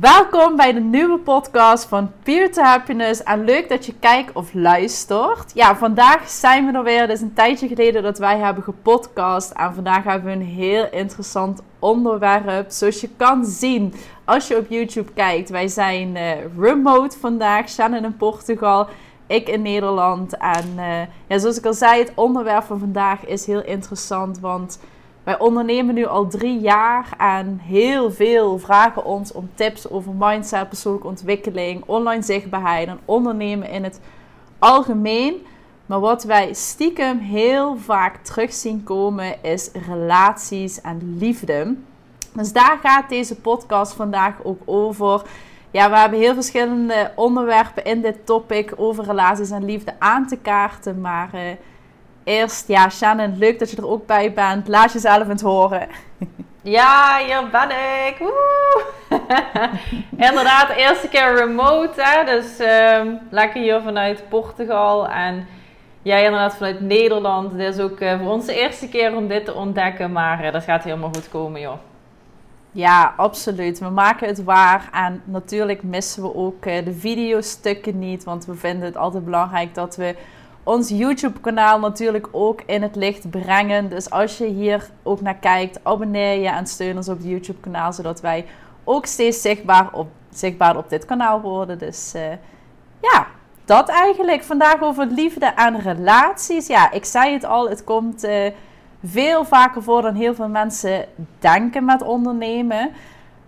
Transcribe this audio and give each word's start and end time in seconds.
Welkom 0.00 0.56
bij 0.56 0.72
de 0.72 0.80
nieuwe 0.80 1.18
podcast 1.18 1.84
van 1.84 2.12
Peer 2.22 2.52
to 2.52 2.62
Happiness. 2.62 3.22
En 3.22 3.44
leuk 3.44 3.68
dat 3.68 3.86
je 3.86 3.94
kijkt 3.98 4.32
of 4.32 4.54
luistert. 4.54 5.54
Ja, 5.54 5.76
vandaag 5.76 6.28
zijn 6.28 6.66
we 6.66 6.72
er 6.72 6.82
weer. 6.82 7.00
Het 7.00 7.10
is 7.10 7.20
een 7.20 7.32
tijdje 7.32 7.68
geleden 7.68 8.02
dat 8.02 8.18
wij 8.18 8.38
hebben 8.38 8.64
gepodcast. 8.64 9.50
En 9.50 9.74
vandaag 9.74 10.04
hebben 10.04 10.30
we 10.30 10.36
een 10.36 10.46
heel 10.46 10.88
interessant 10.90 11.62
onderwerp. 11.78 12.70
Zoals 12.70 13.00
je 13.00 13.08
kan 13.16 13.44
zien 13.44 13.94
als 14.24 14.48
je 14.48 14.56
op 14.56 14.66
YouTube 14.68 15.12
kijkt. 15.12 15.50
Wij 15.50 15.68
zijn 15.68 16.16
uh, 16.16 16.30
remote 16.58 17.18
vandaag. 17.18 17.68
Shannon 17.68 18.04
in 18.04 18.16
Portugal. 18.16 18.88
Ik 19.26 19.48
in 19.48 19.62
Nederland. 19.62 20.36
En 20.36 20.66
uh, 20.76 21.00
ja, 21.26 21.38
zoals 21.38 21.58
ik 21.58 21.66
al 21.66 21.74
zei, 21.74 22.00
het 22.00 22.12
onderwerp 22.14 22.64
van 22.64 22.78
vandaag 22.78 23.26
is 23.26 23.46
heel 23.46 23.62
interessant. 23.64 24.38
Want 24.38 24.78
wij 25.24 25.38
ondernemen 25.38 25.94
nu 25.94 26.06
al 26.06 26.28
drie 26.28 26.60
jaar 26.60 27.14
en 27.18 27.58
heel 27.62 28.10
veel 28.10 28.58
vragen 28.58 29.04
ons 29.04 29.32
om 29.32 29.50
tips 29.54 29.90
over 29.90 30.12
mindset, 30.18 30.68
persoonlijke 30.68 31.08
ontwikkeling, 31.08 31.82
online 31.86 32.22
zichtbaarheid 32.22 32.88
en 32.88 33.00
ondernemen 33.04 33.70
in 33.70 33.84
het 33.84 34.00
algemeen. 34.58 35.46
Maar 35.86 36.00
wat 36.00 36.24
wij 36.24 36.52
stiekem 36.52 37.18
heel 37.18 37.76
vaak 37.76 38.16
terug 38.16 38.52
zien 38.52 38.82
komen 38.82 39.42
is 39.42 39.70
relaties 39.86 40.80
en 40.80 41.16
liefde. 41.18 41.76
Dus 42.32 42.52
daar 42.52 42.78
gaat 42.82 43.08
deze 43.08 43.36
podcast 43.36 43.92
vandaag 43.92 44.34
ook 44.42 44.62
over. 44.64 45.22
Ja, 45.70 45.90
we 45.90 45.96
hebben 45.96 46.18
heel 46.18 46.34
verschillende 46.34 47.12
onderwerpen 47.14 47.84
in 47.84 48.00
dit 48.00 48.26
topic 48.26 48.72
over 48.76 49.04
relaties 49.04 49.50
en 49.50 49.64
liefde 49.64 49.92
aan 49.98 50.26
te 50.26 50.36
kaarten. 50.36 51.00
Maar 51.00 51.30
uh, 51.34 51.40
Eerst, 52.30 52.68
ja, 52.68 52.88
Shannon, 52.88 53.38
leuk 53.38 53.58
dat 53.58 53.70
je 53.70 53.76
er 53.76 53.88
ook 53.88 54.06
bij 54.06 54.32
bent. 54.32 54.68
Laat 54.68 54.92
jezelf 54.92 55.28
eens 55.28 55.42
horen. 55.42 55.88
Ja, 56.62 57.18
hier 57.26 57.48
ben 57.50 57.70
ik. 58.06 58.16
Woe! 58.18 58.84
Inderdaad, 60.28 60.68
de 60.68 60.74
eerste 60.76 61.08
keer 61.08 61.34
remote. 61.34 62.02
Hè? 62.02 62.24
Dus 62.24 62.60
um, 62.60 63.18
lekker 63.30 63.60
hier 63.62 63.80
vanuit 63.80 64.24
Portugal. 64.28 65.08
En 65.08 65.46
jij 66.02 66.24
inderdaad 66.24 66.56
vanuit 66.56 66.80
Nederland. 66.80 67.56
Dit 67.56 67.74
is 67.74 67.80
ook 67.80 68.00
uh, 68.00 68.18
voor 68.20 68.30
ons 68.30 68.46
de 68.46 68.54
eerste 68.54 68.88
keer 68.88 69.16
om 69.16 69.28
dit 69.28 69.44
te 69.44 69.54
ontdekken. 69.54 70.12
Maar 70.12 70.44
uh, 70.44 70.52
dat 70.52 70.64
gaat 70.64 70.84
helemaal 70.84 71.12
goed 71.14 71.28
komen, 71.28 71.60
joh. 71.60 71.78
Ja, 72.70 73.14
absoluut. 73.16 73.78
We 73.78 73.88
maken 73.88 74.26
het 74.26 74.44
waar. 74.44 74.88
En 74.92 75.22
natuurlijk 75.24 75.82
missen 75.82 76.22
we 76.22 76.34
ook 76.34 76.66
uh, 76.66 76.84
de 76.84 76.94
videostukken 76.94 77.98
niet. 77.98 78.24
Want 78.24 78.44
we 78.44 78.54
vinden 78.54 78.84
het 78.84 78.96
altijd 78.96 79.24
belangrijk 79.24 79.74
dat 79.74 79.96
we 79.96 80.14
ons 80.62 80.88
YouTube-kanaal 80.88 81.80
natuurlijk 81.80 82.28
ook 82.32 82.62
in 82.66 82.82
het 82.82 82.96
licht 82.96 83.30
brengen. 83.30 83.88
Dus 83.88 84.10
als 84.10 84.38
je 84.38 84.46
hier 84.46 84.90
ook 85.02 85.20
naar 85.20 85.34
kijkt, 85.36 85.80
abonneer 85.82 86.40
je 86.40 86.48
en 86.48 86.66
steun 86.66 86.96
ons 86.96 87.08
op 87.08 87.16
het 87.16 87.26
YouTube-kanaal, 87.26 87.92
zodat 87.92 88.20
wij 88.20 88.46
ook 88.84 89.06
steeds 89.06 89.40
zichtbaar 89.40 89.88
op, 89.92 90.08
zichtbaar 90.30 90.76
op 90.76 90.88
dit 90.88 91.04
kanaal 91.04 91.40
worden. 91.40 91.78
Dus 91.78 92.12
uh, 92.16 92.22
ja, 93.00 93.26
dat 93.64 93.88
eigenlijk. 93.88 94.42
Vandaag 94.42 94.82
over 94.82 95.06
liefde 95.06 95.46
en 95.46 95.80
relaties. 95.80 96.66
Ja, 96.66 96.90
ik 96.90 97.04
zei 97.04 97.32
het 97.32 97.44
al, 97.44 97.68
het 97.68 97.84
komt 97.84 98.24
uh, 98.24 98.46
veel 99.04 99.44
vaker 99.44 99.82
voor 99.82 100.02
dan 100.02 100.14
heel 100.14 100.34
veel 100.34 100.48
mensen 100.48 101.04
denken 101.38 101.84
met 101.84 102.02
ondernemen. 102.02 102.90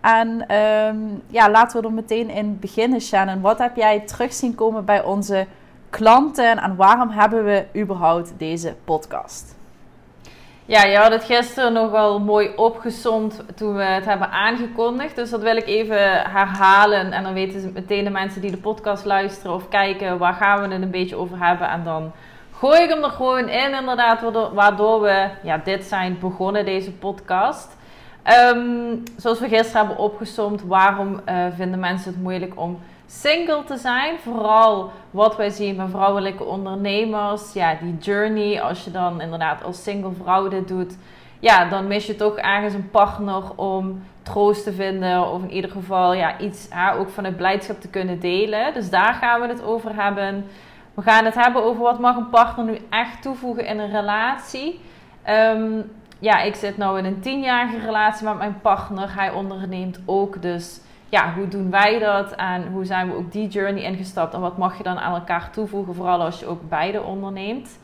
En 0.00 0.56
um, 0.56 1.22
ja, 1.26 1.50
laten 1.50 1.80
we 1.80 1.86
er 1.86 1.92
meteen 1.92 2.30
in 2.30 2.58
beginnen, 2.58 3.00
Shannon. 3.00 3.40
Wat 3.40 3.58
heb 3.58 3.76
jij 3.76 4.00
terug 4.00 4.32
zien 4.32 4.54
komen 4.54 4.84
bij 4.84 5.02
onze 5.02 5.46
klanten 5.92 6.58
en 6.58 6.76
waarom 6.76 7.10
hebben 7.10 7.44
we 7.44 7.64
überhaupt 7.76 8.32
deze 8.38 8.74
podcast? 8.84 9.56
Ja, 10.66 10.84
je 10.84 10.96
had 10.96 11.12
het 11.12 11.24
gisteren 11.24 11.72
nogal 11.72 12.20
mooi 12.20 12.50
opgezond 12.56 13.42
toen 13.54 13.74
we 13.74 13.82
het 13.82 14.04
hebben 14.04 14.30
aangekondigd. 14.30 15.16
Dus 15.16 15.30
dat 15.30 15.42
wil 15.42 15.56
ik 15.56 15.66
even 15.66 16.12
herhalen. 16.30 17.12
En 17.12 17.22
dan 17.22 17.32
weten 17.32 17.72
meteen 17.74 18.04
de 18.04 18.10
mensen 18.10 18.40
die 18.40 18.50
de 18.50 18.56
podcast 18.56 19.04
luisteren 19.04 19.54
of 19.54 19.68
kijken, 19.68 20.18
waar 20.18 20.34
gaan 20.34 20.62
we 20.62 20.74
het 20.74 20.82
een 20.82 20.90
beetje 20.90 21.16
over 21.16 21.46
hebben. 21.46 21.68
En 21.68 21.84
dan 21.84 22.12
gooi 22.52 22.82
ik 22.82 22.88
hem 22.88 23.04
er 23.04 23.10
gewoon 23.10 23.48
in, 23.48 23.74
inderdaad, 23.74 24.20
waardoor 24.52 25.00
we 25.00 25.28
ja, 25.42 25.58
dit 25.58 25.84
zijn 25.84 26.18
begonnen, 26.20 26.64
deze 26.64 26.92
podcast. 26.92 27.76
Um, 28.54 29.02
zoals 29.16 29.40
we 29.40 29.48
gisteren 29.48 29.86
hebben 29.86 30.04
opgezomd, 30.04 30.62
waarom 30.62 31.20
uh, 31.28 31.44
vinden 31.56 31.80
mensen 31.80 32.12
het 32.12 32.22
moeilijk 32.22 32.52
om 32.60 32.78
single 33.20 33.64
te 33.64 33.76
zijn. 33.76 34.18
Vooral 34.18 34.92
wat 35.10 35.36
wij 35.36 35.50
zien 35.50 35.76
bij 35.76 35.86
vrouwelijke 35.86 36.44
ondernemers. 36.44 37.52
Ja, 37.52 37.74
die 37.80 37.96
journey. 37.98 38.62
Als 38.62 38.84
je 38.84 38.90
dan 38.90 39.20
inderdaad 39.20 39.64
als 39.64 39.82
single 39.82 40.12
vrouw 40.22 40.48
dit 40.48 40.68
doet. 40.68 40.96
Ja, 41.40 41.68
dan 41.68 41.86
mis 41.86 42.06
je 42.06 42.16
toch 42.16 42.36
ergens 42.36 42.74
een 42.74 42.90
partner 42.90 43.42
om 43.56 44.02
troost 44.22 44.64
te 44.64 44.72
vinden. 44.72 45.32
Of 45.32 45.42
in 45.42 45.50
ieder 45.50 45.70
geval 45.70 46.14
ja, 46.14 46.38
iets 46.38 46.68
ja, 46.70 46.94
ook 46.94 47.10
vanuit 47.10 47.36
blijdschap 47.36 47.80
te 47.80 47.88
kunnen 47.88 48.20
delen. 48.20 48.74
Dus 48.74 48.90
daar 48.90 49.14
gaan 49.14 49.40
we 49.40 49.46
het 49.46 49.62
over 49.62 50.02
hebben. 50.02 50.46
We 50.94 51.02
gaan 51.02 51.24
het 51.24 51.34
hebben 51.34 51.64
over 51.64 51.82
wat 51.82 51.98
mag 51.98 52.16
een 52.16 52.30
partner 52.30 52.64
nu 52.64 52.78
echt 52.90 53.22
toevoegen 53.22 53.66
in 53.66 53.78
een 53.78 53.90
relatie. 53.90 54.80
Um, 55.28 55.90
ja, 56.18 56.40
ik 56.40 56.54
zit 56.54 56.76
nu 56.76 56.98
in 56.98 57.04
een 57.04 57.20
tienjarige 57.20 57.78
relatie 57.78 58.26
met 58.26 58.38
mijn 58.38 58.60
partner. 58.60 59.14
Hij 59.14 59.30
onderneemt 59.30 60.00
ook. 60.06 60.42
Dus 60.42 60.80
ja, 61.12 61.32
hoe 61.34 61.48
doen 61.48 61.70
wij 61.70 61.98
dat 61.98 62.32
en 62.32 62.66
hoe 62.72 62.84
zijn 62.84 63.08
we 63.08 63.16
ook 63.16 63.32
die 63.32 63.48
journey 63.48 63.82
ingestapt 63.82 64.34
en 64.34 64.40
wat 64.40 64.56
mag 64.56 64.76
je 64.76 64.82
dan 64.82 64.98
aan 64.98 65.14
elkaar 65.14 65.50
toevoegen, 65.50 65.94
vooral 65.94 66.20
als 66.20 66.40
je 66.40 66.46
ook 66.46 66.68
beide 66.68 67.02
onderneemt. 67.02 67.78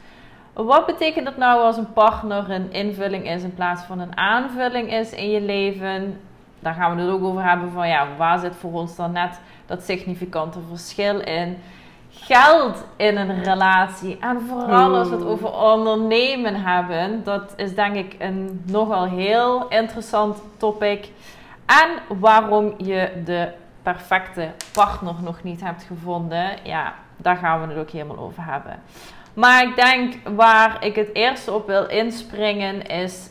Wat 0.52 0.86
betekent 0.86 1.24
dat 1.24 1.36
nou 1.36 1.60
als 1.60 1.76
een 1.76 1.92
partner 1.92 2.50
een 2.50 2.72
invulling 2.72 3.28
is 3.30 3.42
in 3.42 3.54
plaats 3.54 3.82
van 3.82 3.98
een 4.00 4.16
aanvulling 4.16 4.92
is 4.92 5.12
in 5.12 5.30
je 5.30 5.40
leven? 5.40 6.20
Daar 6.60 6.74
gaan 6.74 6.96
we 6.96 7.02
het 7.02 7.10
ook 7.10 7.24
over 7.24 7.48
hebben 7.48 7.70
van 7.70 7.88
ja, 7.88 8.06
waar 8.16 8.38
zit 8.38 8.56
voor 8.56 8.72
ons 8.72 8.96
dan 8.96 9.12
net 9.12 9.40
dat 9.66 9.82
significante 9.82 10.58
verschil 10.68 11.20
in? 11.20 11.58
Geld 12.10 12.84
in 12.96 13.16
een 13.16 13.42
relatie 13.42 14.18
en 14.20 14.40
vooral 14.40 14.94
als 14.94 15.08
we 15.08 15.14
het 15.14 15.24
over 15.24 15.52
ondernemen 15.52 16.54
hebben, 16.54 17.24
dat 17.24 17.52
is 17.56 17.74
denk 17.74 17.94
ik 17.94 18.16
een 18.18 18.62
nogal 18.66 19.04
heel 19.04 19.68
interessant 19.68 20.42
topic. 20.56 21.08
En 21.68 22.18
waarom 22.18 22.74
je 22.76 23.22
de 23.24 23.52
perfecte 23.82 24.50
partner 24.72 25.14
nog 25.22 25.42
niet 25.42 25.60
hebt 25.60 25.82
gevonden. 25.82 26.50
Ja, 26.62 26.94
daar 27.16 27.36
gaan 27.36 27.60
we 27.60 27.66
het 27.66 27.78
ook 27.78 27.90
helemaal 27.90 28.18
over 28.18 28.44
hebben. 28.44 28.82
Maar 29.34 29.62
ik 29.62 29.76
denk 29.76 30.14
waar 30.36 30.84
ik 30.84 30.94
het 30.94 31.10
eerste 31.12 31.52
op 31.52 31.66
wil 31.66 31.86
inspringen 31.86 32.86
is. 32.86 33.30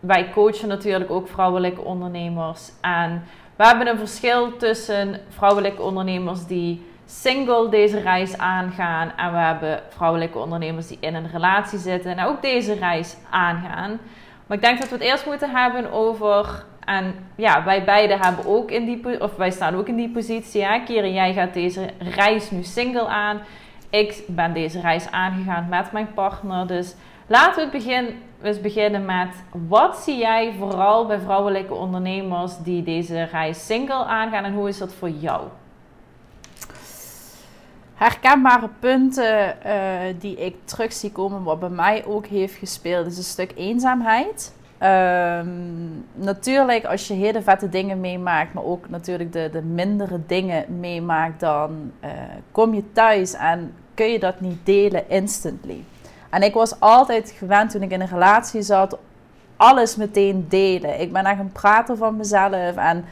Wij 0.00 0.30
coachen 0.30 0.68
natuurlijk 0.68 1.10
ook 1.10 1.28
vrouwelijke 1.28 1.80
ondernemers. 1.80 2.70
En 2.80 3.24
we 3.56 3.66
hebben 3.66 3.86
een 3.86 3.98
verschil 3.98 4.56
tussen 4.56 5.20
vrouwelijke 5.28 5.82
ondernemers 5.82 6.46
die 6.46 6.86
single 7.06 7.68
deze 7.68 8.00
reis 8.00 8.38
aangaan. 8.38 9.12
En 9.16 9.32
we 9.32 9.38
hebben 9.38 9.82
vrouwelijke 9.88 10.38
ondernemers 10.38 10.86
die 10.86 10.98
in 11.00 11.14
een 11.14 11.30
relatie 11.30 11.78
zitten 11.78 12.16
en 12.16 12.26
ook 12.26 12.42
deze 12.42 12.74
reis 12.74 13.16
aangaan. 13.30 14.00
Maar 14.46 14.56
ik 14.56 14.62
denk 14.62 14.80
dat 14.80 14.88
we 14.88 14.94
het 14.94 15.04
eerst 15.04 15.26
moeten 15.26 15.50
hebben 15.50 15.92
over 15.92 16.64
en 16.90 17.14
ja, 17.34 17.64
wij 17.64 17.84
beiden 17.84 18.20
hebben 18.20 18.46
ook 18.46 18.70
in 18.70 18.84
die, 18.84 19.20
of 19.20 19.36
wij 19.36 19.50
staan 19.50 19.74
ook 19.74 19.88
in 19.88 19.96
die 19.96 20.10
positie. 20.10 20.64
Hè? 20.64 20.80
Keren, 20.84 21.12
jij 21.12 21.32
gaat 21.32 21.54
deze 21.54 21.90
reis 21.98 22.50
nu 22.50 22.62
single 22.62 23.06
aan. 23.06 23.40
Ik 23.90 24.22
ben 24.26 24.52
deze 24.52 24.80
reis 24.80 25.10
aangegaan 25.10 25.68
met 25.68 25.92
mijn 25.92 26.14
partner. 26.14 26.66
Dus 26.66 26.94
laten 27.26 27.54
we 27.54 27.60
het 27.60 27.70
begin, 27.70 28.22
eens 28.42 28.60
beginnen 28.60 29.04
met 29.04 29.42
wat 29.68 29.96
zie 29.96 30.16
jij 30.16 30.54
vooral 30.58 31.06
bij 31.06 31.18
vrouwelijke 31.18 31.74
ondernemers 31.74 32.58
die 32.58 32.82
deze 32.82 33.22
reis 33.22 33.66
single 33.66 34.04
aangaan 34.04 34.44
en 34.44 34.52
hoe 34.52 34.68
is 34.68 34.78
dat 34.78 34.94
voor 34.94 35.10
jou? 35.10 35.42
herkenbare 37.94 38.68
punten 38.78 39.56
uh, 39.66 39.74
die 40.18 40.36
ik 40.36 40.56
terug 40.64 40.92
zie 40.92 41.12
komen, 41.12 41.42
wat 41.42 41.60
bij 41.60 41.68
mij 41.68 42.04
ook 42.06 42.26
heeft 42.26 42.54
gespeeld, 42.54 43.06
is 43.06 43.16
een 43.16 43.22
stuk 43.22 43.52
eenzaamheid. 43.56 44.52
Um, 44.82 46.04
natuurlijk, 46.14 46.84
als 46.84 47.08
je 47.08 47.14
hele 47.14 47.42
vette 47.42 47.68
dingen 47.68 48.00
meemaakt, 48.00 48.54
maar 48.54 48.64
ook 48.64 48.88
natuurlijk 48.88 49.32
de, 49.32 49.48
de 49.52 49.62
mindere 49.62 50.20
dingen 50.26 50.80
meemaakt, 50.80 51.40
dan 51.40 51.92
uh, 52.04 52.10
kom 52.52 52.74
je 52.74 52.92
thuis 52.92 53.34
en 53.34 53.74
kun 53.94 54.06
je 54.06 54.18
dat 54.18 54.40
niet 54.40 54.66
delen 54.66 55.08
instantly. 55.08 55.84
En 56.30 56.42
ik 56.42 56.54
was 56.54 56.80
altijd 56.80 57.30
gewend 57.30 57.70
toen 57.70 57.82
ik 57.82 57.90
in 57.90 58.00
een 58.00 58.06
relatie 58.06 58.62
zat, 58.62 58.98
alles 59.56 59.96
meteen 59.96 60.46
delen. 60.48 61.00
Ik 61.00 61.12
ben 61.12 61.24
echt 61.24 61.38
een 61.38 61.52
prater 61.52 61.96
van 61.96 62.16
mezelf. 62.16 62.76
En 62.76 63.04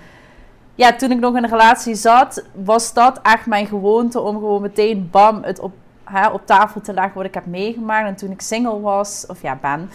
ja, 0.74 0.92
toen 0.92 1.10
ik 1.10 1.18
nog 1.18 1.36
in 1.36 1.42
een 1.42 1.50
relatie 1.50 1.94
zat, 1.94 2.44
was 2.64 2.92
dat 2.92 3.20
echt 3.22 3.46
mijn 3.46 3.66
gewoonte 3.66 4.20
om 4.20 4.34
gewoon 4.34 4.62
meteen 4.62 5.08
bam 5.10 5.42
het 5.42 5.58
op, 5.58 5.72
hè, 6.04 6.28
op 6.28 6.46
tafel 6.46 6.80
te 6.80 6.92
leggen 6.92 7.14
wat 7.14 7.24
ik 7.24 7.34
heb 7.34 7.46
meegemaakt. 7.46 8.08
En 8.08 8.16
toen 8.16 8.30
ik 8.30 8.40
single 8.40 8.80
was, 8.80 9.26
of 9.26 9.42
ja, 9.42 9.58
ben 9.60 9.90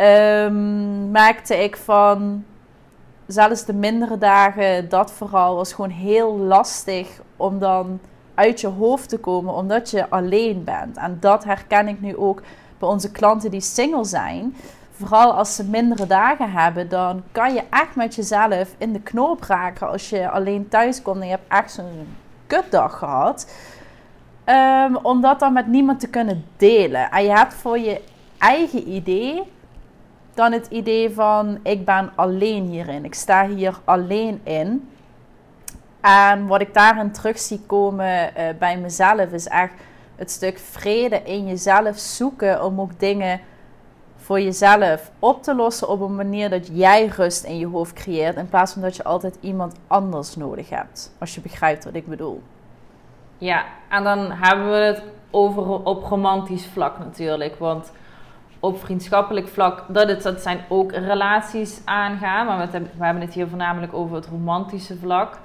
um, 0.00 1.10
merkte 1.10 1.62
ik 1.62 1.76
van 1.76 2.44
zelfs 3.26 3.64
de 3.64 3.72
mindere 3.72 4.18
dagen, 4.18 4.88
dat 4.88 5.12
vooral 5.12 5.56
was 5.56 5.72
gewoon 5.72 5.90
heel 5.90 6.36
lastig 6.38 7.20
om 7.36 7.58
dan 7.58 8.00
uit 8.34 8.60
je 8.60 8.66
hoofd 8.66 9.08
te 9.08 9.18
komen, 9.18 9.54
omdat 9.54 9.90
je 9.90 10.10
alleen 10.10 10.64
bent. 10.64 10.96
En 10.96 11.16
dat 11.20 11.44
herken 11.44 11.88
ik 11.88 12.00
nu 12.00 12.16
ook 12.16 12.42
bij 12.78 12.88
onze 12.88 13.10
klanten 13.10 13.50
die 13.50 13.60
single 13.60 14.04
zijn. 14.04 14.56
vooral 14.92 15.32
als 15.32 15.54
ze 15.54 15.64
mindere 15.64 16.06
dagen 16.06 16.50
hebben, 16.50 16.88
dan 16.88 17.22
kan 17.32 17.54
je 17.54 17.62
echt 17.70 17.94
met 17.94 18.14
jezelf 18.14 18.74
in 18.78 18.92
de 18.92 19.00
knoop 19.00 19.42
raken 19.42 19.88
als 19.88 20.10
je 20.10 20.30
alleen 20.30 20.68
thuis 20.68 21.02
komt 21.02 21.20
en 21.20 21.24
je 21.24 21.30
hebt 21.30 21.52
echt 21.52 21.72
zo'n 21.72 22.16
kutdag 22.46 22.98
gehad. 22.98 23.52
Um, 24.46 24.96
om 24.96 25.20
dat 25.20 25.40
dan 25.40 25.52
met 25.52 25.66
niemand 25.66 26.00
te 26.00 26.08
kunnen 26.08 26.44
delen. 26.56 27.10
En 27.10 27.24
je 27.24 27.30
hebt 27.30 27.54
voor 27.54 27.78
je 27.78 28.00
eigen 28.38 28.88
idee 28.88 29.42
dan 30.34 30.52
het 30.52 30.66
idee 30.66 31.10
van 31.10 31.58
ik 31.62 31.84
ben 31.84 32.12
alleen 32.14 32.66
hierin. 32.66 33.04
Ik 33.04 33.14
sta 33.14 33.46
hier 33.46 33.80
alleen 33.84 34.40
in. 34.44 34.88
En 36.00 36.46
wat 36.46 36.60
ik 36.60 36.74
daarin 36.74 37.12
terug 37.12 37.38
zie 37.38 37.60
komen 37.66 38.30
uh, 38.38 38.44
bij 38.58 38.78
mezelf 38.78 39.32
is 39.32 39.46
echt 39.46 39.72
het 40.16 40.30
stuk 40.30 40.58
vrede 40.58 41.22
in 41.22 41.46
jezelf 41.46 41.98
zoeken 41.98 42.64
om 42.64 42.80
ook 42.80 43.00
dingen 43.00 43.40
voor 44.16 44.40
jezelf 44.40 45.10
op 45.18 45.42
te 45.42 45.54
lossen 45.54 45.88
op 45.88 46.00
een 46.00 46.14
manier 46.14 46.50
dat 46.50 46.68
jij 46.72 47.06
rust 47.06 47.44
in 47.44 47.58
je 47.58 47.66
hoofd 47.66 47.92
creëert 47.92 48.36
in 48.36 48.48
plaats 48.48 48.72
van 48.72 48.82
dat 48.82 48.96
je 48.96 49.04
altijd 49.04 49.38
iemand 49.40 49.74
anders 49.86 50.36
nodig 50.36 50.70
hebt. 50.70 51.12
Als 51.18 51.34
je 51.34 51.40
begrijpt 51.40 51.84
wat 51.84 51.94
ik 51.94 52.06
bedoel. 52.06 52.42
Ja, 53.38 53.64
en 53.88 54.04
dan 54.04 54.30
hebben 54.32 54.70
we 54.70 54.76
het 54.76 55.02
over 55.30 55.84
op 55.84 56.04
romantisch 56.04 56.66
vlak 56.66 56.98
natuurlijk, 56.98 57.58
want 57.58 57.92
op 58.60 58.80
vriendschappelijk 58.80 59.48
vlak, 59.48 59.84
dat, 59.88 60.08
het, 60.08 60.22
dat 60.22 60.40
zijn 60.40 60.60
ook 60.68 60.92
relaties 60.92 61.82
aangaan, 61.84 62.46
maar 62.46 62.70
we, 62.70 62.80
we 62.80 63.04
hebben 63.04 63.22
het 63.22 63.34
hier 63.34 63.48
voornamelijk 63.48 63.94
over 63.94 64.16
het 64.16 64.26
romantische 64.26 64.96
vlak. 64.96 65.38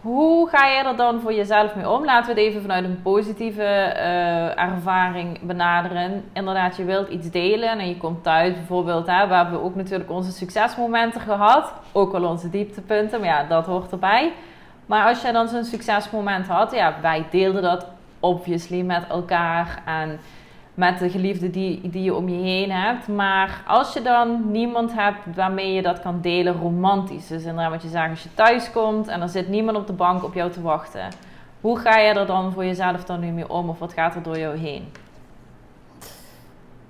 Hoe 0.00 0.48
ga 0.48 0.66
je 0.66 0.84
er 0.84 0.96
dan 0.96 1.20
voor 1.20 1.32
jezelf 1.32 1.74
mee 1.74 1.90
om? 1.90 2.04
Laten 2.04 2.34
we 2.34 2.40
het 2.40 2.50
even 2.50 2.60
vanuit 2.60 2.84
een 2.84 3.02
positieve 3.02 3.62
uh, 3.62 4.58
ervaring 4.58 5.40
benaderen. 5.40 6.24
Inderdaad, 6.32 6.76
je 6.76 6.84
wilt 6.84 7.08
iets 7.08 7.30
delen 7.30 7.78
en 7.78 7.88
je 7.88 7.96
komt 7.96 8.22
thuis 8.22 8.54
bijvoorbeeld. 8.54 9.06
Hè, 9.06 9.26
we 9.28 9.34
hebben 9.34 9.62
ook 9.62 9.74
natuurlijk 9.74 10.10
onze 10.10 10.32
succesmomenten 10.32 11.20
gehad. 11.20 11.72
Ook 11.92 12.14
al 12.14 12.24
onze 12.24 12.50
dieptepunten, 12.50 13.20
maar 13.20 13.28
ja, 13.28 13.44
dat 13.44 13.66
hoort 13.66 13.92
erbij. 13.92 14.32
Maar 14.86 15.06
als 15.06 15.22
je 15.22 15.32
dan 15.32 15.48
zo'n 15.48 15.64
succesmoment 15.64 16.46
had, 16.46 16.72
ja, 16.72 16.94
wij 17.02 17.26
deelden 17.30 17.62
dat 17.62 17.86
obviously 18.20 18.82
met 18.82 19.06
elkaar. 19.08 19.82
En 19.84 20.20
met 20.78 20.98
de 20.98 21.10
geliefde 21.10 21.50
die, 21.50 21.90
die 21.90 22.02
je 22.02 22.14
om 22.14 22.28
je 22.28 22.42
heen 22.42 22.70
hebt. 22.70 23.08
Maar 23.08 23.62
als 23.66 23.92
je 23.92 24.02
dan 24.02 24.50
niemand 24.50 24.94
hebt 24.94 25.18
waarmee 25.34 25.72
je 25.72 25.82
dat 25.82 26.00
kan 26.00 26.20
delen 26.20 26.54
romantisch. 26.54 27.26
Dus 27.26 27.42
inderdaad 27.42 27.70
wat 27.70 27.82
je 27.82 27.88
zegt 27.88 28.10
als 28.10 28.22
je 28.22 28.34
thuis 28.34 28.70
komt 28.70 29.08
en 29.08 29.20
er 29.20 29.28
zit 29.28 29.48
niemand 29.48 29.76
op 29.76 29.86
de 29.86 29.92
bank 29.92 30.24
op 30.24 30.34
jou 30.34 30.50
te 30.50 30.62
wachten. 30.62 31.08
Hoe 31.60 31.78
ga 31.78 31.98
je 31.98 32.12
er 32.12 32.26
dan 32.26 32.52
voor 32.52 32.64
jezelf 32.64 33.04
dan 33.04 33.20
nu 33.20 33.30
mee 33.30 33.50
om? 33.50 33.68
Of 33.68 33.78
wat 33.78 33.92
gaat 33.92 34.14
er 34.14 34.22
door 34.22 34.38
jou 34.38 34.56
heen? 34.56 34.88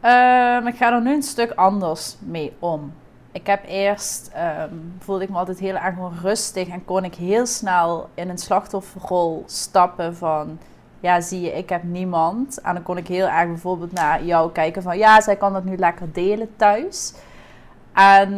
Um, 0.03 0.67
ik 0.67 0.77
ga 0.77 0.93
er 0.93 1.03
nu 1.03 1.15
een 1.15 1.23
stuk 1.23 1.51
anders 1.51 2.17
mee 2.21 2.53
om. 2.59 2.93
Ik 3.33 3.47
heb 3.47 3.65
eerst, 3.67 4.33
um, 4.71 4.95
voelde 4.99 5.23
ik 5.23 5.31
me 5.31 5.37
altijd 5.37 5.59
heel 5.59 5.77
erg 5.77 5.95
rustig 6.23 6.69
en 6.69 6.85
kon 6.85 7.05
ik 7.05 7.15
heel 7.15 7.47
snel 7.47 8.09
in 8.15 8.29
een 8.29 8.39
slachtofferrol 8.39 9.43
stappen 9.47 10.17
van 10.17 10.59
ja, 11.01 11.21
zie 11.21 11.41
je, 11.41 11.53
ik 11.53 11.69
heb 11.69 11.83
niemand. 11.83 12.61
En 12.61 12.75
dan 12.75 12.83
kon 12.83 12.97
ik 12.97 13.09
heel 13.09 13.29
erg 13.29 13.47
bijvoorbeeld 13.47 13.93
naar 13.93 14.25
jou 14.25 14.53
kijken 14.53 14.83
van, 14.83 14.99
ja, 14.99 15.21
zij 15.21 15.37
kan 15.37 15.53
dat 15.53 15.65
nu 15.65 15.77
lekker 15.77 16.13
delen 16.13 16.57
thuis. 16.57 17.15
En 17.93 18.31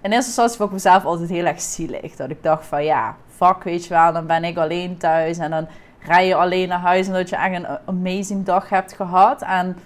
in 0.00 0.12
eerste 0.12 0.26
instantie 0.26 0.56
vond 0.56 0.68
ik 0.68 0.74
mezelf 0.74 1.04
altijd 1.04 1.28
heel 1.28 1.44
erg 1.44 1.60
zielig. 1.60 2.16
Dat 2.16 2.30
ik 2.30 2.42
dacht 2.42 2.66
van, 2.66 2.84
ja, 2.84 3.16
fuck, 3.36 3.62
weet 3.62 3.84
je 3.84 3.94
wel, 3.94 4.12
dan 4.12 4.26
ben 4.26 4.44
ik 4.44 4.56
alleen 4.56 4.96
thuis. 4.96 5.38
En 5.38 5.50
dan 5.50 5.66
rij 5.98 6.26
je 6.26 6.34
alleen 6.34 6.68
naar 6.68 6.80
huis 6.80 7.06
en 7.06 7.12
dat 7.12 7.28
je 7.28 7.36
echt 7.36 7.54
een 7.54 7.78
amazing 7.84 8.44
dag 8.44 8.68
hebt 8.68 8.92
gehad. 8.92 9.42
En 9.42 9.76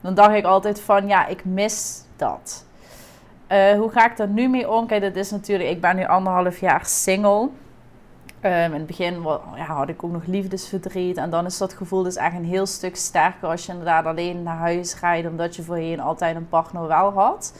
dan 0.00 0.14
dacht 0.14 0.34
ik 0.34 0.44
altijd 0.44 0.80
van, 0.80 1.06
ja, 1.06 1.26
ik 1.26 1.44
mis 1.44 2.02
dat. 2.16 2.64
Uh, 3.48 3.72
hoe 3.72 3.90
ga 3.90 4.10
ik 4.10 4.18
er 4.18 4.28
nu 4.28 4.48
mee 4.48 4.70
om? 4.70 4.86
Kijk, 4.86 5.02
dat 5.02 5.16
is 5.16 5.30
natuurlijk, 5.30 5.70
ik 5.70 5.80
ben 5.80 5.96
nu 5.96 6.06
anderhalf 6.06 6.60
jaar 6.60 6.86
single. 6.86 7.48
Um, 8.44 8.50
in 8.50 8.72
het 8.72 8.86
begin 8.86 9.22
had 9.56 9.88
ik 9.88 10.04
ook 10.04 10.12
nog 10.12 10.26
liefdesverdriet. 10.26 11.16
En 11.16 11.30
dan 11.30 11.46
is 11.46 11.58
dat 11.58 11.72
gevoel 11.72 12.02
dus 12.02 12.16
echt 12.16 12.34
een 12.34 12.44
heel 12.44 12.66
stuk 12.66 12.96
sterker 12.96 13.48
als 13.48 13.66
je 13.66 13.72
inderdaad 13.72 14.04
alleen 14.04 14.42
naar 14.42 14.56
huis 14.56 15.00
rijdt. 15.00 15.28
Omdat 15.28 15.56
je 15.56 15.62
voorheen 15.62 16.00
altijd 16.00 16.36
een 16.36 16.48
partner 16.48 16.86
wel 16.86 17.12
had. 17.12 17.52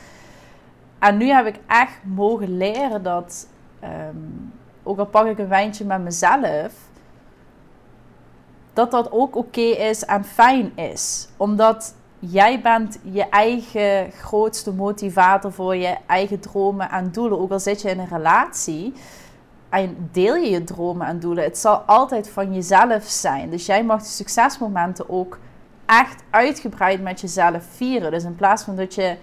En 0.99 1.17
nu 1.17 1.29
heb 1.29 1.47
ik 1.47 1.61
echt 1.67 1.99
mogen 2.03 2.57
leren 2.57 3.03
dat, 3.03 3.47
um, 3.85 4.53
ook 4.83 4.99
al 4.99 5.07
pak 5.07 5.27
ik 5.27 5.39
een 5.39 5.49
wijntje 5.49 5.85
met 5.85 6.03
mezelf, 6.03 6.73
dat 8.73 8.91
dat 8.91 9.13
ook 9.13 9.37
oké 9.37 9.61
is 9.61 10.05
en 10.05 10.25
fijn 10.25 10.77
is. 10.77 11.29
Omdat 11.37 11.95
jij 12.19 12.61
bent 12.61 12.99
je 13.03 13.29
eigen 13.29 14.11
grootste 14.13 14.73
motivator 14.73 15.53
voor 15.53 15.77
je 15.77 15.97
eigen 16.07 16.41
dromen 16.41 16.91
en 16.91 17.13
doelen. 17.13 17.41
Ook 17.41 17.51
al 17.51 17.61
zit 17.61 17.83
je 17.83 17.91
in 17.91 17.99
een 17.99 18.09
relatie 18.09 18.95
en 19.71 20.09
deel 20.13 20.35
je 20.35 20.51
je 20.51 20.65
dromen 20.65 21.07
en 21.07 21.21
doelen. 21.21 21.45
Het 21.45 21.59
zal 21.59 21.77
altijd 21.77 22.29
van 22.29 22.55
jezelf 22.55 23.05
zijn. 23.05 23.51
Dus 23.51 23.67
jij 23.67 23.85
mag 23.85 24.03
de 24.03 24.09
succesmomenten 24.09 25.09
ook 25.09 25.39
echt 25.87 26.23
uitgebreid 26.31 27.03
met 27.03 27.21
jezelf 27.21 27.65
vieren. 27.71 28.11
Dus 28.11 28.25
in 28.25 28.35
plaats 28.35 28.63
van 28.63 28.77
dat 28.77 28.95
je, 28.95 29.17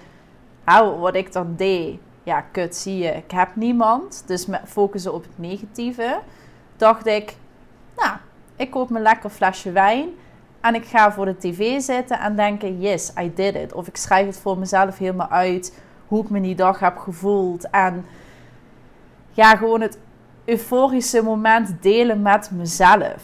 nou, 0.65 0.99
wat 0.99 1.15
ik 1.15 1.31
dan 1.31 1.53
deed, 1.55 1.99
ja, 2.23 2.41
kut, 2.41 2.75
zie 2.75 2.97
je, 2.97 3.09
ik 3.09 3.31
heb 3.31 3.49
niemand. 3.55 4.23
Dus 4.25 4.47
focussen 4.65 5.13
op 5.13 5.23
het 5.23 5.37
negatieve. 5.37 6.19
Dacht 6.77 7.05
ik, 7.05 7.35
nou, 7.95 8.17
ik 8.55 8.71
koop 8.71 8.89
me 8.89 8.99
lekker 8.99 9.29
flesje 9.29 9.71
wijn. 9.71 10.09
En 10.61 10.75
ik 10.75 10.85
ga 10.85 11.11
voor 11.11 11.25
de 11.25 11.37
tv 11.37 11.81
zitten 11.81 12.19
en 12.19 12.35
denken, 12.35 12.79
yes, 12.79 13.11
I 13.21 13.33
did 13.33 13.55
it. 13.55 13.73
Of 13.73 13.87
ik 13.87 13.97
schrijf 13.97 14.25
het 14.25 14.37
voor 14.37 14.57
mezelf 14.57 14.97
helemaal 14.97 15.29
uit, 15.29 15.79
hoe 16.07 16.23
ik 16.23 16.29
me 16.29 16.41
die 16.41 16.55
dag 16.55 16.79
heb 16.79 16.97
gevoeld. 16.97 17.69
En 17.69 18.05
ja, 19.31 19.55
gewoon 19.55 19.81
het 19.81 19.97
euforische 20.47 21.23
moment 21.23 21.81
delen 21.81 22.21
met 22.21 22.51
mezelf. 22.51 23.23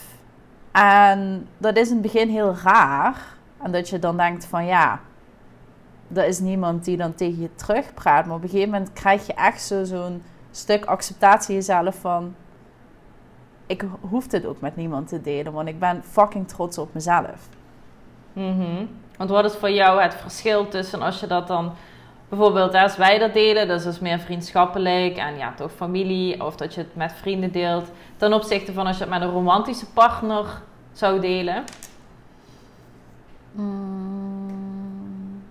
En 0.72 1.48
dat 1.58 1.78
is 1.78 1.88
in 1.88 1.94
het 1.94 2.02
begin 2.02 2.30
heel 2.30 2.56
raar. 2.64 3.38
En 3.62 3.72
dat 3.72 3.90
je 3.90 4.00
dan 4.00 4.18
denkt 4.18 4.46
van 4.46 4.66
ja, 4.66 5.00
er 6.14 6.26
is 6.26 6.40
niemand 6.40 6.86
die 6.86 6.98
dan 6.98 7.16
tegen 7.16 7.42
je 7.42 7.56
terugpraat. 7.56 8.26
Maar 8.26 8.36
op 8.36 8.44
een 8.44 8.50
gegeven 8.50 8.72
moment 8.72 8.94
krijg 8.94 9.28
je 9.28 9.34
echt 9.34 9.62
zo, 9.62 9.84
zo'n 9.84 10.24
stuk 10.52 10.86
acceptatie 10.86 11.56
jezelf 11.56 11.96
van... 11.96 12.36
Ik 13.66 13.86
hoef 14.10 14.28
dit 14.28 14.46
ook 14.46 14.62
met 14.62 14.76
niemand 14.76 15.08
te 15.08 15.22
delen, 15.22 15.54
want 15.54 15.68
ik 15.68 15.80
ben 15.80 16.04
fucking 16.04 16.48
trots 16.48 16.78
op 16.78 16.94
mezelf. 16.94 17.48
Mm 18.34 18.90
Want 19.18 19.30
wat 19.30 19.46
is 19.46 19.56
voor 19.56 19.72
jou 19.72 20.02
het 20.02 20.14
verschil 20.14 20.68
tussen 20.68 21.02
als 21.02 21.20
je 21.20 21.28
dat 21.28 21.48
dan 21.48 21.74
bijvoorbeeld 22.36 22.74
als 22.74 22.98
wij 22.98 23.20
dat 23.20 23.34
delen, 23.34 23.68
dus 23.68 23.84
dat 23.84 23.94
is 23.94 24.00
meer 24.00 24.20
vriendschappelijk 24.20 25.18
en 25.18 25.38
ja, 25.38 25.54
toch 25.54 25.72
familie, 25.72 26.46
of 26.46 26.56
dat 26.56 26.74
je 26.74 26.82
het 26.82 26.96
met 26.96 27.14
vrienden 27.14 27.52
deelt, 27.52 27.92
ten 28.18 28.34
opzichte 28.34 28.74
van 28.74 28.88
als 28.88 28.98
je 28.98 29.04
het 29.04 29.12
met 29.12 29.22
een 29.22 29.32
romantische 29.32 29.86
partner 29.86 30.46
zou 30.94 31.20
delen? 31.20 31.64
Mm. 33.52 35.44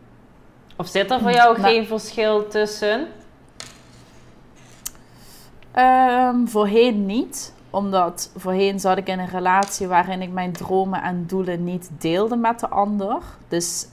Of 0.77 0.89
zit 0.89 1.11
er 1.11 1.21
voor 1.21 1.33
jou 1.33 1.59
nou. 1.59 1.73
geen 1.73 1.87
verschil 1.87 2.49
tussen? 2.49 3.07
Um, 5.79 6.49
voorheen 6.49 7.07
niet 7.07 7.55
omdat 7.73 8.31
voorheen 8.37 8.81
zat 8.81 8.97
ik 8.97 9.09
in 9.09 9.19
een 9.19 9.29
relatie 9.29 9.87
waarin 9.87 10.23
ik 10.23 10.33
mijn 10.33 10.53
dromen 10.53 11.03
en 11.03 11.25
doelen 11.27 11.65
niet 11.65 11.91
deelde 11.99 12.37
met 12.37 12.61
de 12.61 12.69
ander. 12.69 13.19
Dus 13.49 13.87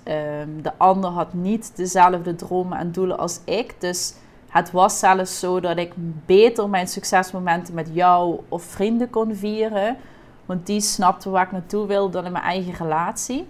um, 0.44 0.62
de 0.62 0.72
ander 0.78 1.10
had 1.10 1.34
niet 1.34 1.72
dezelfde 1.76 2.36
dromen 2.36 2.78
en 2.78 2.92
doelen 2.92 3.18
als 3.18 3.40
ik. 3.44 3.76
Dus 3.78 4.14
het 4.50 4.72
was 4.72 5.00
zelfs 5.00 5.40
zo 5.40 5.60
dat 5.60 5.78
ik 5.78 5.94
beter 6.26 6.70
mijn 6.70 6.88
succesmomenten 6.88 7.74
met 7.74 7.90
jou 7.92 8.40
of 8.50 8.64
vrienden 8.64 9.10
kon 9.10 9.36
vieren. 9.36 9.98
Want 10.46 10.66
die 10.66 10.82
snapten 10.82 11.32
waar 11.32 11.46
ik 11.46 11.52
naartoe 11.52 11.88
wilde 11.88 12.12
dan 12.12 12.26
in 12.26 12.32
mijn 12.32 12.44
eigen 12.44 12.74
relatie. 12.74 13.48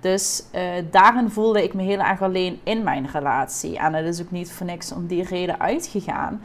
Dus 0.00 0.44
uh, 0.54 0.60
daarin 0.90 1.30
voelde 1.30 1.62
ik 1.62 1.74
me 1.74 1.82
heel 1.82 2.00
erg 2.00 2.22
alleen 2.22 2.60
in 2.62 2.82
mijn 2.82 3.08
relatie. 3.12 3.78
En 3.78 3.94
het 3.94 4.06
is 4.06 4.20
ook 4.20 4.30
niet 4.30 4.52
voor 4.52 4.66
niks 4.66 4.92
om 4.92 5.06
die 5.06 5.22
reden 5.22 5.60
uitgegaan 5.60 6.40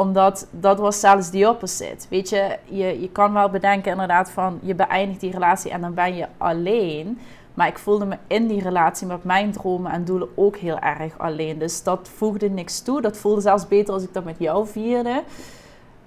omdat 0.00 0.46
dat 0.50 0.78
was 0.78 1.00
zelfs 1.00 1.30
die 1.30 1.48
opposite. 1.48 2.06
Weet 2.08 2.28
je, 2.28 2.58
je, 2.64 3.00
je 3.00 3.10
kan 3.10 3.32
wel 3.32 3.50
bedenken 3.50 3.92
inderdaad 3.92 4.30
van 4.30 4.58
je 4.62 4.74
beëindigt 4.74 5.20
die 5.20 5.30
relatie 5.30 5.70
en 5.70 5.80
dan 5.80 5.94
ben 5.94 6.16
je 6.16 6.26
alleen. 6.38 7.18
Maar 7.54 7.66
ik 7.66 7.78
voelde 7.78 8.04
me 8.04 8.16
in 8.26 8.46
die 8.46 8.62
relatie 8.62 9.06
met 9.06 9.24
mijn 9.24 9.52
dromen 9.52 9.92
en 9.92 10.04
doelen 10.04 10.28
ook 10.34 10.56
heel 10.56 10.78
erg 10.78 11.18
alleen. 11.18 11.58
Dus 11.58 11.82
dat 11.82 12.10
voegde 12.14 12.50
niks 12.50 12.80
toe. 12.80 13.00
Dat 13.00 13.16
voelde 13.16 13.40
zelfs 13.40 13.68
beter 13.68 13.94
als 13.94 14.02
ik 14.02 14.12
dat 14.12 14.24
met 14.24 14.38
jou 14.38 14.66
vierde. 14.66 15.22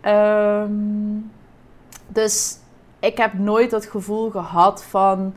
Ehm, 0.01 0.71
dus 2.07 2.57
ik 3.00 3.17
heb 3.17 3.33
nooit 3.33 3.69
dat 3.69 3.85
gevoel 3.85 4.29
gehad 4.29 4.83
van... 4.83 5.33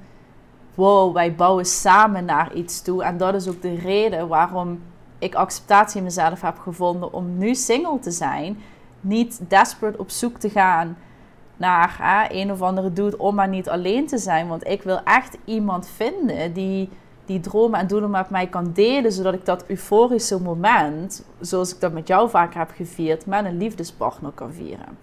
Wow, 0.74 1.14
wij 1.14 1.34
bouwen 1.34 1.64
samen 1.64 2.24
naar 2.24 2.54
iets 2.54 2.82
toe. 2.82 3.02
En 3.02 3.16
dat 3.16 3.34
is 3.34 3.48
ook 3.48 3.62
de 3.62 3.74
reden 3.74 4.28
waarom 4.28 4.80
ik 5.18 5.34
acceptatie 5.34 5.98
in 5.98 6.04
mezelf 6.04 6.40
heb 6.40 6.58
gevonden 6.58 7.12
om 7.12 7.38
nu 7.38 7.54
single 7.54 7.98
te 7.98 8.10
zijn. 8.10 8.62
Niet 9.00 9.40
desperate 9.48 9.98
op 9.98 10.10
zoek 10.10 10.38
te 10.38 10.50
gaan 10.50 10.96
naar 11.56 12.26
een 12.30 12.52
of 12.52 12.62
andere 12.62 12.92
dude 12.92 13.18
om 13.18 13.34
maar 13.34 13.48
niet 13.48 13.68
alleen 13.68 14.06
te 14.06 14.18
zijn. 14.18 14.48
Want 14.48 14.66
ik 14.66 14.82
wil 14.82 15.02
echt 15.02 15.38
iemand 15.44 15.88
vinden 15.88 16.52
die 16.52 16.88
die 17.26 17.40
dromen 17.40 17.80
en 17.80 17.86
doelen 17.86 18.10
met 18.10 18.30
mij 18.30 18.46
kan 18.46 18.72
delen, 18.72 19.12
zodat 19.12 19.34
ik 19.34 19.44
dat 19.44 19.64
euforische 19.66 20.42
moment, 20.42 21.24
zoals 21.40 21.74
ik 21.74 21.80
dat 21.80 21.92
met 21.92 22.08
jou 22.08 22.30
vaker 22.30 22.58
heb 22.58 22.70
gevierd, 22.76 23.26
met 23.26 23.44
een 23.44 23.56
liefdespartner 23.56 24.30
kan 24.30 24.52
vieren. 24.52 24.98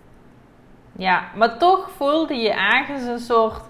Ja, 0.91 1.24
maar 1.36 1.58
toch 1.58 1.89
voelde 1.98 2.36
je 2.36 2.51
ergens 2.51 3.03
een 3.03 3.20
soort 3.20 3.62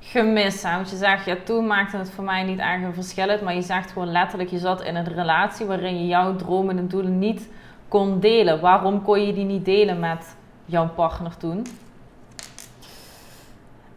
gemis 0.00 0.64
aan. 0.64 0.76
Want 0.76 0.90
je 0.90 0.96
zegt, 0.96 1.24
ja, 1.24 1.36
toen 1.44 1.66
maakte 1.66 1.96
het 1.96 2.10
voor 2.10 2.24
mij 2.24 2.42
niet 2.42 2.58
erg 2.58 2.82
een 2.82 2.94
verschil 2.94 3.28
uit, 3.28 3.42
maar 3.42 3.54
je 3.54 3.62
zegt 3.62 3.90
gewoon 3.90 4.12
letterlijk, 4.12 4.50
je 4.50 4.58
zat 4.58 4.82
in 4.82 4.96
een 4.96 5.04
relatie 5.04 5.66
waarin 5.66 6.00
je 6.00 6.06
jouw 6.06 6.36
dromen 6.36 6.78
en 6.78 6.88
doelen 6.88 7.18
niet 7.18 7.48
kon 7.88 8.20
delen. 8.20 8.60
Waarom 8.60 9.02
kon 9.02 9.26
je 9.26 9.32
die 9.32 9.44
niet 9.44 9.64
delen 9.64 10.00
met 10.00 10.36
jouw 10.64 10.88
partner 10.88 11.36
toen? 11.36 11.66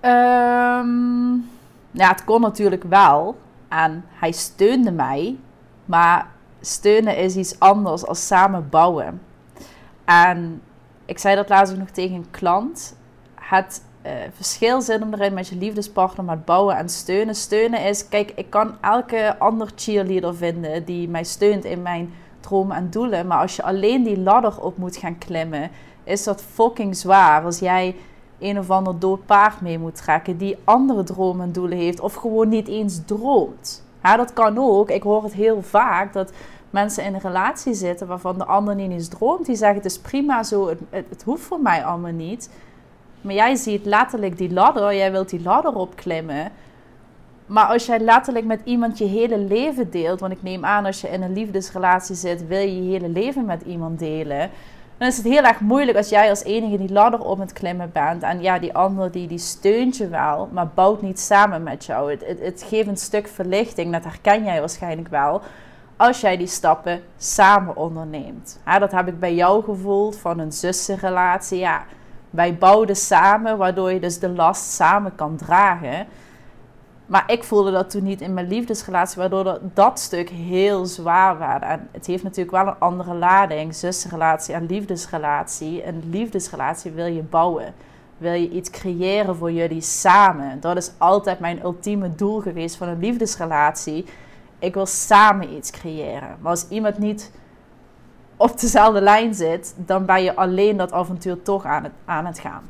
Um, 0.02 1.50
ja, 1.92 2.10
het 2.10 2.24
kon 2.24 2.42
natuurlijk 2.42 2.84
wel. 2.84 3.40
En 3.68 4.06
hij 4.10 4.32
steunde 4.32 4.92
mij. 4.92 5.38
Maar 5.86 6.28
steunen 6.62 7.18
is 7.18 7.36
iets 7.36 7.60
anders 7.60 8.02
dan 8.02 8.16
samen 8.16 8.70
bouwen. 8.70 9.22
En 10.06 10.62
ik 11.06 11.20
zei 11.20 11.36
dat 11.36 11.50
laatst 11.50 11.74
ook 11.74 11.80
nog 11.80 11.90
tegen 11.90 12.16
een 12.16 12.32
klant. 12.32 12.98
Het 13.36 13.84
uh, 14.06 14.12
verschil 14.34 14.82
zit 14.82 15.00
hem 15.00 15.14
erin 15.14 15.34
met 15.34 15.48
je 15.48 15.56
liefdespartner 15.56 16.26
met 16.26 16.46
bouwen 16.46 16.78
en 16.78 16.90
steunen. 16.90 17.36
Steunen 17.36 17.86
is, 17.86 18.08
kijk, 18.08 18.32
ik 18.36 18.50
kan 18.50 18.76
elke 18.82 19.36
ander 19.40 19.72
cheerleader 19.76 20.36
vinden 20.36 20.86
die 20.86 21.10
mij 21.10 21.24
steunt 21.24 21.66
in 21.66 21.82
mijn 21.82 22.14
dromen 22.40 22.76
en 22.76 22.90
doelen. 22.90 23.28
Maar 23.28 23.40
als 23.40 23.56
je 23.56 23.64
alleen 23.64 24.04
die 24.04 24.20
ladder 24.20 24.62
op 24.62 24.78
moet 24.78 24.98
gaan 24.98 25.18
klimmen, 25.18 25.72
is 26.04 26.24
dat 26.24 26.42
fucking 26.42 26.96
zwaar. 26.96 27.44
Als 27.44 27.60
jij 27.60 27.96
een 28.40 28.60
of 28.60 28.70
ander 28.70 29.00
dood 29.00 29.26
paard 29.26 29.62
mee 29.62 29.80
moet 29.80 29.96
trekken 29.96 30.38
die 30.38 30.58
andere 30.64 31.04
dromen 31.04 31.46
en 31.46 31.52
doelen 31.52 31.78
heeft 31.78 32.00
of 32.00 32.14
gewoon 32.14 32.50
niet 32.50 32.68
eens 32.68 33.02
droomt. 33.06 33.84
Ja, 34.04 34.16
dat 34.16 34.34
kan 34.34 34.58
ook. 34.58 34.90
Ik 34.90 35.04
hoor 35.04 35.24
het 35.24 35.34
heel 35.34 35.62
vaak 35.62 36.14
dat 36.14 36.32
mensen 36.70 37.04
in 37.04 37.14
een 37.14 37.20
relatie 37.20 37.74
zitten 37.74 38.08
waarvan 38.08 38.38
de 38.38 38.46
ander 38.46 38.76
niet 38.76 38.92
eens 38.92 39.08
droomt. 39.08 39.46
Die 39.46 39.56
zeggen 39.56 39.78
het 39.78 39.86
is 39.86 40.00
prima 40.00 40.44
zo, 40.44 40.76
het, 40.90 41.24
hoeft 41.26 41.44
voor 41.44 41.60
mij 41.60 41.86
allemaal 41.86 42.12
niet. 42.12 42.50
Maar 43.22 43.34
jij 43.34 43.56
ziet 43.56 43.86
letterlijk 43.86 44.38
die 44.38 44.54
ladder, 44.54 44.96
jij 44.96 45.12
wilt 45.12 45.30
die 45.30 45.42
ladder 45.42 45.74
opklimmen. 45.74 46.52
Maar 47.46 47.66
als 47.66 47.86
jij 47.86 48.00
letterlijk 48.00 48.46
met 48.46 48.62
iemand 48.64 48.98
je 48.98 49.06
hele 49.06 49.38
leven 49.38 49.92
deelt, 49.92 50.20
want 50.20 50.34
ik 50.34 50.44
neem 50.44 50.66
aan 50.66 50.86
als 50.86 51.02
je 51.02 51.10
in 51.10 51.22
een 51.22 51.34
liefdesrelatie 51.34 52.16
zit, 52.16 52.48
wil 52.48 52.60
je 52.60 52.84
je 52.84 52.92
hele 52.92 53.10
leven 53.10 53.46
met 53.46 53.62
iemand 53.62 54.00
delen 54.00 54.50
dan 55.02 55.10
is 55.10 55.18
het 55.18 55.26
heel 55.26 55.44
erg 55.44 55.60
moeilijk 55.60 55.98
als 55.98 56.10
jij 56.10 56.30
als 56.30 56.44
enige 56.44 56.78
die 56.78 56.92
ladder 56.92 57.20
op 57.20 57.40
het 57.40 57.54
klimmen 57.54 57.92
bent. 57.92 58.24
En 58.24 58.42
ja, 58.42 58.60
die 58.60 58.74
ander 58.74 59.12
die, 59.12 59.28
die 59.28 59.38
steunt 59.38 59.98
je 59.98 60.08
wel, 60.08 60.50
maar 60.52 60.68
bouwt 60.68 61.02
niet 61.02 61.20
samen 61.20 61.64
met 61.64 61.86
jou. 61.86 62.12
Het, 62.12 62.40
het, 62.40 62.66
geeft 62.68 62.88
een 62.88 62.98
stuk 62.98 63.28
verlichting, 63.28 63.92
dat 63.92 64.04
herken 64.04 64.44
jij 64.44 64.60
waarschijnlijk 64.60 65.08
wel. 65.08 65.42
Als 65.96 66.22
jij 66.22 66.38
die 66.38 66.48
stappen 66.48 67.02
samen 67.18 67.76
onderneemt. 67.76 68.60
Ja, 68.66 68.80
dat 68.80 68.92
heb 68.92 69.08
ik 69.08 69.20
bij 69.20 69.36
jou 69.36 69.64
gevoeld 69.64 70.18
van 70.18 70.40
een 70.40 70.52
zussenrelatie. 70.52 71.60
Ja, 71.60 71.84
wij 72.32 72.58
bouwden 72.58 72.96
samen, 72.96 73.58
waardoor 73.58 73.92
je 73.92 74.00
dus 74.00 74.20
de 74.20 74.30
last 74.30 74.72
samen 74.72 75.16
kan 75.16 75.36
dragen. 75.36 76.08
Maar 77.06 77.32
ik 77.32 77.44
voelde 77.44 77.72
dat 77.72 77.90
toen 77.90 78.04
niet 78.04 78.22
in 78.22 78.34
mijn 78.34 78.48
liefdesrelatie, 78.48 79.18
waardoor 79.18 79.44
dat, 79.44 79.60
dat 79.74 80.00
stuk 80.00 80.30
heel 80.30 80.86
zwaar 80.86 81.38
werd. 81.38 81.64
En 81.64 81.88
het 81.92 82.06
heeft 82.06 82.24
natuurlijk 82.24 82.52
wel 82.52 82.68
een 82.68 82.80
andere 82.80 83.14
lading, 83.14 83.76
zusrelatie 83.76 84.54
en 84.54 84.66
liefdesrelatie. 84.66 85.86
Een 85.88 86.04
liefdesrelatie 86.10 86.92
wil 86.92 87.06
je 87.06 87.22
bouwen. 87.22 87.74
Wil 88.18 88.34
je 88.34 88.50
iets 88.50 88.70
creëren 88.70 89.36
voor 89.36 89.52
jullie 89.52 89.82
samen. 89.82 90.60
Dat 90.60 90.78
is 90.78 90.92
altijd 90.98 91.40
mijn 91.40 91.64
ultieme 91.64 92.16
doel 92.16 92.40
geweest 92.40 92.76
van 92.76 92.88
een 92.88 93.00
liefdesrelatie. 93.00 94.06
Ik 94.60 94.74
wil 94.74 94.86
samen 94.86 95.54
iets 95.54 95.72
creëren. 95.72 96.38
Maar 96.40 96.52
als 96.52 96.68
iemand 96.68 96.98
niet 96.98 97.32
op 98.42 98.60
dezelfde 98.60 99.02
lijn 99.02 99.34
zit, 99.34 99.74
dan 99.78 100.06
ben 100.06 100.24
je 100.24 100.36
alleen 100.36 100.78
dat 100.78 100.92
avontuur 100.92 101.42
toch 101.42 101.66
aan 101.66 101.84
het, 101.84 101.92
aan 102.06 102.26
het 102.26 102.40
gaan. 102.40 102.70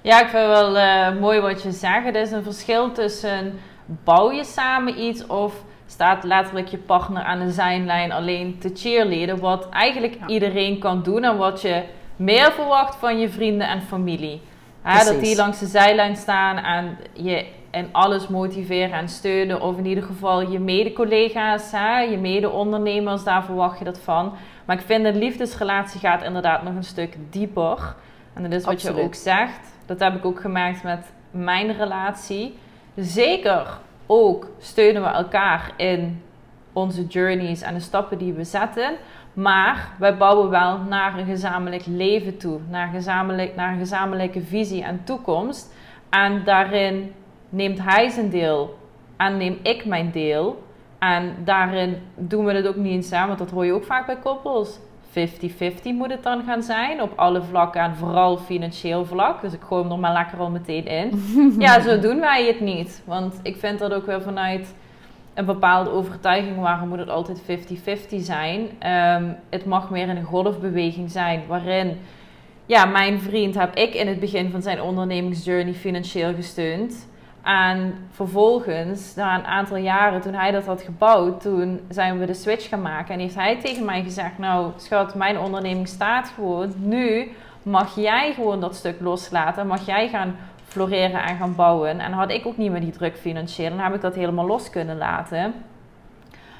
Ja, 0.00 0.20
ik 0.20 0.28
vind 0.28 0.46
het 0.46 0.52
wel 0.52 0.76
uh, 0.76 1.20
mooi 1.20 1.40
wat 1.40 1.62
je 1.62 1.72
zegt. 1.72 2.06
Er 2.06 2.16
is 2.16 2.30
een 2.30 2.42
verschil 2.42 2.92
tussen 2.92 3.58
bouw 3.86 4.30
je 4.30 4.44
samen 4.44 5.00
iets 5.00 5.26
of 5.26 5.54
staat 5.86 6.24
letterlijk 6.24 6.68
je 6.68 6.78
partner 6.78 7.22
aan 7.22 7.38
de 7.38 7.50
zijlijn 7.50 8.12
alleen 8.12 8.58
te 8.58 8.70
cheerleaden. 8.74 9.40
Wat 9.40 9.68
eigenlijk 9.68 10.18
iedereen 10.26 10.78
kan 10.78 11.02
doen 11.02 11.24
en 11.24 11.36
wat 11.36 11.60
je 11.60 11.82
meer 12.16 12.52
verwacht 12.52 12.96
van 12.96 13.18
je 13.18 13.28
vrienden 13.28 13.68
en 13.68 13.82
familie. 13.82 14.40
dat 14.82 15.20
die 15.20 15.36
langs 15.36 15.58
de 15.58 15.66
zijlijn 15.66 16.16
staan 16.16 16.56
en 16.56 16.98
je 17.12 17.46
in 17.70 17.88
alles 17.92 18.28
motiveren 18.28 18.92
en 18.92 19.08
steunen. 19.08 19.60
Of 19.60 19.78
in 19.78 19.86
ieder 19.86 20.04
geval 20.04 20.50
je 20.50 20.58
mede-collega's, 20.58 21.70
je 22.10 22.18
mede-ondernemers, 22.20 23.24
daar 23.24 23.44
verwacht 23.44 23.78
je 23.78 23.84
dat 23.84 23.98
van. 23.98 24.32
Maar 24.66 24.76
ik 24.76 24.84
vind 24.84 25.04
een 25.04 25.18
liefdesrelatie 25.18 26.00
gaat 26.00 26.22
inderdaad 26.22 26.62
nog 26.62 26.74
een 26.74 26.84
stuk 26.84 27.16
dieper. 27.30 27.94
En 28.34 28.42
dat 28.42 28.52
is 28.52 28.64
wat 28.64 28.82
je 28.82 29.02
ook 29.02 29.14
zegt. 29.14 29.74
Dat 29.86 30.00
heb 30.00 30.14
ik 30.14 30.24
ook 30.24 30.40
gemaakt 30.40 30.82
met 30.82 31.12
mijn 31.30 31.76
relatie. 31.76 32.58
Zeker 32.96 33.78
ook 34.06 34.48
steunen 34.58 35.02
we 35.02 35.08
elkaar 35.08 35.72
in 35.76 36.22
onze 36.72 37.06
journeys 37.06 37.62
en 37.62 37.74
de 37.74 37.80
stappen 37.80 38.18
die 38.18 38.32
we 38.32 38.44
zetten. 38.44 38.94
Maar 39.32 39.88
wij 39.98 40.16
bouwen 40.16 40.50
wel 40.50 40.78
naar 40.78 41.18
een 41.18 41.26
gezamenlijk 41.26 41.86
leven 41.86 42.36
toe, 42.36 42.60
naar, 42.68 42.88
gezamenlijk, 42.88 43.54
naar 43.54 43.72
een 43.72 43.78
gezamenlijke 43.78 44.40
visie 44.40 44.82
en 44.82 45.00
toekomst. 45.04 45.74
En 46.10 46.44
daarin 46.44 47.12
neemt 47.48 47.82
hij 47.82 48.08
zijn 48.08 48.30
deel 48.30 48.78
en 49.16 49.36
neem 49.36 49.58
ik 49.62 49.84
mijn 49.84 50.10
deel. 50.10 50.64
En 50.98 51.34
daarin 51.44 51.96
doen 52.14 52.44
we 52.44 52.52
het 52.52 52.66
ook 52.66 52.76
niet 52.76 52.92
eens 52.92 53.08
samen, 53.08 53.26
want 53.26 53.38
dat 53.38 53.50
hoor 53.50 53.64
je 53.64 53.72
ook 53.72 53.84
vaak 53.84 54.06
bij 54.06 54.16
koppels. 54.16 54.78
50-50 55.16 55.18
moet 55.82 56.10
het 56.10 56.22
dan 56.22 56.42
gaan 56.42 56.62
zijn 56.62 57.02
op 57.02 57.12
alle 57.16 57.42
vlakken 57.42 57.80
en 57.80 57.96
vooral 57.96 58.36
financieel 58.36 59.04
vlak. 59.04 59.40
Dus 59.40 59.52
ik 59.52 59.60
gooi 59.62 59.82
hem 59.82 59.92
er 59.92 59.98
maar 59.98 60.12
lekker 60.12 60.38
al 60.38 60.50
meteen 60.50 60.86
in. 60.86 61.22
ja, 61.58 61.80
zo 61.80 61.98
doen 61.98 62.20
wij 62.20 62.46
het 62.46 62.60
niet. 62.60 63.02
Want 63.04 63.40
ik 63.42 63.56
vind 63.56 63.78
dat 63.78 63.92
ook 63.92 64.06
wel 64.06 64.20
vanuit 64.20 64.74
een 65.34 65.44
bepaalde 65.44 65.90
overtuiging, 65.90 66.60
waarom 66.60 66.88
moet 66.88 66.98
het 66.98 67.08
altijd 67.08 67.42
50-50 67.42 67.44
zijn? 68.16 68.68
Ehm, 68.78 69.24
het 69.50 69.64
mag 69.64 69.90
meer 69.90 70.08
een 70.08 70.24
golfbeweging 70.24 71.10
zijn 71.10 71.42
waarin, 71.46 71.98
ja, 72.66 72.84
mijn 72.84 73.20
vriend 73.20 73.54
heb 73.54 73.74
ik 73.74 73.94
in 73.94 74.08
het 74.08 74.20
begin 74.20 74.50
van 74.50 74.62
zijn 74.62 74.82
ondernemingsjourney 74.82 75.74
financieel 75.74 76.34
gesteund. 76.34 77.08
En 77.46 78.08
vervolgens, 78.10 79.14
na 79.14 79.38
een 79.38 79.44
aantal 79.44 79.76
jaren, 79.76 80.20
toen 80.20 80.34
hij 80.34 80.50
dat 80.50 80.64
had 80.64 80.82
gebouwd, 80.82 81.40
toen 81.40 81.80
zijn 81.88 82.18
we 82.18 82.26
de 82.26 82.34
switch 82.34 82.68
gaan 82.68 82.82
maken. 82.82 83.14
En 83.14 83.20
heeft 83.20 83.34
hij 83.34 83.60
tegen 83.60 83.84
mij 83.84 84.02
gezegd: 84.02 84.38
Nou, 84.38 84.72
schat, 84.76 85.14
mijn 85.14 85.38
onderneming 85.38 85.88
staat 85.88 86.32
gewoon. 86.34 86.72
Nu 86.76 87.32
mag 87.62 87.94
jij 87.94 88.32
gewoon 88.34 88.60
dat 88.60 88.74
stuk 88.74 89.00
loslaten. 89.00 89.66
Mag 89.66 89.86
jij 89.86 90.08
gaan 90.08 90.36
floreren 90.64 91.22
en 91.22 91.36
gaan 91.36 91.54
bouwen. 91.54 92.00
En 92.00 92.12
had 92.12 92.30
ik 92.30 92.46
ook 92.46 92.56
niet 92.56 92.70
meer 92.70 92.80
die 92.80 92.90
druk 92.90 93.16
financieel. 93.16 93.70
Dan 93.70 93.78
heb 93.78 93.94
ik 93.94 94.00
dat 94.00 94.14
helemaal 94.14 94.46
los 94.46 94.70
kunnen 94.70 94.98
laten. 94.98 95.54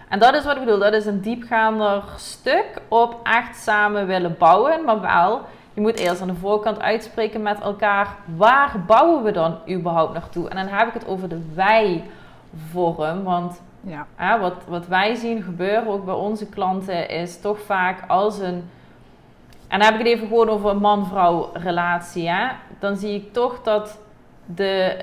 En 0.08 0.18
dat 0.18 0.34
is 0.34 0.44
wat 0.44 0.56
ik 0.56 0.64
bedoel. 0.64 0.78
Dat 0.78 0.94
is 0.94 1.06
een 1.06 1.20
diepgaander 1.20 2.02
stuk 2.16 2.80
op 2.88 3.20
echt 3.22 3.56
samen 3.56 4.06
willen 4.06 4.36
bouwen. 4.38 4.84
Maar 4.84 5.00
wel 5.00 5.40
je 5.76 5.82
moet 5.82 5.98
eerst 5.98 6.20
aan 6.20 6.28
de 6.28 6.34
voorkant 6.34 6.80
uitspreken 6.80 7.42
met 7.42 7.60
elkaar. 7.60 8.16
Waar 8.36 8.84
bouwen 8.86 9.22
we 9.22 9.30
dan 9.30 9.58
überhaupt 9.68 10.12
naartoe? 10.12 10.48
En 10.48 10.56
dan 10.56 10.66
heb 10.66 10.88
ik 10.88 10.94
het 10.94 11.06
over 11.06 11.28
de 11.28 11.40
wij-vorm. 11.54 13.22
Want 13.22 13.62
ja. 13.80 14.38
wat, 14.40 14.54
wat 14.68 14.86
wij 14.86 15.14
zien 15.14 15.42
gebeuren, 15.42 15.86
ook 15.86 16.04
bij 16.04 16.14
onze 16.14 16.48
klanten, 16.48 17.08
is 17.08 17.40
toch 17.40 17.60
vaak 17.60 18.04
als 18.08 18.38
een. 18.38 18.64
En 19.68 19.78
dan 19.78 19.80
heb 19.80 19.92
ik 19.92 19.98
het 19.98 20.06
even 20.06 20.26
gewoon 20.26 20.48
over 20.48 20.70
een 20.70 20.80
man-vrouw 20.80 21.50
relatie. 21.52 22.28
Hè? 22.28 22.48
Dan 22.78 22.96
zie 22.96 23.14
ik 23.14 23.32
toch 23.32 23.62
dat 23.62 23.98
de 24.44 24.96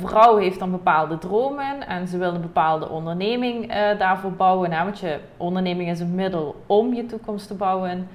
uh, 0.00 0.06
vrouw 0.06 0.36
heeft 0.36 0.58
dan 0.58 0.70
bepaalde 0.70 1.18
dromen 1.18 1.86
en 1.86 2.08
ze 2.08 2.18
wil 2.18 2.34
een 2.34 2.40
bepaalde 2.40 2.88
onderneming 2.88 3.74
uh, 3.74 3.98
daarvoor 3.98 4.32
bouwen. 4.32 4.72
Hè? 4.72 4.84
Want 4.84 4.98
je 4.98 5.18
onderneming 5.36 5.90
is 5.90 6.00
een 6.00 6.14
middel 6.14 6.62
om 6.66 6.94
je 6.94 7.06
toekomst 7.06 7.46
te 7.46 7.54
bouwen. 7.54 8.08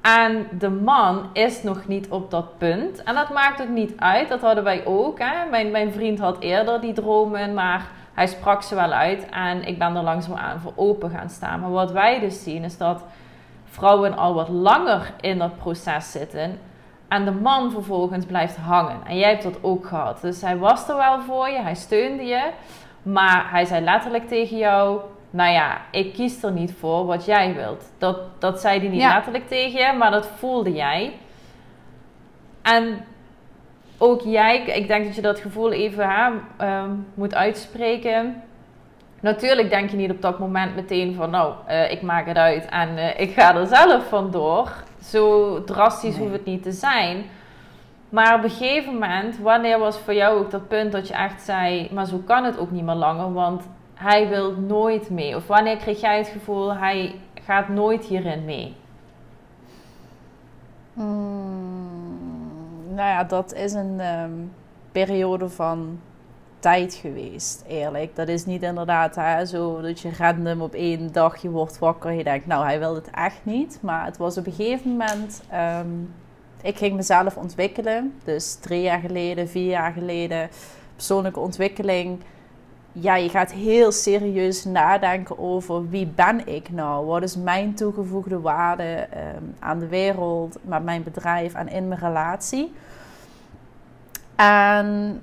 En 0.00 0.48
de 0.58 0.70
man 0.70 1.28
is 1.32 1.62
nog 1.62 1.86
niet 1.86 2.08
op 2.08 2.30
dat 2.30 2.58
punt. 2.58 3.02
En 3.02 3.14
dat 3.14 3.30
maakt 3.30 3.62
ook 3.62 3.68
niet 3.68 3.92
uit. 3.96 4.28
Dat 4.28 4.40
hadden 4.40 4.64
wij 4.64 4.86
ook. 4.86 5.18
Hè? 5.18 5.50
Mijn, 5.50 5.70
mijn 5.70 5.92
vriend 5.92 6.18
had 6.18 6.40
eerder 6.40 6.80
die 6.80 6.92
dromen, 6.92 7.54
maar 7.54 7.86
hij 8.14 8.26
sprak 8.26 8.62
ze 8.62 8.74
wel 8.74 8.92
uit. 8.92 9.28
En 9.30 9.64
ik 9.64 9.78
ben 9.78 9.96
er 9.96 10.02
langzaamaan 10.02 10.60
voor 10.60 10.72
open 10.76 11.10
gaan 11.10 11.30
staan. 11.30 11.60
Maar 11.60 11.70
wat 11.70 11.92
wij 11.92 12.20
dus 12.20 12.42
zien 12.42 12.64
is 12.64 12.76
dat 12.76 13.04
vrouwen 13.64 14.16
al 14.16 14.34
wat 14.34 14.48
langer 14.48 15.12
in 15.20 15.38
dat 15.38 15.56
proces 15.56 16.10
zitten. 16.10 16.58
En 17.08 17.24
de 17.24 17.30
man 17.30 17.70
vervolgens 17.70 18.24
blijft 18.24 18.56
hangen. 18.56 18.96
En 19.06 19.18
jij 19.18 19.30
hebt 19.30 19.42
dat 19.42 19.58
ook 19.62 19.86
gehad. 19.86 20.20
Dus 20.20 20.40
hij 20.40 20.56
was 20.56 20.88
er 20.88 20.96
wel 20.96 21.20
voor 21.20 21.48
je, 21.48 21.60
hij 21.60 21.74
steunde 21.74 22.24
je. 22.24 22.50
Maar 23.02 23.50
hij 23.50 23.64
zei 23.64 23.84
letterlijk 23.84 24.28
tegen 24.28 24.56
jou: 24.56 25.00
nou 25.30 25.52
ja, 25.52 25.80
ik 25.90 26.12
kies 26.12 26.42
er 26.42 26.52
niet 26.52 26.74
voor 26.78 27.06
wat 27.06 27.24
jij 27.24 27.54
wilt. 27.54 27.92
Dat, 27.98 28.18
dat 28.38 28.60
zei 28.60 28.78
hij 28.78 28.88
niet 28.88 29.02
letterlijk 29.02 29.48
tegen 29.48 29.80
je, 29.80 29.92
maar 29.98 30.10
dat 30.10 30.26
voelde 30.26 30.72
jij. 30.72 31.12
En 32.62 33.04
ook 33.98 34.22
jij, 34.22 34.60
ik 34.62 34.88
denk 34.88 35.04
dat 35.04 35.14
je 35.14 35.22
dat 35.22 35.40
gevoel 35.40 35.72
even 35.72 36.08
hè, 36.08 36.30
um, 36.80 37.06
moet 37.14 37.34
uitspreken. 37.34 38.42
Natuurlijk 39.20 39.70
denk 39.70 39.90
je 39.90 39.96
niet 39.96 40.10
op 40.10 40.22
dat 40.22 40.38
moment 40.38 40.74
meteen 40.74 41.14
van, 41.14 41.30
nou, 41.30 41.54
uh, 41.68 41.90
ik 41.90 42.02
maak 42.02 42.26
het 42.26 42.36
uit 42.36 42.64
en 42.64 42.88
uh, 42.96 43.20
ik 43.20 43.32
ga 43.32 43.54
er 43.54 43.66
zelf 43.66 44.08
vandoor. 44.08 44.72
Zo 45.02 45.64
drastisch 45.64 46.14
nee. 46.14 46.20
hoeft 46.20 46.32
het 46.32 46.44
niet 46.44 46.62
te 46.62 46.72
zijn. 46.72 47.24
Maar 48.08 48.34
op 48.34 48.44
een 48.44 48.50
gegeven 48.50 48.92
moment, 48.92 49.38
wanneer 49.38 49.78
was 49.78 49.98
voor 49.98 50.14
jou 50.14 50.38
ook 50.38 50.50
dat 50.50 50.68
punt 50.68 50.92
dat 50.92 51.08
je 51.08 51.14
echt 51.14 51.42
zei, 51.42 51.88
maar 51.92 52.06
zo 52.06 52.22
kan 52.26 52.44
het 52.44 52.58
ook 52.58 52.70
niet 52.70 52.84
meer 52.84 52.94
langer, 52.94 53.32
want 53.32 53.68
hij 53.98 54.28
wil 54.28 54.52
nooit 54.52 55.10
mee? 55.10 55.36
Of 55.36 55.46
wanneer 55.46 55.76
kreeg 55.76 56.00
jij 56.00 56.18
het 56.18 56.28
gevoel, 56.28 56.74
hij 56.74 57.14
gaat 57.34 57.68
nooit 57.68 58.04
hierin 58.04 58.44
mee? 58.44 58.76
Hmm, 60.94 62.18
nou 62.88 63.08
ja, 63.08 63.24
dat 63.24 63.54
is 63.54 63.72
een 63.72 64.00
um, 64.00 64.52
periode 64.92 65.48
van 65.48 66.00
tijd 66.58 66.94
geweest, 66.94 67.64
eerlijk. 67.66 68.16
Dat 68.16 68.28
is 68.28 68.46
niet 68.46 68.62
inderdaad 68.62 69.48
zo 69.48 69.80
dat 69.80 70.00
je 70.00 70.10
random 70.18 70.62
op 70.62 70.74
één 70.74 71.12
dag 71.12 71.42
je 71.42 71.50
wordt 71.50 71.78
wakker 71.78 72.10
en 72.10 72.16
je 72.16 72.24
denkt, 72.24 72.46
nou, 72.46 72.64
hij 72.64 72.78
wil 72.78 72.94
het 72.94 73.10
echt 73.10 73.40
niet. 73.42 73.78
Maar 73.82 74.04
het 74.04 74.16
was 74.16 74.38
op 74.38 74.46
een 74.46 74.52
gegeven 74.52 74.90
moment, 74.90 75.42
um, 75.80 76.14
ik 76.62 76.76
ging 76.76 76.96
mezelf 76.96 77.36
ontwikkelen. 77.36 78.14
Dus 78.24 78.54
drie 78.54 78.82
jaar 78.82 79.00
geleden, 79.00 79.48
vier 79.48 79.68
jaar 79.68 79.92
geleden, 79.92 80.48
persoonlijke 80.94 81.40
ontwikkeling. 81.40 82.20
Ja, 83.00 83.16
je 83.16 83.28
gaat 83.28 83.52
heel 83.52 83.92
serieus 83.92 84.64
nadenken 84.64 85.38
over 85.38 85.88
wie 85.88 86.06
ben 86.06 86.46
ik 86.46 86.70
nou? 86.70 87.06
Wat 87.06 87.22
is 87.22 87.36
mijn 87.36 87.74
toegevoegde 87.74 88.40
waarde 88.40 89.08
um, 89.36 89.54
aan 89.58 89.78
de 89.78 89.86
wereld, 89.86 90.58
met 90.62 90.84
mijn 90.84 91.02
bedrijf 91.02 91.54
en 91.54 91.68
in 91.68 91.88
mijn 91.88 92.00
relatie? 92.00 92.74
En 94.36 95.20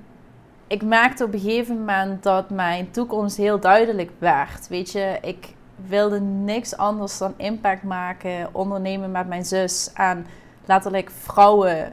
ik 0.66 0.82
merkte 0.82 1.24
op 1.24 1.32
een 1.32 1.40
gegeven 1.40 1.78
moment 1.78 2.22
dat 2.22 2.50
mijn 2.50 2.90
toekomst 2.90 3.36
heel 3.36 3.60
duidelijk 3.60 4.10
werd. 4.18 4.68
Weet 4.68 4.92
je, 4.92 5.18
ik 5.22 5.54
wilde 5.86 6.20
niks 6.20 6.76
anders 6.76 7.18
dan 7.18 7.34
impact 7.36 7.82
maken, 7.82 8.48
ondernemen 8.52 9.10
met 9.10 9.28
mijn 9.28 9.44
zus 9.44 9.90
en 9.94 10.26
letterlijk 10.64 11.10
vrouwen 11.10 11.92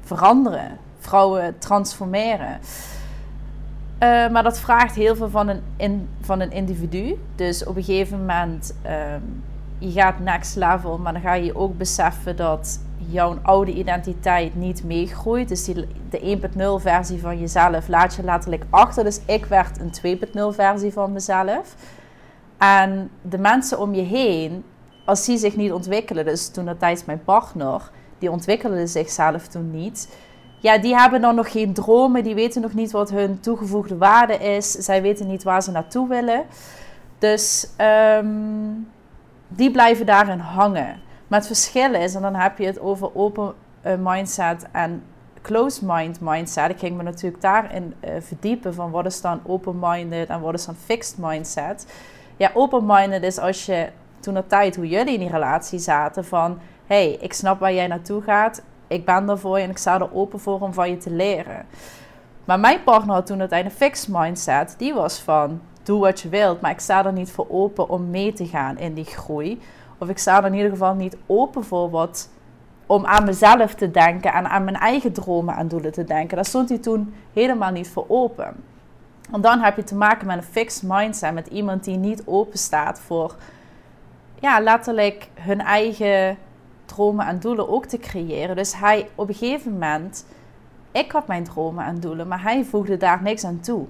veranderen, 0.00 0.78
vrouwen 0.98 1.58
transformeren. 1.58 2.60
Uh, 4.02 4.28
maar 4.28 4.42
dat 4.42 4.60
vraagt 4.60 4.94
heel 4.94 5.16
veel 5.16 5.30
van 5.30 5.48
een, 5.48 5.62
in, 5.76 6.08
van 6.20 6.40
een 6.40 6.50
individu. 6.50 7.18
Dus 7.34 7.64
op 7.64 7.76
een 7.76 7.82
gegeven 7.84 8.18
moment, 8.18 8.74
um, 8.86 9.42
je 9.78 9.90
gaat 9.90 10.18
next 10.18 10.56
level, 10.56 10.98
maar 10.98 11.12
dan 11.12 11.22
ga 11.22 11.34
je 11.34 11.56
ook 11.56 11.78
beseffen 11.78 12.36
dat 12.36 12.80
jouw 12.96 13.38
oude 13.42 13.72
identiteit 13.72 14.54
niet 14.54 14.84
meegroeit. 14.84 15.48
Dus 15.48 15.64
die, 15.64 15.86
de 16.10 16.38
1.0 16.78 16.82
versie 16.82 17.20
van 17.20 17.38
jezelf 17.38 17.88
laat 17.88 18.14
je 18.14 18.22
letterlijk 18.22 18.64
achter. 18.70 19.04
Dus 19.04 19.20
ik 19.26 19.46
werd 19.46 19.80
een 19.80 20.18
2.0 20.52 20.54
versie 20.54 20.92
van 20.92 21.12
mezelf. 21.12 21.74
En 22.58 23.10
de 23.22 23.38
mensen 23.38 23.78
om 23.78 23.94
je 23.94 24.02
heen, 24.02 24.64
als 25.04 25.24
die 25.24 25.38
zich 25.38 25.56
niet 25.56 25.72
ontwikkelen, 25.72 26.24
dus 26.24 26.48
toen 26.48 26.64
dat 26.64 26.78
tijdens 26.78 27.04
mijn 27.04 27.24
partner, 27.24 27.90
die 28.18 28.30
ontwikkelde 28.30 28.86
zichzelf 28.86 29.46
toen 29.46 29.70
niet. 29.70 30.08
Ja, 30.62 30.78
die 30.78 30.94
hebben 30.96 31.20
dan 31.20 31.34
nog 31.34 31.52
geen 31.52 31.72
dromen, 31.72 32.22
die 32.22 32.34
weten 32.34 32.62
nog 32.62 32.74
niet 32.74 32.90
wat 32.90 33.10
hun 33.10 33.40
toegevoegde 33.40 33.96
waarde 33.96 34.34
is. 34.34 34.70
Zij 34.70 35.02
weten 35.02 35.26
niet 35.26 35.42
waar 35.42 35.62
ze 35.62 35.70
naartoe 35.70 36.08
willen. 36.08 36.44
Dus 37.18 37.68
um, 38.18 38.88
die 39.48 39.70
blijven 39.70 40.06
daarin 40.06 40.38
hangen. 40.38 41.00
Maar 41.26 41.38
het 41.38 41.46
verschil 41.46 41.94
is, 41.94 42.14
en 42.14 42.22
dan 42.22 42.34
heb 42.34 42.58
je 42.58 42.66
het 42.66 42.80
over 42.80 43.14
open 43.14 43.54
uh, 43.86 43.92
mindset 43.98 44.66
en 44.72 45.02
closed 45.40 45.82
mind 45.82 46.20
mindset. 46.20 46.70
Ik 46.70 46.78
ging 46.78 46.96
me 46.96 47.02
natuurlijk 47.02 47.42
daarin 47.42 47.94
uh, 48.04 48.10
verdiepen 48.20 48.74
van 48.74 48.90
wat 48.90 49.06
is 49.06 49.20
dan 49.20 49.40
open-minded 49.46 50.28
en 50.28 50.40
wat 50.40 50.54
is 50.54 50.64
dan 50.64 50.74
fixed 50.74 51.18
mindset. 51.18 51.86
Ja, 52.36 52.50
open-minded 52.54 53.22
is 53.22 53.38
als 53.38 53.66
je 53.66 53.88
toen 54.20 54.34
de 54.34 54.46
tijd 54.46 54.76
hoe 54.76 54.88
jullie 54.88 55.14
in 55.14 55.20
die 55.20 55.30
relatie 55.30 55.78
zaten 55.78 56.24
van... 56.24 56.58
hey, 56.86 57.10
ik 57.20 57.32
snap 57.32 57.60
waar 57.60 57.74
jij 57.74 57.86
naartoe 57.86 58.22
gaat. 58.22 58.62
Ik 58.92 59.04
ben 59.04 59.38
voor 59.38 59.58
je 59.58 59.64
en 59.64 59.70
ik 59.70 59.78
sta 59.78 60.00
er 60.00 60.14
open 60.14 60.40
voor 60.40 60.60
om 60.60 60.72
van 60.72 60.90
je 60.90 60.96
te 60.96 61.10
leren. 61.10 61.66
Maar 62.44 62.60
mijn 62.60 62.82
partner 62.82 63.14
had 63.14 63.26
toen 63.26 63.40
het 63.40 63.52
een 63.52 63.70
fixed 63.70 64.08
mindset. 64.08 64.74
Die 64.78 64.94
was 64.94 65.20
van, 65.20 65.60
doe 65.82 66.00
wat 66.00 66.20
je 66.20 66.28
wilt, 66.28 66.60
maar 66.60 66.70
ik 66.70 66.80
sta 66.80 67.04
er 67.04 67.12
niet 67.12 67.30
voor 67.30 67.46
open 67.50 67.88
om 67.88 68.10
mee 68.10 68.32
te 68.32 68.46
gaan 68.46 68.78
in 68.78 68.94
die 68.94 69.04
groei. 69.04 69.60
Of 69.98 70.08
ik 70.08 70.18
sta 70.18 70.38
er 70.38 70.46
in 70.46 70.54
ieder 70.54 70.70
geval 70.70 70.94
niet 70.94 71.16
open 71.26 71.64
voor 71.64 71.90
wat. 71.90 72.28
Om 72.86 73.06
aan 73.06 73.24
mezelf 73.24 73.74
te 73.74 73.90
denken 73.90 74.32
en 74.32 74.48
aan 74.48 74.64
mijn 74.64 74.76
eigen 74.76 75.12
dromen 75.12 75.56
en 75.56 75.68
doelen 75.68 75.92
te 75.92 76.04
denken. 76.04 76.36
Daar 76.36 76.44
stond 76.44 76.68
hij 76.68 76.78
toen 76.78 77.14
helemaal 77.32 77.70
niet 77.70 77.88
voor 77.88 78.04
open. 78.08 78.54
Want 79.30 79.42
dan 79.42 79.60
heb 79.60 79.76
je 79.76 79.84
te 79.84 79.94
maken 79.94 80.26
met 80.26 80.36
een 80.36 80.42
fixed 80.42 80.82
mindset. 80.86 81.34
Met 81.34 81.46
iemand 81.46 81.84
die 81.84 81.96
niet 81.96 82.22
open 82.26 82.58
staat 82.58 83.00
voor. 83.00 83.34
Ja, 84.40 84.60
letterlijk 84.60 85.28
hun 85.34 85.60
eigen 85.60 86.36
dromen 86.92 87.26
en 87.26 87.40
doelen 87.40 87.68
ook 87.68 87.86
te 87.86 87.98
creëren. 87.98 88.56
Dus 88.56 88.76
hij 88.76 89.08
op 89.14 89.28
een 89.28 89.34
gegeven 89.34 89.72
moment. 89.72 90.26
Ik 90.92 91.12
had 91.12 91.26
mijn 91.26 91.44
dromen 91.44 91.84
en 91.84 92.00
doelen, 92.00 92.28
maar 92.28 92.42
hij 92.42 92.64
voegde 92.64 92.96
daar 92.96 93.22
niks 93.22 93.44
aan 93.44 93.60
toe. 93.60 93.86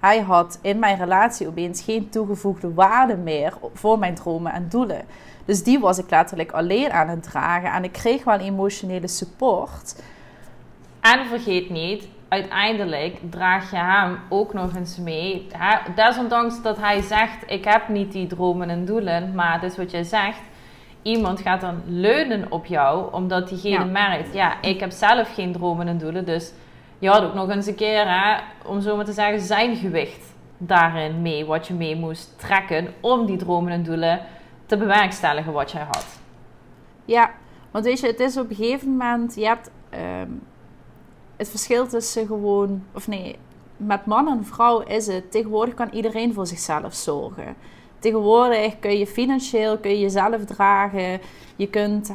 Hij 0.00 0.20
had 0.20 0.58
in 0.62 0.78
mijn 0.78 0.98
relatie 0.98 1.46
opeens 1.48 1.82
geen 1.82 2.08
toegevoegde 2.08 2.74
waarde 2.74 3.16
meer 3.16 3.54
voor 3.74 3.98
mijn 3.98 4.14
dromen 4.14 4.52
en 4.52 4.68
doelen. 4.68 5.04
Dus 5.44 5.62
die 5.62 5.78
was 5.78 5.98
ik 5.98 6.10
letterlijk 6.10 6.52
alleen 6.52 6.90
aan 6.90 7.08
het 7.08 7.22
dragen. 7.22 7.72
En 7.72 7.84
ik 7.84 7.92
kreeg 7.92 8.24
wel 8.24 8.38
emotionele 8.38 9.08
support. 9.08 10.02
En 11.00 11.26
vergeet 11.26 11.70
niet, 11.70 12.08
uiteindelijk 12.28 13.18
draag 13.30 13.70
je 13.70 13.76
hem 13.76 14.18
ook 14.28 14.52
nog 14.52 14.76
eens 14.76 14.98
mee. 14.98 15.46
Desondanks 15.94 16.62
dat 16.62 16.76
hij 16.76 17.00
zegt: 17.00 17.42
Ik 17.46 17.64
heb 17.64 17.88
niet 17.88 18.12
die 18.12 18.26
dromen 18.26 18.70
en 18.70 18.84
doelen, 18.84 19.34
maar 19.34 19.60
dat 19.60 19.70
is 19.70 19.76
wat 19.76 19.90
jij 19.90 20.04
zegt. 20.04 20.40
Iemand 21.02 21.40
gaat 21.40 21.60
dan 21.60 21.82
leunen 21.86 22.46
op 22.48 22.66
jou, 22.66 23.12
omdat 23.12 23.48
diegene 23.48 23.84
ja. 23.84 23.84
merkt: 23.84 24.34
Ja, 24.34 24.62
ik 24.62 24.80
heb 24.80 24.90
zelf 24.90 25.34
geen 25.34 25.52
dromen 25.52 25.88
en 25.88 25.98
doelen. 25.98 26.24
Dus 26.24 26.52
je 26.98 27.08
had 27.08 27.22
ook 27.22 27.34
nog 27.34 27.50
eens 27.50 27.66
een 27.66 27.74
keer, 27.74 28.04
hè, 28.08 28.40
om 28.66 28.80
zo 28.80 28.96
maar 28.96 29.04
te 29.04 29.12
zeggen, 29.12 29.40
zijn 29.40 29.76
gewicht 29.76 30.34
daarin 30.58 31.22
mee. 31.22 31.44
Wat 31.44 31.66
je 31.66 31.74
mee 31.74 31.96
moest 31.96 32.38
trekken 32.38 32.94
om 33.00 33.26
die 33.26 33.36
dromen 33.36 33.72
en 33.72 33.82
doelen 33.82 34.20
te 34.66 34.76
bewerkstelligen 34.76 35.52
wat 35.52 35.70
jij 35.70 35.82
had. 35.82 36.06
Ja, 37.04 37.30
want 37.70 37.84
weet 37.84 38.00
je, 38.00 38.06
het 38.06 38.20
is 38.20 38.36
op 38.36 38.50
een 38.50 38.56
gegeven 38.56 38.88
moment, 38.88 39.34
je 39.34 39.46
hebt 39.46 39.70
um, 39.94 40.42
het 41.36 41.50
verschil 41.50 41.86
tussen 41.86 42.26
gewoon, 42.26 42.84
of 42.92 43.08
nee, 43.08 43.38
met 43.76 44.06
man 44.06 44.28
en 44.28 44.44
vrouw 44.44 44.80
is 44.80 45.06
het, 45.06 45.30
tegenwoordig 45.30 45.74
kan 45.74 45.88
iedereen 45.92 46.34
voor 46.34 46.46
zichzelf 46.46 46.94
zorgen. 46.94 47.56
Tegenwoordig 48.02 48.78
kun 48.78 48.98
je 48.98 49.06
financieel, 49.06 49.78
kun 49.78 49.90
je 49.90 50.00
jezelf 50.00 50.44
dragen, 50.44 51.20
je 51.56 51.68
kunt 51.68 52.10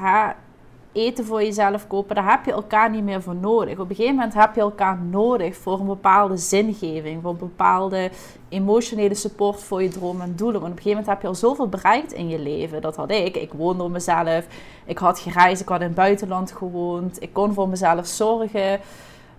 eten 0.91 1.25
voor 1.25 1.43
jezelf 1.43 1.87
kopen, 1.87 2.15
daar 2.15 2.29
heb 2.31 2.45
je 2.45 2.51
elkaar 2.51 2.89
niet 2.89 3.03
meer 3.03 3.21
voor 3.21 3.35
nodig. 3.35 3.79
Op 3.79 3.89
een 3.89 3.95
gegeven 3.95 4.15
moment 4.15 4.33
heb 4.33 4.55
je 4.55 4.61
elkaar 4.61 4.99
nodig 5.01 5.55
voor 5.55 5.79
een 5.79 5.85
bepaalde 5.85 6.37
zingeving, 6.37 7.21
voor 7.21 7.31
een 7.31 7.37
bepaalde 7.37 8.09
emotionele 8.49 9.13
support 9.13 9.63
voor 9.63 9.83
je 9.83 9.89
dromen 9.89 10.21
en 10.21 10.35
doelen. 10.35 10.61
Want 10.61 10.71
op 10.71 10.77
een 10.77 10.83
gegeven 10.83 10.97
moment 10.97 11.07
heb 11.07 11.21
je 11.21 11.27
al 11.27 11.35
zoveel 11.35 11.69
bereikt 11.69 12.13
in 12.13 12.29
je 12.29 12.39
leven. 12.39 12.81
Dat 12.81 12.95
had 12.95 13.11
ik. 13.11 13.35
Ik 13.35 13.53
woonde 13.53 13.83
op 13.83 13.91
mezelf, 13.91 14.45
ik 14.85 14.97
had 14.97 15.19
gereisd, 15.19 15.61
ik 15.61 15.67
had 15.67 15.79
in 15.79 15.85
het 15.85 15.95
buitenland 15.95 16.51
gewoond, 16.51 17.21
ik 17.21 17.33
kon 17.33 17.53
voor 17.53 17.69
mezelf 17.69 18.07
zorgen, 18.07 18.79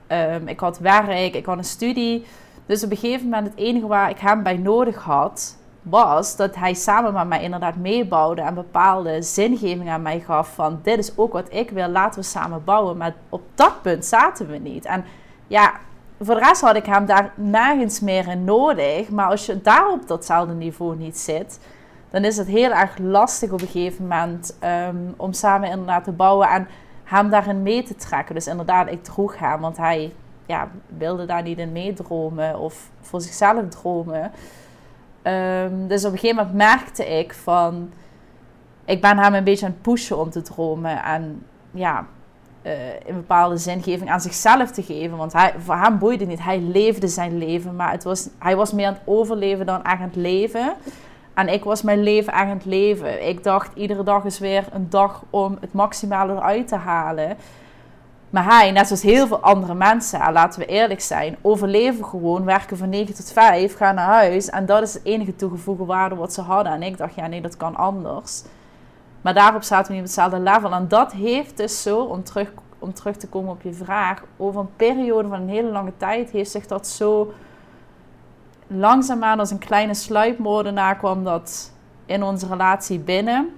um, 0.08 0.48
ik 0.48 0.60
had 0.60 0.78
werk, 0.78 1.34
ik 1.34 1.46
had 1.46 1.58
een 1.58 1.64
studie. 1.64 2.24
Dus 2.66 2.84
op 2.84 2.90
een 2.90 2.96
gegeven 2.96 3.24
moment 3.24 3.46
het 3.46 3.58
enige 3.58 3.86
waar 3.86 4.10
ik 4.10 4.18
hem 4.18 4.42
bij 4.42 4.56
nodig 4.56 5.02
had, 5.02 5.57
was 5.88 6.36
dat 6.36 6.54
hij 6.54 6.74
samen 6.74 7.12
met 7.12 7.28
mij 7.28 7.42
inderdaad 7.42 7.76
meebouwde 7.76 8.42
en 8.42 8.54
bepaalde 8.54 9.22
zingeving 9.22 9.88
aan 9.88 10.02
mij 10.02 10.20
gaf 10.20 10.54
van 10.54 10.80
dit 10.82 10.98
is 10.98 11.12
ook 11.16 11.32
wat 11.32 11.52
ik 11.52 11.70
wil, 11.70 11.88
laten 11.88 12.20
we 12.20 12.26
samen 12.26 12.64
bouwen. 12.64 12.96
Maar 12.96 13.14
op 13.28 13.42
dat 13.54 13.82
punt 13.82 14.04
zaten 14.04 14.48
we 14.48 14.58
niet. 14.58 14.84
En 14.84 15.04
ja, 15.46 15.72
voor 16.20 16.34
de 16.34 16.40
rest 16.40 16.60
had 16.60 16.76
ik 16.76 16.86
hem 16.86 17.06
daar 17.06 17.32
nergens 17.34 18.00
meer 18.00 18.28
in 18.28 18.44
nodig. 18.44 19.08
Maar 19.08 19.30
als 19.30 19.46
je 19.46 19.62
daar 19.62 19.88
op 19.88 20.08
datzelfde 20.08 20.54
niveau 20.54 20.96
niet 20.96 21.18
zit, 21.18 21.60
dan 22.10 22.24
is 22.24 22.36
het 22.36 22.46
heel 22.46 22.70
erg 22.70 22.98
lastig 22.98 23.50
op 23.52 23.60
een 23.60 23.66
gegeven 23.66 24.06
moment 24.06 24.56
um, 24.64 25.14
om 25.16 25.32
samen 25.32 25.70
inderdaad 25.70 26.04
te 26.04 26.12
bouwen 26.12 26.48
en 26.48 26.68
hem 27.04 27.30
daarin 27.30 27.62
mee 27.62 27.82
te 27.82 27.94
trekken. 27.94 28.34
Dus 28.34 28.46
inderdaad, 28.46 28.90
ik 28.90 29.04
droeg 29.04 29.38
hem, 29.38 29.60
want 29.60 29.76
hij 29.76 30.12
ja, 30.46 30.68
wilde 30.86 31.26
daar 31.26 31.42
niet 31.42 31.58
in 31.58 31.72
meedromen 31.72 32.58
of 32.58 32.90
voor 33.00 33.20
zichzelf 33.20 33.68
dromen. 33.68 34.32
Um, 35.22 35.88
dus 35.88 36.04
op 36.04 36.12
een 36.12 36.18
gegeven 36.18 36.36
moment 36.36 36.56
merkte 36.56 37.18
ik 37.18 37.34
van... 37.34 37.92
Ik 38.84 39.00
ben 39.00 39.18
hem 39.18 39.34
een 39.34 39.44
beetje 39.44 39.66
aan 39.66 39.72
het 39.72 39.82
pushen 39.82 40.18
om 40.18 40.30
te 40.30 40.42
dromen. 40.42 41.02
En 41.02 41.46
ja, 41.70 42.06
uh, 42.62 43.14
bepaalde 43.14 43.56
zingeving 43.56 44.10
aan 44.10 44.20
zichzelf 44.20 44.70
te 44.70 44.82
geven. 44.82 45.16
Want 45.16 45.32
hij, 45.32 45.54
voor 45.58 45.76
hem 45.76 45.98
boeide 45.98 46.24
niet. 46.24 46.42
Hij 46.42 46.60
leefde 46.60 47.08
zijn 47.08 47.38
leven. 47.38 47.76
Maar 47.76 47.90
het 47.90 48.04
was, 48.04 48.28
hij 48.38 48.56
was 48.56 48.72
meer 48.72 48.86
aan 48.86 48.92
het 48.92 49.02
overleven 49.04 49.66
dan 49.66 49.84
aan 49.84 50.00
het 50.00 50.16
leven. 50.16 50.74
En 51.34 51.48
ik 51.48 51.64
was 51.64 51.82
mijn 51.82 52.02
leven 52.02 52.32
aan 52.32 52.48
het 52.48 52.64
leven. 52.64 53.28
Ik 53.28 53.44
dacht, 53.44 53.74
iedere 53.74 54.02
dag 54.02 54.24
is 54.24 54.38
weer 54.38 54.64
een 54.72 54.90
dag 54.90 55.24
om 55.30 55.56
het 55.60 55.72
maximale 55.72 56.32
eruit 56.32 56.68
te 56.68 56.76
halen. 56.76 57.36
Maar 58.30 58.44
hij, 58.44 58.70
net 58.70 58.86
zoals 58.86 59.02
heel 59.02 59.26
veel 59.26 59.40
andere 59.40 59.74
mensen, 59.74 60.32
laten 60.32 60.60
we 60.60 60.66
eerlijk 60.66 61.00
zijn, 61.00 61.36
overleven 61.42 62.04
gewoon, 62.04 62.44
werken 62.44 62.76
van 62.76 62.88
9 62.88 63.14
tot 63.14 63.32
5, 63.32 63.76
gaan 63.76 63.94
naar 63.94 64.06
huis. 64.06 64.48
En 64.48 64.66
dat 64.66 64.82
is 64.82 64.92
de 64.92 65.00
enige 65.02 65.36
toegevoegde 65.36 65.84
waarde 65.84 66.14
wat 66.14 66.32
ze 66.32 66.40
hadden. 66.40 66.72
En 66.72 66.82
ik 66.82 66.96
dacht, 66.96 67.14
ja 67.14 67.26
nee, 67.26 67.40
dat 67.40 67.56
kan 67.56 67.76
anders. 67.76 68.42
Maar 69.20 69.34
daarop 69.34 69.62
zaten 69.62 69.86
we 69.86 69.92
niet 69.92 70.00
op 70.00 70.06
hetzelfde 70.06 70.38
level. 70.38 70.72
En 70.72 70.88
dat 70.88 71.12
heeft 71.12 71.56
dus 71.56 71.82
zo, 71.82 72.00
om 72.00 72.24
terug, 72.24 72.52
om 72.78 72.92
terug 72.92 73.16
te 73.16 73.28
komen 73.28 73.50
op 73.50 73.62
je 73.62 73.72
vraag, 73.72 74.22
over 74.36 74.60
een 74.60 74.76
periode 74.76 75.28
van 75.28 75.40
een 75.40 75.48
hele 75.48 75.70
lange 75.70 75.92
tijd 75.96 76.30
heeft 76.30 76.50
zich 76.50 76.66
dat 76.66 76.86
zo 76.86 77.32
langzaamaan 78.66 79.38
als 79.38 79.50
een 79.50 79.58
kleine 79.58 79.94
sluipmoordenaar 79.94 80.96
kwam 80.96 81.24
dat 81.24 81.72
in 82.06 82.22
onze 82.22 82.46
relatie 82.46 82.98
binnen. 82.98 83.48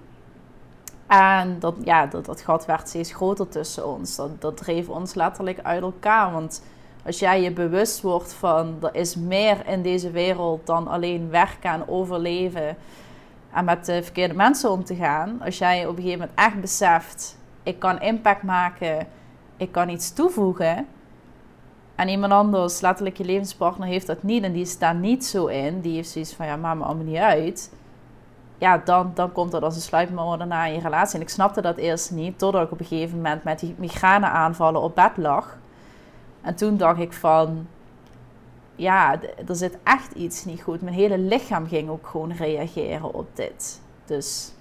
En 1.11 1.59
dat, 1.59 1.75
ja, 1.83 2.07
dat, 2.07 2.25
dat 2.25 2.41
gat 2.41 2.67
werd 2.67 2.89
steeds 2.89 3.13
groter 3.13 3.49
tussen 3.49 3.87
ons. 3.87 4.17
Dat, 4.17 4.41
dat 4.41 4.57
dreef 4.57 4.89
ons 4.89 5.15
letterlijk 5.15 5.59
uit 5.63 5.83
elkaar. 5.83 6.33
Want 6.33 6.63
als 7.05 7.19
jij 7.19 7.43
je 7.43 7.53
bewust 7.53 8.01
wordt 8.01 8.33
van 8.33 8.77
er 8.83 8.95
is 8.95 9.17
meer 9.17 9.67
in 9.67 9.83
deze 9.83 10.11
wereld 10.11 10.67
dan 10.67 10.89
alleen 10.89 11.31
werken 11.31 11.71
en 11.71 11.89
overleven 11.89 12.77
en 13.53 13.65
met 13.65 13.87
de 13.87 14.03
verkeerde 14.03 14.35
mensen 14.35 14.71
om 14.71 14.85
te 14.85 14.95
gaan. 14.95 15.41
Als 15.45 15.59
jij 15.59 15.87
op 15.87 15.97
een 15.97 16.03
gegeven 16.03 16.19
moment 16.19 16.39
echt 16.39 16.61
beseft, 16.61 17.37
ik 17.63 17.79
kan 17.79 18.01
impact 18.01 18.43
maken, 18.43 19.07
ik 19.57 19.73
kan 19.73 19.89
iets 19.89 20.13
toevoegen. 20.13 20.87
En 21.95 22.09
iemand 22.09 22.33
anders, 22.33 22.81
letterlijk 22.81 23.17
je 23.17 23.25
levenspartner, 23.25 23.89
heeft 23.89 24.07
dat 24.07 24.23
niet 24.23 24.45
en 24.45 24.53
die 24.53 24.65
staat 24.65 24.97
niet 24.97 25.25
zo 25.27 25.47
in. 25.47 25.81
Die 25.81 25.95
heeft 25.95 26.11
zoiets 26.11 26.35
van, 26.35 26.47
ja, 26.47 26.57
maak 26.57 26.77
me 26.77 26.85
allemaal 26.85 27.05
niet 27.05 27.17
uit 27.17 27.71
ja, 28.61 28.79
dan, 28.79 29.11
dan 29.15 29.33
komt 29.33 29.51
dat 29.51 29.63
als 29.63 29.75
een 29.75 29.81
sluipmoordenaar 29.81 30.69
in 30.69 30.75
je 30.75 30.81
relatie. 30.81 31.17
En 31.17 31.23
ik 31.23 31.29
snapte 31.29 31.61
dat 31.61 31.77
eerst 31.77 32.11
niet, 32.11 32.39
totdat 32.39 32.63
ik 32.63 32.73
op 32.73 32.81
een 32.81 32.87
gegeven 32.87 33.17
moment 33.17 33.45
met 33.45 33.59
die 33.59 33.75
migraineaanvallen 33.79 34.81
op 34.81 34.95
bed 34.95 35.17
lag. 35.17 35.59
En 36.41 36.55
toen 36.55 36.77
dacht 36.77 37.01
ik 37.01 37.13
van, 37.13 37.67
ja, 38.75 39.21
er 39.49 39.57
zit 39.57 39.79
echt 39.85 40.13
iets 40.13 40.45
niet 40.45 40.63
goed. 40.63 40.81
Mijn 40.81 40.95
hele 40.95 41.19
lichaam 41.19 41.69
ging 41.69 41.89
ook 41.89 42.07
gewoon 42.07 42.33
reageren 42.33 43.15
op 43.15 43.37
dit. 43.37 43.81
Dus 44.05 44.53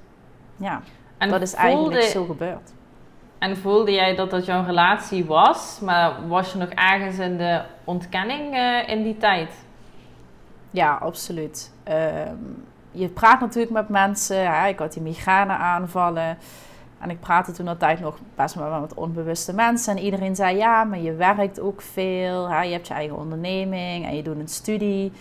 ja, 0.58 0.82
en 1.18 1.30
dat 1.30 1.42
is 1.42 1.54
eigenlijk 1.54 2.04
zo 2.04 2.26
gebeurd. 2.26 2.74
En 3.38 3.58
voelde 3.58 3.92
jij 3.92 4.16
dat 4.16 4.30
dat 4.30 4.46
jouw 4.46 4.64
relatie 4.64 5.26
was, 5.26 5.80
maar 5.82 6.28
was 6.28 6.52
je 6.52 6.58
nog 6.58 6.70
ergens 6.70 7.18
in 7.18 7.38
de 7.38 7.62
ontkenning 7.84 8.54
uh, 8.56 8.90
in 8.90 9.04
die 9.04 9.18
tijd? 9.18 9.54
Ja, 10.72 10.96
absoluut. 10.96 11.72
Um, 11.88 12.68
je 12.92 13.08
praat 13.08 13.40
natuurlijk 13.40 13.74
met 13.74 13.90
mensen. 13.90 14.68
Ik 14.68 14.80
had 14.80 14.94
die 14.94 15.02
migraine 15.02 15.54
aanvallen. 15.54 16.38
En 17.00 17.10
ik 17.10 17.20
praatte 17.20 17.52
toen 17.52 17.68
altijd 17.68 18.00
nog 18.00 18.18
best 18.36 18.56
wel 18.56 18.80
met 18.80 18.94
onbewuste 18.94 19.54
mensen. 19.54 19.98
En 19.98 20.04
iedereen 20.04 20.36
zei, 20.36 20.58
ja, 20.58 20.84
maar 20.84 21.00
je 21.00 21.14
werkt 21.14 21.60
ook 21.60 21.82
veel. 21.82 22.50
Je 22.50 22.72
hebt 22.72 22.88
je 22.88 22.94
eigen 22.94 23.18
onderneming 23.18 24.06
en 24.06 24.16
je 24.16 24.24
doet 24.24 24.40
een 24.40 24.48
studie. 24.48 25.12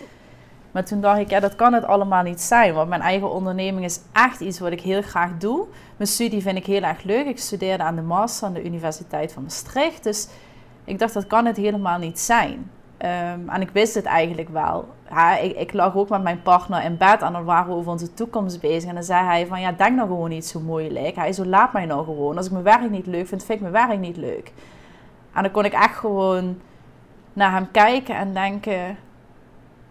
Maar 0.71 0.85
toen 0.85 1.01
dacht 1.01 1.19
ik, 1.19 1.29
ja, 1.29 1.39
dat 1.39 1.55
kan 1.55 1.73
het 1.73 1.85
allemaal 1.85 2.23
niet 2.23 2.41
zijn. 2.41 2.73
Want 2.73 2.89
mijn 2.89 3.01
eigen 3.01 3.31
onderneming 3.31 3.85
is 3.85 3.99
echt 4.13 4.39
iets 4.39 4.59
wat 4.59 4.71
ik 4.71 4.81
heel 4.81 5.01
graag 5.01 5.37
doe. 5.37 5.67
Mijn 5.97 6.09
studie 6.09 6.41
vind 6.41 6.57
ik 6.57 6.65
heel 6.65 6.81
erg 6.81 7.03
leuk. 7.03 7.25
Ik 7.25 7.39
studeerde 7.39 7.83
aan 7.83 7.95
de 7.95 8.01
master 8.01 8.47
aan 8.47 8.53
de 8.53 8.65
Universiteit 8.65 9.33
van 9.33 9.43
Maastricht. 9.43 10.03
Dus 10.03 10.27
ik 10.83 10.99
dacht, 10.99 11.13
dat 11.13 11.27
kan 11.27 11.45
het 11.45 11.57
helemaal 11.57 11.99
niet 11.99 12.19
zijn. 12.19 12.71
Um, 13.01 13.49
en 13.49 13.61
ik 13.61 13.69
wist 13.69 13.95
het 13.95 14.05
eigenlijk 14.05 14.49
wel. 14.49 14.87
Ik, 15.41 15.57
ik, 15.57 15.73
lag 15.73 15.95
ook 15.95 16.09
met 16.09 16.21
mijn 16.21 16.41
partner 16.41 16.83
in 16.83 16.97
bed 16.97 17.21
en 17.21 17.33
dan 17.33 17.43
waren 17.43 17.67
we 17.67 17.73
over 17.73 17.91
onze 17.91 18.13
toekomst 18.13 18.61
bezig. 18.61 18.89
En 18.89 18.95
dan 18.95 19.03
zei 19.03 19.25
hij 19.25 19.47
van, 19.47 19.61
ja, 19.61 19.71
denk 19.71 19.95
nou 19.95 20.07
gewoon 20.07 20.29
niet 20.29 20.45
zo 20.45 20.59
moeilijk. 20.59 21.15
Hij 21.15 21.33
zo, 21.33 21.45
laat 21.45 21.73
mij 21.73 21.85
nou 21.85 22.03
gewoon. 22.03 22.37
Als 22.37 22.45
ik 22.45 22.51
mijn 22.51 22.63
werk 22.63 22.89
niet 22.89 23.05
leuk 23.05 23.27
vind, 23.27 23.43
vind 23.43 23.61
ik 23.61 23.71
mijn 23.71 23.87
werk 23.87 23.99
niet 23.99 24.17
leuk. 24.17 24.51
En 25.33 25.43
dan 25.43 25.51
kon 25.51 25.65
ik 25.65 25.73
echt 25.73 25.95
gewoon 25.95 26.61
naar 27.33 27.51
hem 27.51 27.71
kijken 27.71 28.15
en 28.15 28.33
denken... 28.33 28.97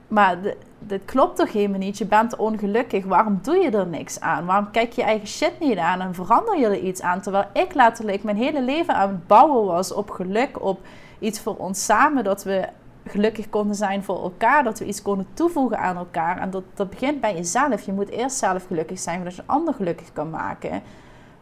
Maar 0.09 0.39
dit 0.79 1.05
klopt 1.05 1.37
toch 1.37 1.53
helemaal 1.53 1.79
niet? 1.79 1.99
Je 1.99 2.07
bent 2.07 2.37
ongelukkig. 2.37 3.05
Waarom 3.05 3.39
doe 3.43 3.57
je 3.57 3.71
er 3.71 3.87
niks 3.87 4.21
aan? 4.21 4.47
Waarom 4.47 4.71
kijk 4.71 4.93
je 4.93 5.03
eigen 5.03 5.29
shit 5.29 5.53
niet 5.61 5.79
aan 5.79 6.01
en 6.01 6.15
verander 6.15 6.59
je 6.59 6.67
er 6.67 6.79
iets 6.79 7.03
aan? 7.03 7.21
Terwijl 7.21 7.45
ik 7.53 7.75
letterlijk 7.75 8.23
mijn 8.23 8.37
hele 8.37 8.63
leven 8.63 8.95
aan 8.95 9.09
het 9.09 9.27
bouwen 9.27 9.65
was 9.65 9.93
op 9.93 10.11
geluk, 10.11 10.63
op 10.63 10.81
iets 11.19 11.41
voor 11.41 11.57
ons 11.57 11.85
samen. 11.85 12.25
Dat 12.25 12.45
we 12.45 12.69
gelukkig 13.11 13.49
konden 13.49 13.77
zijn 13.77 14.05
voor 14.05 14.23
elkaar, 14.23 14.65
dat 14.65 14.79
we 14.79 14.85
iets 14.85 15.03
konden 15.03 15.27
toevoegen 15.35 15.79
aan 15.79 15.97
elkaar. 15.97 16.39
En 16.39 16.51
dat, 16.51 16.63
dat 16.75 16.91
begint 16.91 17.21
bij 17.21 17.35
jezelf. 17.35 17.81
Je 17.81 17.93
moet 17.93 18.09
eerst 18.09 18.37
zelf 18.37 18.67
gelukkig 18.67 18.99
zijn, 18.99 19.19
zodat 19.19 19.35
je 19.35 19.43
een 19.43 19.49
ander 19.49 19.75
gelukkig 19.75 20.13
kan 20.13 20.31
maken. 20.31 20.83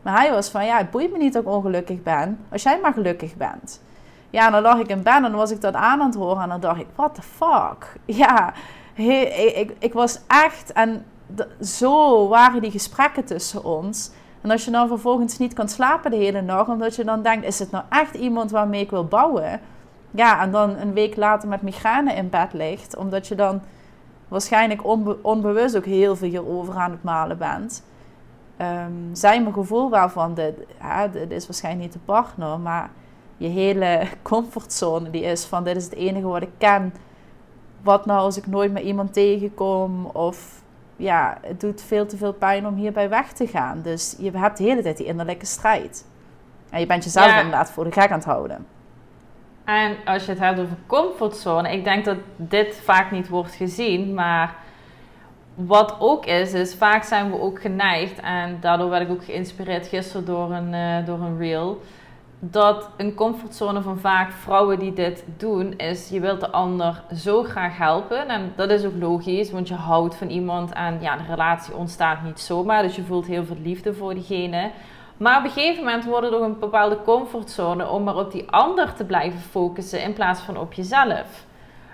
Maar 0.03 0.17
hij 0.21 0.31
was 0.31 0.49
van, 0.49 0.65
ja, 0.65 0.77
het 0.79 0.91
boeit 0.91 1.13
me 1.13 1.19
niet 1.19 1.33
dat 1.33 1.43
ik 1.43 1.49
ongelukkig 1.49 2.03
ben, 2.03 2.39
als 2.53 2.63
jij 2.63 2.79
maar 2.81 2.93
gelukkig 2.93 3.37
bent. 3.37 3.81
Ja, 4.31 4.51
dan 4.51 4.63
lag 4.63 4.79
ik 4.79 4.89
in 4.89 5.03
bed 5.03 5.15
en 5.15 5.23
dan 5.23 5.33
was 5.33 5.51
ik 5.51 5.61
dat 5.61 5.75
aan 5.75 6.01
aan 6.01 6.07
het 6.07 6.15
horen 6.15 6.43
en 6.43 6.49
dan 6.49 6.61
dacht 6.61 6.81
ik, 6.81 6.87
what 6.95 7.15
the 7.15 7.23
fuck? 7.23 7.97
Ja, 8.05 8.53
ik, 8.95 9.73
ik, 9.79 9.93
was 9.93 10.21
echt, 10.27 10.73
en 10.73 11.05
zo 11.61 12.29
waren 12.29 12.63
die 12.63 12.71
gesprekken 12.71 13.25
tussen 13.25 13.65
ons. 13.65 14.11
En 14.41 14.51
als 14.51 14.65
je 14.65 14.71
dan 14.71 14.89
vervolgens 14.89 15.39
niet 15.39 15.55
kan 15.55 15.69
slapen 15.69 16.11
de 16.11 16.17
hele 16.17 16.43
nacht, 16.43 16.69
omdat 16.69 16.97
je 16.97 17.05
dan 17.05 17.23
denkt, 17.23 17.47
is 17.47 17.59
het 17.59 17.71
nou 17.71 17.85
echt 17.89 18.15
iemand 18.15 18.51
waarmee 18.51 18.81
ik 18.81 18.91
wil 18.91 19.05
bouwen? 19.05 19.61
Ja, 20.11 20.43
en 20.43 20.51
dan 20.51 20.77
een 20.77 20.93
week 20.93 21.17
later 21.17 21.49
met 21.49 21.63
migraine 21.63 22.15
in 22.15 22.31
bed 22.31 22.53
ligt, 22.53 22.97
omdat 22.97 23.27
je 23.27 23.35
dan 23.35 23.61
waarschijnlijk 24.29 24.85
onbewust 25.23 25.77
ook 25.77 25.85
heel 25.85 26.17
veel 26.17 26.29
hierover 26.29 26.75
aan 26.75 26.91
het 26.91 27.03
malen 27.03 27.39
bent. 27.39 27.85
Um, 28.61 29.09
zijn 29.13 29.43
mijn 29.43 29.55
gevoel 29.55 29.91
waarvan 29.91 30.35
dit, 30.35 30.55
ja, 30.81 31.09
dit 31.09 31.31
is 31.31 31.47
waarschijnlijk 31.47 31.85
niet 31.85 31.93
de 31.93 31.99
partner, 32.05 32.59
maar 32.59 32.91
je 33.37 33.49
hele 33.49 34.03
comfortzone 34.23 35.11
die 35.11 35.23
is 35.23 35.45
van 35.45 35.65
dit 35.65 35.77
is 35.77 35.85
het 35.85 35.95
enige 35.95 36.27
wat 36.27 36.43
ik 36.43 36.53
ken. 36.59 36.95
Wat 37.83 38.07
nou 38.07 38.21
als 38.21 38.37
ik 38.37 38.47
nooit 38.47 38.73
met 38.73 38.83
iemand 38.83 39.13
tegenkom 39.13 40.05
of 40.05 40.63
ja, 40.97 41.39
het 41.43 41.61
doet 41.61 41.83
veel 41.83 42.07
te 42.07 42.17
veel 42.17 42.33
pijn 42.33 42.67
om 42.67 42.75
hierbij 42.75 43.09
weg 43.09 43.33
te 43.33 43.47
gaan. 43.47 43.83
Dus 43.83 44.17
je 44.19 44.31
hebt 44.31 44.59
de 44.59 44.65
hele 44.65 44.83
tijd 44.83 44.97
die 44.97 45.07
innerlijke 45.07 45.47
strijd. 45.47 46.07
En 46.71 46.81
je 46.81 46.87
bent 46.87 47.05
jezelf 47.05 47.37
inderdaad 47.37 47.71
voor 47.71 47.85
de 47.85 47.93
gek 47.93 48.11
aan 48.11 48.19
het 48.19 48.27
houden. 48.27 48.67
En 49.67 49.97
als 50.05 50.25
je 50.25 50.31
het 50.31 50.41
hebt 50.41 50.61
over 50.61 50.77
comfortzone, 50.87 51.73
ik 51.73 51.85
denk 51.85 52.05
dat 52.05 52.17
dit 52.37 52.81
vaak 52.85 53.11
niet 53.11 53.29
wordt 53.29 53.55
gezien, 53.55 54.15
maar 54.15 54.55
wat 55.55 55.97
ook 55.99 56.27
is, 56.27 56.53
is 56.53 56.75
vaak 56.75 57.03
zijn 57.03 57.31
we 57.31 57.41
ook 57.41 57.61
geneigd, 57.61 58.21
en 58.21 58.59
daardoor 58.61 58.91
werd 58.91 59.03
ik 59.03 59.11
ook 59.11 59.25
geïnspireerd 59.25 59.87
gisteren 59.87 60.25
door 60.25 60.53
een, 60.53 60.73
uh, 60.73 61.07
door 61.07 61.21
een 61.21 61.39
reel, 61.39 61.81
dat 62.39 62.91
een 62.97 63.15
comfortzone 63.15 63.83
van 63.83 63.99
vaak 63.99 64.33
vrouwen 64.33 64.79
die 64.79 64.93
dit 64.93 65.25
doen, 65.37 65.75
is 65.77 66.09
je 66.09 66.21
wilt 66.21 66.41
de 66.41 66.51
ander 66.51 67.03
zo 67.15 67.43
graag 67.43 67.77
helpen. 67.77 68.29
En 68.29 68.53
dat 68.57 68.71
is 68.71 68.85
ook 68.85 68.97
logisch, 68.99 69.51
want 69.51 69.69
je 69.69 69.75
houdt 69.75 70.15
van 70.15 70.29
iemand 70.29 70.73
en 70.73 70.99
ja, 71.01 71.17
de 71.17 71.25
relatie 71.29 71.75
ontstaat 71.75 72.23
niet 72.23 72.41
zomaar, 72.41 72.83
dus 72.83 72.97
je 72.97 73.03
voelt 73.03 73.27
heel 73.27 73.45
veel 73.45 73.57
liefde 73.63 73.95
voor 73.95 74.15
diegene. 74.15 74.71
Maar 75.17 75.39
op 75.39 75.45
een 75.45 75.51
gegeven 75.51 75.85
moment 75.85 76.05
wordt 76.05 76.25
het 76.25 76.35
ook 76.35 76.43
een 76.43 76.59
bepaalde 76.59 77.03
comfortzone 77.03 77.89
om 77.89 78.03
maar 78.05 78.17
op 78.17 78.33
die 78.33 78.51
ander 78.51 78.93
te 78.95 79.05
blijven 79.05 79.41
focussen 79.41 80.03
in 80.03 80.13
plaats 80.13 80.41
van 80.41 80.59
op 80.59 80.73
jezelf. 80.73 81.45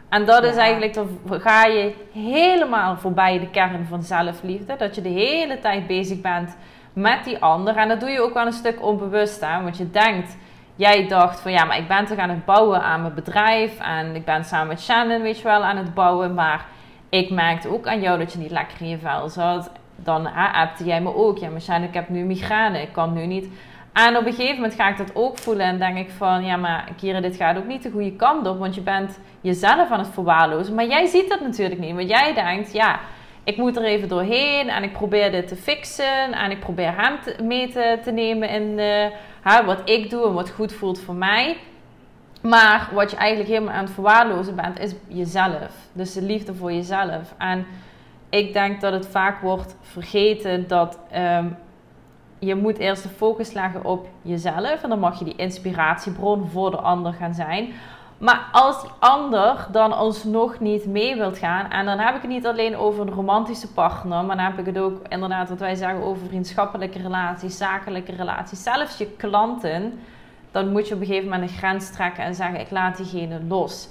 En 0.09 0.25
dat 0.25 0.45
is 0.45 0.57
eigenlijk, 0.57 0.95
dan 0.95 1.19
ga 1.27 1.65
je 1.65 1.95
helemaal 2.13 2.97
voorbij 2.97 3.39
de 3.39 3.51
kern 3.51 3.87
van 3.87 4.03
zelfliefde. 4.03 4.77
Dat 4.77 4.95
je 4.95 5.03
de 5.03 5.09
hele 5.09 5.59
tijd 5.59 5.87
bezig 5.87 6.21
bent 6.21 6.57
met 6.93 7.25
die 7.25 7.39
ander. 7.39 7.77
En 7.77 7.89
dat 7.89 8.01
doe 8.01 8.11
je 8.11 8.21
ook 8.21 8.35
wel 8.35 8.47
een 8.47 8.53
stuk 8.53 8.83
onbewust 8.83 9.43
aan. 9.43 9.63
Want 9.63 9.77
je 9.77 9.91
denkt, 9.91 10.37
jij 10.77 11.09
dacht 11.09 11.41
van 11.41 11.53
ja, 11.53 11.65
maar 11.65 11.79
ik 11.79 11.89
ben 11.89 12.07
toch 12.07 12.19
aan 12.19 12.31
het 12.31 12.45
bouwen 12.45 12.83
aan 12.83 13.03
mijn 13.03 13.15
bedrijf. 13.15 13.79
En 13.79 14.15
ik 14.15 14.25
ben 14.25 14.45
samen 14.45 14.67
met 14.67 14.81
Shannon, 14.81 15.23
weet 15.23 15.39
je 15.39 15.45
wel, 15.45 15.65
aan 15.65 15.77
het 15.77 15.95
bouwen. 15.95 16.35
Maar 16.35 16.67
ik 17.09 17.31
merkte 17.31 17.69
ook 17.69 17.87
aan 17.87 18.01
jou 18.01 18.19
dat 18.19 18.33
je 18.33 18.39
niet 18.39 18.51
lekker 18.51 18.81
in 18.81 18.89
je 18.89 18.99
vel 18.99 19.29
zat 19.29 19.71
dan 20.05 20.35
appte 20.35 20.85
jij 20.85 21.01
me 21.01 21.15
ook. 21.15 21.39
Ja, 21.39 21.49
Michelle, 21.49 21.87
ik 21.87 21.95
heb 21.95 22.09
nu 22.09 22.25
migraine. 22.25 22.83
Ik 22.83 22.93
kan 22.93 23.13
nu 23.13 23.27
niet. 23.27 23.49
En 23.93 24.17
op 24.17 24.27
een 24.27 24.33
gegeven 24.33 24.55
moment 24.55 24.75
ga 24.75 24.89
ik 24.89 24.97
dat 24.97 25.15
ook 25.15 25.39
voelen 25.39 25.67
en 25.67 25.79
denk 25.79 25.99
ik 25.99 26.11
van, 26.11 26.45
ja, 26.45 26.57
maar 26.57 26.89
Kira, 26.97 27.21
dit 27.21 27.37
gaat 27.37 27.57
ook 27.57 27.67
niet 27.67 27.83
de 27.83 27.91
goede 27.91 28.13
kant 28.13 28.47
op, 28.47 28.59
want 28.59 28.75
je 28.75 28.81
bent 28.81 29.19
jezelf 29.41 29.91
aan 29.91 29.99
het 29.99 30.09
verwaarlozen. 30.09 30.75
Maar 30.75 30.87
jij 30.87 31.07
ziet 31.07 31.29
dat 31.29 31.41
natuurlijk 31.41 31.81
niet, 31.81 31.95
want 31.95 32.09
jij 32.09 32.35
denkt, 32.35 32.73
ja, 32.73 33.01
ik 33.45 33.57
moet 33.57 33.77
er 33.77 33.85
even 33.85 34.09
doorheen 34.09 34.69
en 34.69 34.83
ik 34.83 34.93
probeer 34.93 35.31
dit 35.31 35.49
te 35.49 35.57
fixen 35.57 36.33
en 36.33 36.51
ik 36.51 36.61
probeer 36.61 36.95
hem 36.97 37.19
mee 37.47 37.69
te, 37.69 37.99
te, 38.03 38.11
nemen 38.11 38.49
in 38.49 38.79
uh, 39.45 39.67
wat 39.67 39.91
ik 39.91 40.11
doe 40.11 40.27
en 40.27 40.33
wat 40.33 40.51
goed 40.51 40.73
voelt 40.73 41.01
voor 41.01 41.15
mij. 41.15 41.57
Maar 42.43 42.89
wat 42.93 43.11
je 43.11 43.17
eigenlijk 43.17 43.51
helemaal 43.51 43.75
aan 43.75 43.85
het 43.85 43.93
verwaarlozen 43.93 44.57
bent, 44.57 44.79
is 44.79 44.95
jezelf. 45.09 45.75
Dus 45.93 46.13
de 46.13 46.23
liefde 46.23 46.55
voor 46.55 46.73
jezelf. 46.73 47.35
En 47.39 47.67
ik 48.33 48.53
denk 48.53 48.81
dat 48.81 48.93
het 48.93 49.07
vaak 49.07 49.41
wordt 49.41 49.77
vergeten 49.81 50.69
dat 50.69 50.99
ehm, 51.11 51.47
je 52.39 52.55
moet 52.55 52.79
eerst 52.79 53.03
de 53.03 53.09
focus 53.09 53.53
leggen 53.53 53.85
op 53.85 54.09
jezelf. 54.23 54.83
En 54.83 54.89
dan 54.89 54.99
mag 54.99 55.19
je 55.19 55.25
die 55.25 55.37
inspiratiebron 55.37 56.49
voor 56.49 56.71
de 56.71 56.77
ander 56.77 57.13
gaan 57.13 57.35
zijn. 57.35 57.73
Maar 58.19 58.49
als 58.53 58.83
die 58.83 58.91
ander 58.99 59.67
dan 59.73 59.93
alsnog 59.93 60.61
niet 60.61 60.87
mee 60.87 61.17
wilt 61.17 61.39
gaan, 61.39 61.71
en 61.71 61.85
dan 61.85 61.99
heb 61.99 62.15
ik 62.15 62.23
het 62.23 62.31
niet 62.31 62.47
alleen 62.47 62.77
over 62.77 63.07
een 63.07 63.15
romantische 63.15 63.73
partner, 63.73 64.25
maar 64.25 64.37
dan 64.37 64.45
heb 64.45 64.59
ik 64.59 64.67
het 64.67 64.79
ook 64.79 65.01
inderdaad 65.09 65.49
wat 65.49 65.59
wij 65.59 65.75
zeggen 65.75 66.03
over 66.03 66.27
vriendschappelijke 66.27 66.99
relaties, 66.99 67.57
zakelijke 67.57 68.13
relaties, 68.13 68.63
zelfs 68.63 68.99
je 68.99 69.07
klanten, 69.07 70.01
dan 70.51 70.73
moet 70.73 70.89
je 70.89 70.95
op 70.95 71.01
een 71.01 71.07
gegeven 71.07 71.29
moment 71.29 71.51
een 71.51 71.57
grens 71.57 71.91
trekken 71.91 72.25
en 72.25 72.35
zeggen: 72.35 72.61
ik 72.61 72.71
laat 72.71 72.97
diegene 72.97 73.41
los. 73.49 73.89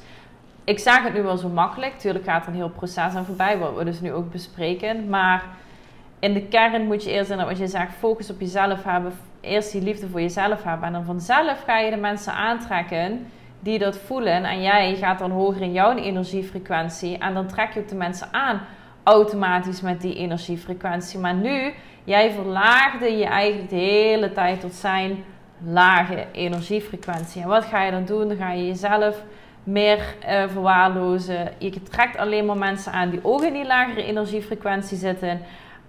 Ik 0.64 0.80
zeg 0.80 1.04
het 1.04 1.14
nu 1.14 1.22
wel 1.22 1.38
zo 1.38 1.50
makkelijk. 1.50 1.98
Tuurlijk 2.00 2.26
gaat 2.26 2.42
er 2.42 2.50
een 2.50 2.56
heel 2.56 2.70
proces 2.70 2.98
aan 3.16 3.26
voorbij, 3.26 3.58
wat 3.58 3.76
we 3.76 3.84
dus 3.84 4.02
nu 4.02 4.14
ook 4.14 4.32
bespreken. 4.32 5.10
Maar 5.10 5.44
in 6.20 6.34
de 6.34 6.42
kern 6.42 6.88
moet 6.88 7.04
je 7.04 7.12
eerst, 7.12 7.36
wat 7.36 7.58
je 7.58 7.68
zegt, 7.68 7.94
focus 7.94 8.30
op 8.30 8.40
jezelf 8.40 8.84
hebben. 8.84 9.14
Eerst 9.42 9.72
die 9.72 9.82
liefde 9.82 10.08
voor 10.08 10.22
jezelf 10.22 10.64
hebben. 10.64 10.88
En 10.88 10.94
dan 10.94 11.04
vanzelf 11.04 11.64
ga 11.66 11.80
je 11.80 11.92
de 11.92 11.98
mensen 11.98 12.34
aantrekken 12.34 13.26
die 13.60 13.80
dat 13.80 13.98
voelen. 13.98 14.44
En 14.44 14.62
jij 14.62 14.96
gaat 14.96 15.20
dan 15.20 15.32
hoger 15.32 15.62
in 15.62 15.72
jouw 15.72 15.96
energiefrequentie. 15.96 17.18
En 17.18 17.34
dan 17.34 17.48
trek 17.48 17.74
je 17.74 17.80
ook 17.80 17.88
de 17.88 17.96
mensen 17.96 18.28
aan 18.32 18.62
automatisch 19.04 19.82
met 19.82 20.02
die 20.02 20.16
energiefrequentie. 20.16 21.20
Maar 21.20 21.34
nu, 21.34 21.74
jij 22.04 22.32
verlaagde 22.32 23.12
je 23.18 23.26
eigenlijk 23.26 23.70
de 23.70 23.76
hele 23.76 24.32
tijd 24.32 24.60
tot 24.60 24.74
zijn 24.74 25.24
lage 25.64 26.26
energiefrequentie. 26.32 27.42
En 27.42 27.48
wat 27.48 27.66
ga 27.66 27.84
je 27.84 27.92
dan 27.92 28.06
doen? 28.06 28.28
Dan 28.28 28.38
ga 28.38 28.52
je 28.52 28.68
jezelf 28.68 29.24
meer 29.64 29.98
uh, 29.98 30.44
verwaarlozen. 30.48 31.52
Je 31.58 31.84
trekt 31.84 32.18
alleen 32.18 32.46
maar 32.46 32.58
mensen 32.58 32.92
aan 32.92 33.10
die 33.10 33.20
ook 33.24 33.42
in 33.42 33.54
die 33.54 33.66
lagere 33.66 34.04
energiefrequentie 34.04 34.98
zitten. 34.98 35.42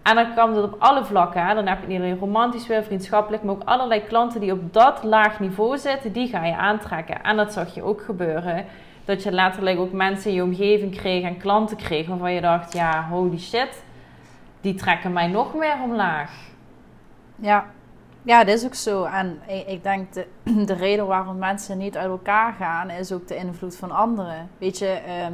En 0.03 0.15
dan 0.15 0.35
kan 0.35 0.55
dat 0.55 0.65
op 0.65 0.77
alle 0.79 1.05
vlakken. 1.05 1.55
Dan 1.55 1.67
heb 1.67 1.81
je 1.81 1.87
niet 1.87 1.99
alleen 1.99 2.19
romantisch 2.19 2.67
weer, 2.67 2.85
vriendschappelijk, 2.85 3.43
maar 3.43 3.55
ook 3.55 3.65
allerlei 3.65 4.05
klanten 4.05 4.41
die 4.41 4.53
op 4.53 4.73
dat 4.73 5.03
laag 5.03 5.41
niveau 5.41 5.79
zitten, 5.79 6.13
die 6.13 6.29
ga 6.29 6.45
je 6.45 6.57
aantrekken. 6.57 7.23
En 7.23 7.37
dat 7.37 7.53
zag 7.53 7.75
je 7.75 7.83
ook 7.83 8.03
gebeuren. 8.03 8.65
Dat 9.05 9.23
je 9.23 9.33
letterlijk 9.33 9.79
ook 9.79 9.93
mensen 9.93 10.31
in 10.31 10.37
je 10.37 10.43
omgeving 10.43 10.97
kreeg 10.97 11.25
en 11.25 11.37
klanten 11.37 11.77
kreeg 11.77 12.07
waarvan 12.07 12.33
je 12.33 12.41
dacht, 12.41 12.73
ja, 12.73 13.07
holy 13.11 13.39
shit, 13.39 13.85
die 14.61 14.75
trekken 14.75 15.13
mij 15.13 15.27
nog 15.27 15.55
meer 15.55 15.77
omlaag. 15.83 16.31
Ja, 17.37 17.67
ja, 18.23 18.45
dat 18.45 18.55
is 18.55 18.65
ook 18.65 18.75
zo. 18.75 19.05
En 19.05 19.41
ik, 19.47 19.67
ik 19.67 19.83
denk 19.83 20.13
de, 20.13 20.27
de 20.67 20.75
reden 20.75 21.07
waarom 21.07 21.39
mensen 21.39 21.79
niet 21.79 21.97
uit 21.97 22.11
elkaar 22.11 22.53
gaan, 22.53 22.91
is 22.91 23.13
ook 23.13 23.29
de 23.29 23.37
invloed 23.37 23.77
van 23.77 23.91
anderen. 23.91 24.49
Weet 24.59 24.79
je, 24.79 24.87
ehm, 24.87 25.33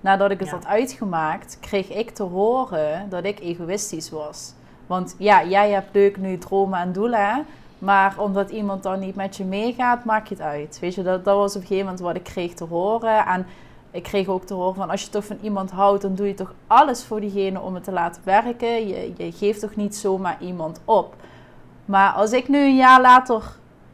nadat 0.00 0.30
ik 0.30 0.40
het 0.40 0.50
had 0.50 0.66
uitgemaakt, 0.66 1.58
kreeg 1.60 1.88
ik 1.88 2.10
te 2.10 2.22
horen 2.22 3.08
dat 3.08 3.24
ik 3.24 3.40
egoïstisch 3.40 4.10
was. 4.10 4.52
Want 4.86 5.14
ja, 5.18 5.44
jij 5.44 5.70
hebt 5.70 5.94
leuk 5.94 6.16
nu 6.16 6.38
dromen 6.38 6.78
en 6.78 6.92
doelen, 6.92 7.46
maar 7.78 8.14
omdat 8.18 8.50
iemand 8.50 8.82
dan 8.82 8.98
niet 8.98 9.14
met 9.14 9.36
je 9.36 9.44
meegaat, 9.44 10.04
maak 10.04 10.26
je 10.26 10.34
het 10.34 10.44
uit. 10.44 10.78
Weet 10.80 10.94
je, 10.94 11.02
dat, 11.02 11.24
dat 11.24 11.36
was 11.36 11.56
op 11.56 11.60
een 11.60 11.66
gegeven 11.66 11.84
moment 11.84 12.02
wat 12.02 12.16
ik 12.16 12.24
kreeg 12.24 12.54
te 12.54 12.64
horen. 12.64 13.26
En 13.26 13.46
ik 13.90 14.02
kreeg 14.02 14.28
ook 14.28 14.44
te 14.44 14.54
horen 14.54 14.74
van 14.74 14.90
als 14.90 15.02
je 15.02 15.10
toch 15.10 15.24
van 15.24 15.38
iemand 15.42 15.70
houdt, 15.70 16.02
dan 16.02 16.14
doe 16.14 16.26
je 16.26 16.34
toch 16.34 16.54
alles 16.66 17.04
voor 17.04 17.20
diegene 17.20 17.60
om 17.60 17.74
het 17.74 17.84
te 17.84 17.92
laten 17.92 18.22
werken. 18.24 18.88
Je, 18.88 19.12
je 19.16 19.32
geeft 19.32 19.60
toch 19.60 19.76
niet 19.76 19.96
zomaar 19.96 20.36
iemand 20.40 20.80
op. 20.84 21.14
Maar 21.88 22.12
als 22.12 22.32
ik 22.32 22.48
nu 22.48 22.58
een 22.58 22.76
jaar 22.76 23.00
later 23.00 23.42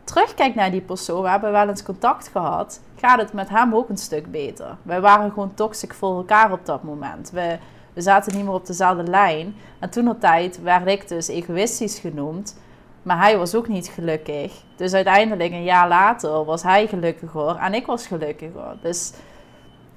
terugkijk 0.04 0.54
naar 0.54 0.70
die 0.70 0.80
persoon, 0.80 1.22
we 1.22 1.28
hebben 1.28 1.52
wel 1.52 1.68
eens 1.68 1.83
contact 1.83 2.28
gehad, 2.28 2.80
gaat 2.96 3.20
het 3.20 3.33
met 3.33 3.48
hem 3.48 3.74
ook 3.74 3.88
een 3.88 3.96
stuk 3.96 4.30
beter. 4.30 4.76
Wij 4.83 5.00
waren 5.00 5.30
gewoon 5.30 5.54
toxic 5.54 5.94
voor 5.94 6.16
elkaar 6.16 6.52
op 6.52 6.66
dat 6.66 6.83
moment. 6.83 7.30
We, 7.30 7.59
zaten 7.94 8.37
niet 8.37 8.44
meer 8.44 8.54
op 8.54 8.66
dezelfde 8.66 9.02
lijn. 9.02 9.54
En 9.78 9.90
toen 9.90 10.09
op 10.09 10.20
tijd 10.20 10.62
werd 10.62 10.87
ik 10.87 11.09
dus 11.09 11.28
egoïstisch 11.28 11.98
genoemd. 11.98 12.57
Maar 13.02 13.18
hij 13.18 13.38
was 13.38 13.54
ook 13.54 13.68
niet 13.68 13.87
gelukkig. 13.88 14.62
Dus 14.76 14.94
uiteindelijk, 14.94 15.52
een 15.52 15.64
jaar 15.64 15.88
later, 15.88 16.44
was 16.44 16.62
hij 16.62 16.87
gelukkiger 16.87 17.57
en 17.57 17.74
ik 17.74 17.87
was 17.87 18.07
gelukkiger. 18.07 18.76
Dus 18.83 19.12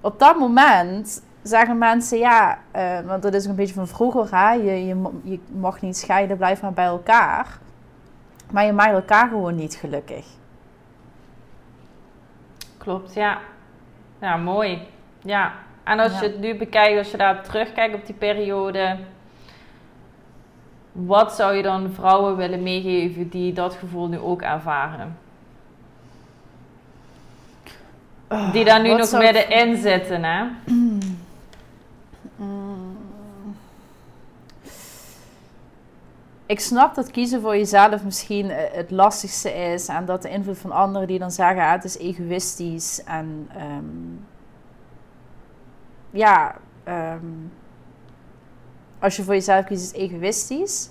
op 0.02 0.20
dat 0.20 0.40
moment 0.40 1.22
zeggen 1.42 1.78
mensen, 1.78 2.18
ja, 2.18 2.58
uh, 2.76 3.00
want 3.06 3.22
dat 3.24 3.34
is 3.34 3.46
een 3.46 3.56
beetje 3.56 3.74
van 3.74 3.88
vroeger, 3.88 4.28
hè? 4.36 4.52
Je, 4.52 4.86
je, 4.86 4.96
je 5.24 5.40
mag 5.48 5.82
niet 5.82 5.98
scheiden, 5.98 6.38
blijf 6.38 6.62
maar 6.62 6.74
bij 6.74 6.86
elkaar. 6.86 7.60
Maar 8.52 8.66
je 8.66 8.74
maakt 8.74 8.94
elkaar 8.94 9.28
gewoon 9.28 9.56
niet 9.56 9.76
gelukkig. 9.76 10.26
Klopt, 12.78 13.14
ja. 13.14 13.40
Ja, 14.22 14.38
mooi. 14.38 14.88
Ja. 15.22 15.54
En 15.84 16.00
als 16.00 16.20
je 16.20 16.26
het 16.26 16.40
nu 16.40 16.56
bekijkt, 16.58 16.98
als 16.98 17.12
je 17.12 17.18
daar 17.18 17.44
terugkijkt 17.44 17.96
op 17.96 18.06
die 18.06 18.16
periode, 18.16 18.98
wat 20.92 21.34
zou 21.34 21.56
je 21.56 21.64
dan 21.64 21.92
vrouwen 21.92 22.36
willen 22.36 22.64
meegeven 22.64 23.30
die 23.30 23.54
dat 23.54 23.74
gevoel 23.74 24.08
nu 24.08 24.20
ook 24.20 24.42
ervaren? 24.42 25.18
die 28.52 28.66
daar 28.66 28.82
nu 28.82 28.94
nog 28.94 29.12
middenin 29.12 29.78
zitten, 29.78 30.24
hè? 30.24 30.46
ik 36.48 36.60
snap 36.60 36.96
dat 36.96 37.12
kiezen 37.12 37.42
voor 37.42 37.58
jezelf 37.58 38.04
misschien 38.04 38.50
eh, 38.50 38.74
het 38.74 38.92
lastigste 38.92 39.54
is. 39.54 39.88
En 39.88 40.06
dat 40.06 40.22
de 40.22 40.30
invloed 40.30 40.58
van 40.58 40.72
anderen 40.72 41.08
die 41.08 41.20
dan 41.20 41.32
zeggen, 41.32 41.64
ah, 41.64 41.72
het 41.72 41.84
is 41.84 41.98
egoïstisch. 41.98 43.04
En 43.04 43.50
um, 43.62 44.26
ja, 46.10 46.56
um, 46.88 47.52
als 49.00 49.16
je 49.16 49.24
voor 49.24 49.34
jezelf 49.34 49.66
kiest, 49.66 49.82
is 49.82 49.88
het 49.88 49.98
egoïstisch. 50.12 50.90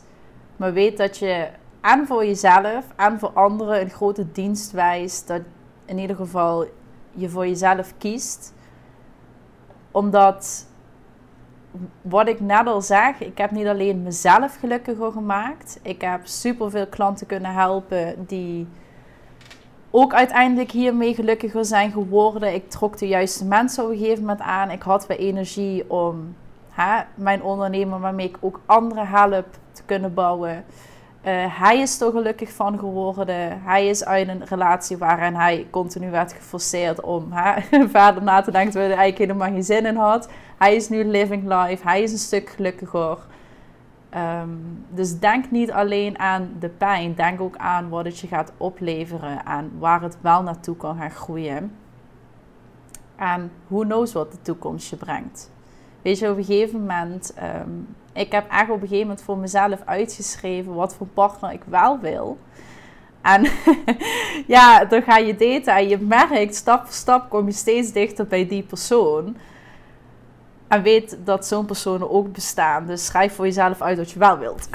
Maar 0.56 0.72
weet 0.72 0.96
dat 0.96 1.18
je 1.18 1.48
en 1.80 2.06
voor 2.06 2.26
jezelf 2.26 2.84
en 2.96 3.18
voor 3.18 3.30
anderen 3.30 3.80
een 3.80 3.90
grote 3.90 4.32
dienst 4.32 4.72
wijst. 4.72 5.26
Dat 5.26 5.42
in 5.84 5.98
ieder 5.98 6.16
geval 6.16 6.66
je 7.12 7.28
voor 7.28 7.46
jezelf 7.46 7.92
kiest. 7.98 8.54
Omdat 9.90 10.66
wat 12.02 12.28
ik 12.28 12.40
net 12.40 12.66
al 12.66 12.82
zeg, 12.82 13.20
ik 13.20 13.38
heb 13.38 13.50
niet 13.50 13.66
alleen 13.66 14.02
mezelf 14.02 14.56
gelukkiger 14.60 15.12
gemaakt. 15.12 15.80
Ik 15.82 16.00
heb 16.00 16.20
superveel 16.26 16.86
klanten 16.86 17.26
kunnen 17.26 17.52
helpen 17.52 18.26
die 18.26 18.66
ook 19.90 20.14
uiteindelijk 20.14 20.70
hiermee 20.70 21.14
gelukkiger 21.14 21.64
zijn 21.64 21.92
geworden. 21.92 22.54
Ik 22.54 22.70
trok 22.70 22.98
de 22.98 23.08
juiste 23.08 23.44
mensen 23.44 23.84
op 23.84 23.90
een 23.90 23.96
gegeven 23.96 24.20
moment 24.20 24.40
aan. 24.40 24.70
Ik 24.70 24.82
had 24.82 25.06
weer 25.06 25.18
energie 25.18 25.90
om 25.90 26.34
hè, 26.70 27.02
mijn 27.14 27.42
ondernemer 27.42 28.00
waarmee 28.00 28.28
ik 28.28 28.36
ook 28.40 28.60
anderen 28.66 29.08
help 29.08 29.46
te 29.72 29.82
kunnen 29.84 30.14
bouwen. 30.14 30.64
Uh, 31.26 31.32
hij 31.60 31.80
is 31.80 32.00
er 32.00 32.10
gelukkig 32.10 32.52
van 32.52 32.78
geworden. 32.78 33.62
Hij 33.62 33.88
is 33.88 34.04
uit 34.04 34.28
een 34.28 34.44
relatie 34.44 34.96
waarin 34.96 35.34
hij 35.34 35.66
continu 35.70 36.10
werd 36.10 36.32
geforceerd 36.32 37.00
om 37.00 37.32
hè, 37.32 37.60
verder 37.88 38.22
na 38.22 38.40
te 38.40 38.50
denken 38.50 38.70
terwijl 38.70 38.92
hij 38.92 39.00
eigenlijk 39.00 39.30
helemaal 39.30 39.54
geen 39.54 39.64
zin 39.64 39.86
in 39.86 39.96
had. 39.96 40.28
Hij 40.58 40.74
is 40.74 40.88
nu 40.88 41.04
living 41.04 41.42
life. 41.42 41.88
Hij 41.88 42.02
is 42.02 42.12
een 42.12 42.18
stuk 42.18 42.48
gelukkiger. 42.48 43.18
Um, 44.16 44.84
dus 44.88 45.18
denk 45.18 45.50
niet 45.50 45.72
alleen 45.72 46.18
aan 46.18 46.56
de 46.58 46.68
pijn. 46.68 47.14
Denk 47.14 47.40
ook 47.40 47.56
aan 47.56 47.88
wat 47.88 48.04
het 48.04 48.18
je 48.18 48.26
gaat 48.26 48.52
opleveren. 48.56 49.44
En 49.44 49.72
waar 49.78 50.02
het 50.02 50.16
wel 50.20 50.42
naartoe 50.42 50.76
kan 50.76 50.96
gaan 50.96 51.10
groeien. 51.10 51.76
En 53.16 53.50
who 53.66 53.80
knows 53.80 54.12
wat 54.12 54.32
de 54.32 54.42
toekomst 54.42 54.90
je 54.90 54.96
brengt. 54.96 55.50
Weet 56.02 56.18
je, 56.18 56.30
op 56.30 56.36
een 56.36 56.44
gegeven 56.44 56.80
moment... 56.80 57.34
Um, 57.60 57.86
ik 58.16 58.32
heb 58.32 58.50
echt 58.50 58.70
op 58.70 58.74
een 58.74 58.88
gegeven 58.88 59.06
moment 59.06 59.22
voor 59.22 59.38
mezelf 59.38 59.80
uitgeschreven... 59.84 60.74
wat 60.74 60.94
voor 60.94 61.06
partner 61.06 61.52
ik 61.52 61.62
wel 61.66 61.98
wil. 62.00 62.38
En 63.22 63.46
ja, 64.56 64.84
dan 64.84 65.02
ga 65.02 65.16
je 65.16 65.36
daten 65.36 65.74
en 65.76 65.88
je 65.88 65.98
merkt... 65.98 66.54
stap 66.54 66.84
voor 66.84 66.94
stap 66.94 67.30
kom 67.30 67.46
je 67.46 67.52
steeds 67.52 67.92
dichter 67.92 68.26
bij 68.26 68.46
die 68.46 68.62
persoon... 68.62 69.36
En 70.68 70.82
weet 70.82 71.18
dat 71.24 71.46
zo'n 71.46 71.66
personen 71.66 72.10
ook 72.10 72.32
bestaan. 72.32 72.86
Dus 72.86 73.06
schrijf 73.06 73.34
voor 73.34 73.44
jezelf 73.44 73.82
uit 73.82 73.98
wat 73.98 74.10
je 74.10 74.18
wel 74.18 74.38
wilt. 74.38 74.68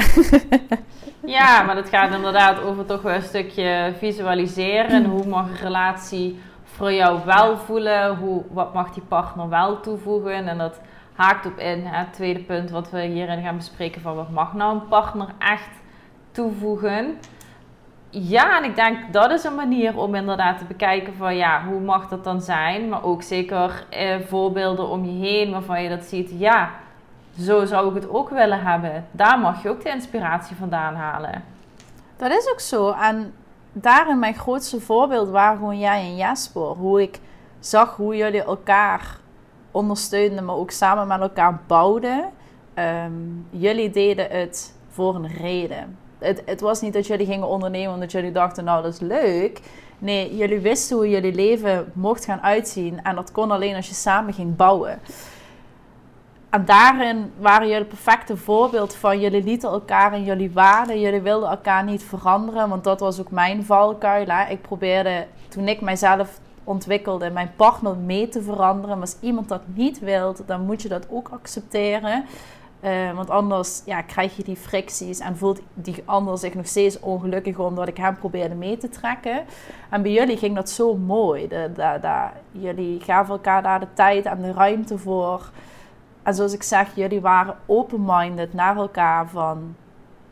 ja, 1.25 1.63
maar 1.63 1.75
dat 1.75 1.89
gaat 1.89 2.13
inderdaad 2.13 2.61
over 2.61 2.85
toch 2.85 3.01
wel 3.01 3.13
een 3.13 3.21
stukje 3.21 3.93
visualiseren. 3.97 4.89
En 4.89 5.05
hoe 5.05 5.25
mag 5.25 5.49
een 5.49 5.55
relatie 5.55 6.39
voor 6.63 6.93
jou 6.93 7.19
wel 7.25 7.57
voelen? 7.57 8.17
Hoe, 8.17 8.43
wat 8.51 8.73
mag 8.73 8.93
die 8.93 9.03
partner 9.03 9.49
wel 9.49 9.79
toevoegen? 9.79 10.47
En 10.47 10.57
dat 10.57 10.79
haakt 11.21 11.45
op 11.45 11.57
in 11.57 11.85
het 11.85 12.13
tweede 12.13 12.39
punt 12.39 12.69
wat 12.69 12.89
we 12.89 13.01
hierin 13.01 13.43
gaan 13.43 13.57
bespreken. 13.57 14.01
Van 14.01 14.15
wat 14.15 14.29
mag 14.29 14.53
nou 14.53 14.73
een 14.73 14.87
partner 14.87 15.27
echt 15.39 15.69
toevoegen? 16.31 17.19
Ja, 18.09 18.57
en 18.57 18.63
ik 18.63 18.75
denk 18.75 19.13
dat 19.13 19.31
is 19.31 19.43
een 19.43 19.55
manier 19.55 19.97
om 19.97 20.15
inderdaad 20.15 20.57
te 20.57 20.65
bekijken 20.65 21.15
van 21.15 21.35
ja, 21.35 21.63
hoe 21.65 21.79
mag 21.79 22.07
dat 22.07 22.23
dan 22.23 22.41
zijn? 22.41 22.89
Maar 22.89 23.03
ook 23.03 23.23
zeker 23.23 23.85
eh, 23.89 24.19
voorbeelden 24.27 24.87
om 24.87 25.05
je 25.05 25.25
heen 25.27 25.51
waarvan 25.51 25.83
je 25.83 25.89
dat 25.89 26.03
ziet. 26.03 26.31
Ja, 26.33 26.69
zo 27.39 27.65
zou 27.65 27.89
ik 27.89 27.95
het 27.95 28.09
ook 28.09 28.29
willen 28.29 28.61
hebben. 28.61 29.05
Daar 29.11 29.39
mag 29.39 29.63
je 29.63 29.69
ook 29.69 29.83
de 29.83 29.89
inspiratie 29.89 30.55
vandaan 30.55 30.95
halen. 30.95 31.43
Dat 32.17 32.31
is 32.31 32.49
ook 32.51 32.59
zo. 32.59 32.91
En 32.91 33.33
daarin 33.71 34.19
mijn 34.19 34.35
grootste 34.35 34.79
voorbeeld 34.79 35.29
waren 35.29 35.57
gewoon 35.57 35.79
jij 35.79 36.01
en 36.01 36.15
Jasper. 36.15 36.61
Hoe 36.61 37.01
ik 37.01 37.19
zag 37.59 37.95
hoe 37.95 38.15
jullie 38.15 38.43
elkaar 38.43 39.19
ondersteunden, 39.71 40.45
maar 40.45 40.55
ook 40.55 40.71
samen 40.71 41.07
met 41.07 41.21
elkaar 41.21 41.61
bouwden. 41.67 42.29
Ehm, 42.73 43.11
jullie 43.49 43.89
deden 43.89 44.29
het 44.29 44.73
voor 44.89 45.15
een 45.15 45.27
reden 45.27 45.97
het, 46.21 46.41
het 46.45 46.61
was 46.61 46.81
niet 46.81 46.93
dat 46.93 47.07
jullie 47.07 47.25
gingen 47.25 47.47
ondernemen 47.47 47.93
omdat 47.93 48.11
jullie 48.11 48.31
dachten, 48.31 48.63
nou 48.63 48.83
dat 48.83 48.93
is 48.93 48.99
leuk. 48.99 49.59
Nee, 49.99 50.35
jullie 50.35 50.59
wisten 50.59 50.95
hoe 50.97 51.09
jullie 51.09 51.33
leven 51.33 51.91
mocht 51.93 52.25
gaan 52.25 52.41
uitzien. 52.41 53.03
En 53.03 53.15
dat 53.15 53.31
kon 53.31 53.51
alleen 53.51 53.75
als 53.75 53.87
je 53.87 53.93
samen 53.93 54.33
ging 54.33 54.55
bouwen. 54.55 54.99
en 56.49 56.65
daarin 56.65 57.31
waren 57.39 57.67
jullie 57.67 57.79
het 57.79 57.87
perfecte 57.87 58.37
voorbeeld 58.37 58.95
van 58.95 59.19
jullie 59.19 59.43
lieten 59.43 59.69
elkaar 59.69 60.13
in 60.13 60.23
jullie 60.23 60.51
waarden. 60.51 60.99
Jullie 60.99 61.21
wilden 61.21 61.49
elkaar 61.49 61.83
niet 61.83 62.03
veranderen, 62.03 62.69
want 62.69 62.83
dat 62.83 62.99
was 62.99 63.19
ook 63.19 63.31
mijn 63.31 63.65
valkuil. 63.65 64.25
Hè. 64.27 64.49
Ik 64.49 64.61
probeerde, 64.61 65.27
toen 65.47 65.67
ik 65.67 65.81
mijzelf 65.81 66.39
ontwikkelde, 66.63 67.29
mijn 67.29 67.51
partner 67.55 67.97
mee 67.97 68.29
te 68.29 68.41
veranderen. 68.41 68.97
Maar 68.97 69.07
als 69.07 69.17
iemand 69.19 69.49
dat 69.49 69.61
niet 69.73 69.99
wil, 69.99 70.35
dan 70.45 70.65
moet 70.65 70.81
je 70.81 70.89
dat 70.89 71.05
ook 71.09 71.29
accepteren. 71.29 72.25
Uh, 72.83 73.11
want 73.15 73.29
anders 73.29 73.81
ja, 73.85 74.01
krijg 74.01 74.37
je 74.37 74.43
die 74.43 74.55
fricties 74.55 75.19
en 75.19 75.37
voelt 75.37 75.61
die 75.73 76.03
ander 76.05 76.37
zich 76.37 76.53
nog 76.53 76.67
steeds 76.67 76.99
ongelukkig 76.99 77.59
omdat 77.59 77.87
ik 77.87 77.97
hem 77.97 78.17
probeerde 78.17 78.55
mee 78.55 78.77
te 78.77 78.89
trekken. 78.89 79.43
En 79.89 80.01
bij 80.01 80.11
jullie 80.11 80.37
ging 80.37 80.55
dat 80.55 80.69
zo 80.69 80.97
mooi. 80.97 81.47
De, 81.47 82.29
jullie 82.51 82.99
gaven 82.99 83.33
elkaar 83.33 83.63
daar 83.63 83.79
de 83.79 83.87
tijd 83.93 84.25
en 84.25 84.41
de 84.41 84.51
ruimte 84.51 84.97
voor. 84.97 85.51
En 86.23 86.33
zoals 86.33 86.53
ik 86.53 86.63
zeg, 86.63 86.95
jullie 86.95 87.21
waren 87.21 87.57
open-minded 87.65 88.53
naar 88.53 88.75
elkaar 88.75 89.29
van... 89.29 89.75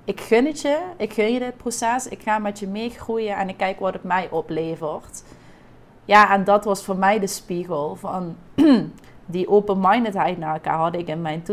Ik 0.03 0.21
gun 0.21 0.45
het 0.45 0.61
je, 0.61 0.79
ik 0.97 1.13
gun 1.13 1.33
je 1.33 1.39
dit 1.39 1.57
proces, 1.57 2.07
ik 2.07 2.21
ga 2.21 2.39
met 2.39 2.59
je 2.59 2.67
meegroeien 2.67 3.37
en 3.37 3.49
ik 3.49 3.57
kijk 3.57 3.79
wat 3.79 3.93
het 3.93 4.03
mij 4.03 4.27
oplevert. 4.31 5.23
Ja, 6.09 6.31
en 6.31 6.43
dat 6.43 6.65
was 6.65 6.83
voor 6.83 6.97
mij 6.97 7.19
de 7.19 7.27
spiegel 7.27 7.95
van... 7.95 8.35
die 9.25 9.49
open-mindedheid 9.49 10.37
naar 10.37 10.53
elkaar 10.53 10.77
had 10.77 10.95
ik 10.95 11.07
in 11.07 11.21
mijn 11.21 11.43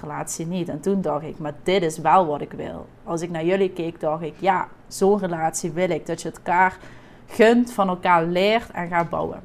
relatie 0.00 0.46
niet. 0.46 0.68
En 0.68 0.80
toen 0.80 1.02
dacht 1.02 1.24
ik, 1.24 1.38
maar 1.38 1.52
dit 1.62 1.82
is 1.82 1.98
wel 1.98 2.26
wat 2.26 2.40
ik 2.40 2.52
wil. 2.52 2.86
Als 3.04 3.22
ik 3.22 3.30
naar 3.30 3.44
jullie 3.44 3.70
keek, 3.70 4.00
dacht 4.00 4.22
ik, 4.22 4.34
ja, 4.38 4.68
zo'n 4.86 5.18
relatie 5.18 5.70
wil 5.70 5.90
ik. 5.90 6.06
Dat 6.06 6.22
je 6.22 6.30
elkaar 6.30 6.76
gunt, 7.26 7.72
van 7.72 7.88
elkaar 7.88 8.24
leert 8.24 8.70
en 8.70 8.88
gaat 8.88 9.10
bouwen. 9.10 9.40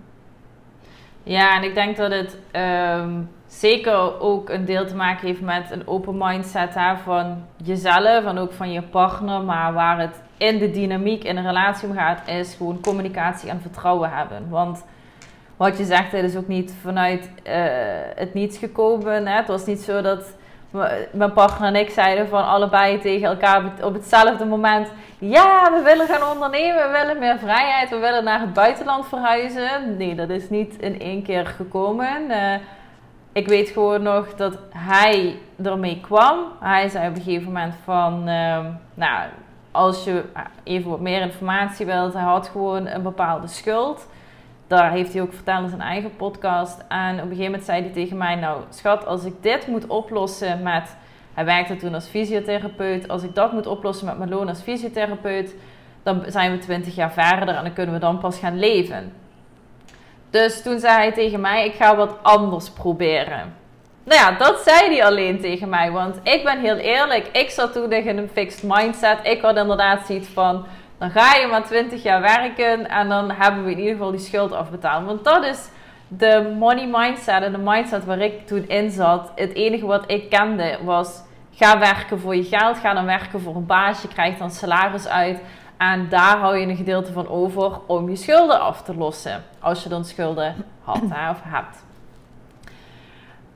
Ja, 1.23 1.55
en 1.55 1.63
ik 1.63 1.73
denk 1.73 1.97
dat 1.97 2.11
het 2.11 2.37
ehm, 2.51 3.21
zeker 3.47 4.19
ook 4.19 4.49
een 4.49 4.65
deel 4.65 4.87
te 4.87 4.95
maken 4.95 5.27
heeft 5.27 5.41
met 5.41 5.71
een 5.71 5.87
open 5.87 6.17
mindset 6.17 6.73
hè, 6.73 6.97
van 6.97 7.43
jezelf 7.63 8.25
en 8.25 8.37
ook 8.37 8.53
van 8.53 8.71
je 8.71 8.81
partner. 8.81 9.41
Maar 9.41 9.73
waar 9.73 9.99
het 9.99 10.21
in 10.39 10.57
de 10.57 10.71
dynamiek 10.71 11.23
in 11.23 11.37
een 11.37 11.45
relatie 11.45 11.87
om 11.87 11.95
gaat, 11.95 12.27
is 12.27 12.53
gewoon 12.53 12.81
communicatie 12.81 13.49
en 13.49 13.61
vertrouwen 13.61 14.09
hebben. 14.09 14.49
Want 14.49 14.85
wat 15.57 15.77
je 15.77 15.85
zegt, 15.85 16.11
het 16.11 16.23
is 16.23 16.35
ook 16.35 16.47
niet 16.47 16.73
vanuit 16.81 17.31
uh, 17.47 17.53
het 18.15 18.33
niets 18.33 18.57
gekomen. 18.57 19.27
Hè? 19.27 19.35
Het 19.35 19.47
was 19.47 19.65
niet 19.65 19.79
zo 19.79 20.01
dat 20.01 20.37
mijn 21.11 21.33
partner 21.33 21.67
en 21.67 21.75
ik 21.75 21.89
zeiden 21.89 22.27
van 22.27 22.47
allebei 22.47 22.99
tegen 22.99 23.27
elkaar 23.27 23.63
op 23.83 23.93
hetzelfde 23.93 24.45
moment: 24.45 24.87
Ja, 25.17 25.71
we 25.73 25.81
willen 25.83 26.07
gaan 26.07 26.31
ondernemen, 26.33 26.91
we 26.91 26.97
willen 26.97 27.19
meer 27.19 27.39
vrijheid, 27.39 27.89
we 27.89 27.97
willen 27.97 28.23
naar 28.23 28.39
het 28.39 28.53
buitenland 28.53 29.07
verhuizen. 29.07 29.97
Nee, 29.97 30.15
dat 30.15 30.29
is 30.29 30.49
niet 30.49 30.75
in 30.77 30.99
één 30.99 31.23
keer 31.23 31.45
gekomen. 31.45 32.29
Uh, 32.29 32.53
ik 33.31 33.47
weet 33.47 33.69
gewoon 33.69 34.03
nog 34.03 34.35
dat 34.35 34.57
hij 34.69 35.35
ermee 35.63 35.99
kwam. 36.01 36.39
Hij 36.59 36.89
zei 36.89 37.09
op 37.09 37.15
een 37.15 37.21
gegeven 37.21 37.45
moment 37.45 37.73
van, 37.83 38.29
uh, 38.29 38.65
nou, 38.93 39.29
als 39.71 40.03
je 40.03 40.23
even 40.63 40.89
wat 40.89 40.99
meer 40.99 41.21
informatie 41.21 41.85
wilt, 41.85 42.13
hij 42.13 42.23
had 42.23 42.47
gewoon 42.47 42.87
een 42.87 43.03
bepaalde 43.03 43.47
schuld 43.47 44.07
daar 44.69 44.91
heeft 44.91 45.13
hij 45.13 45.21
ook 45.21 45.33
verteld 45.33 45.63
in 45.63 45.69
zijn 45.69 45.81
eigen 45.81 46.15
podcast. 46.15 46.83
En 46.87 47.13
op 47.13 47.21
een 47.21 47.27
gegeven 47.27 47.43
moment 47.43 47.63
zei 47.63 47.81
hij 47.81 47.91
tegen 47.91 48.17
mij: 48.17 48.35
Nou, 48.35 48.61
schat, 48.69 49.05
als 49.05 49.23
ik 49.23 49.33
dit 49.41 49.67
moet 49.67 49.87
oplossen 49.87 50.63
met. 50.63 50.97
Hij 51.33 51.45
werkte 51.45 51.75
toen 51.75 51.93
als 51.93 52.07
fysiotherapeut. 52.07 53.07
Als 53.07 53.23
ik 53.23 53.35
dat 53.35 53.51
moet 53.51 53.67
oplossen 53.67 54.05
met 54.05 54.17
mijn 54.17 54.29
loon 54.29 54.47
als 54.47 54.61
fysiotherapeut, 54.61 55.55
dan 56.03 56.23
zijn 56.27 56.51
we 56.51 56.57
20 56.57 56.95
jaar 56.95 57.11
verder 57.11 57.55
en 57.55 57.63
dan 57.63 57.73
kunnen 57.73 57.93
we 57.93 57.99
dan 57.99 58.19
pas 58.19 58.39
gaan 58.39 58.59
leven. 58.59 59.13
Dus 60.29 60.61
toen 60.61 60.79
zei 60.79 60.95
hij 60.95 61.11
tegen 61.11 61.41
mij: 61.41 61.65
Ik 61.65 61.73
ga 61.73 61.95
wat 61.95 62.23
anders 62.23 62.69
proberen. 62.69 63.53
Nou 64.09 64.21
ja, 64.21 64.31
dat 64.31 64.59
zei 64.59 64.95
hij 64.95 65.05
alleen 65.05 65.39
tegen 65.39 65.69
mij. 65.69 65.91
Want 65.91 66.19
ik 66.23 66.43
ben 66.43 66.59
heel 66.59 66.75
eerlijk. 66.75 67.27
Ik 67.31 67.49
zat 67.49 67.73
toen 67.73 67.91
in 67.91 68.17
een 68.17 68.29
fixed 68.33 68.63
mindset. 68.63 69.19
Ik 69.23 69.41
had 69.41 69.57
inderdaad 69.57 70.05
zoiets 70.05 70.27
van 70.27 70.65
dan 70.97 71.09
ga 71.09 71.35
je 71.35 71.47
maar 71.47 71.63
20 71.63 72.03
jaar 72.03 72.21
werken 72.21 72.89
en 72.89 73.09
dan 73.09 73.31
hebben 73.31 73.63
we 73.63 73.71
in 73.71 73.77
ieder 73.77 73.91
geval 73.91 74.11
die 74.11 74.19
schuld 74.19 74.51
afbetaald. 74.51 75.05
Want 75.05 75.23
dat 75.23 75.45
is 75.45 75.69
de 76.07 76.55
money 76.59 76.87
mindset 76.87 77.43
en 77.43 77.51
de 77.51 77.57
mindset 77.57 78.05
waar 78.05 78.19
ik 78.19 78.47
toen 78.47 78.67
in 78.67 78.91
zat. 78.91 79.31
Het 79.35 79.53
enige 79.53 79.85
wat 79.85 80.03
ik 80.11 80.29
kende 80.29 80.77
was: 80.83 81.21
ga 81.51 81.79
werken 81.79 82.19
voor 82.19 82.35
je 82.35 82.43
geld, 82.43 82.77
ga 82.77 82.93
dan 82.93 83.05
werken 83.05 83.41
voor 83.41 83.55
een 83.55 83.65
baas, 83.65 84.01
je 84.01 84.07
krijgt 84.07 84.39
dan 84.39 84.51
salaris 84.51 85.07
uit. 85.07 85.41
En 85.77 86.09
daar 86.09 86.37
hou 86.37 86.57
je 86.57 86.67
een 86.67 86.75
gedeelte 86.75 87.11
van 87.13 87.27
over 87.27 87.79
om 87.85 88.09
je 88.09 88.15
schulden 88.15 88.59
af 88.61 88.81
te 88.81 88.95
lossen. 88.95 89.43
Als 89.59 89.83
je 89.83 89.89
dan 89.89 90.05
schulden 90.05 90.65
had 90.83 91.01
of 91.03 91.41
hebt. 91.43 91.87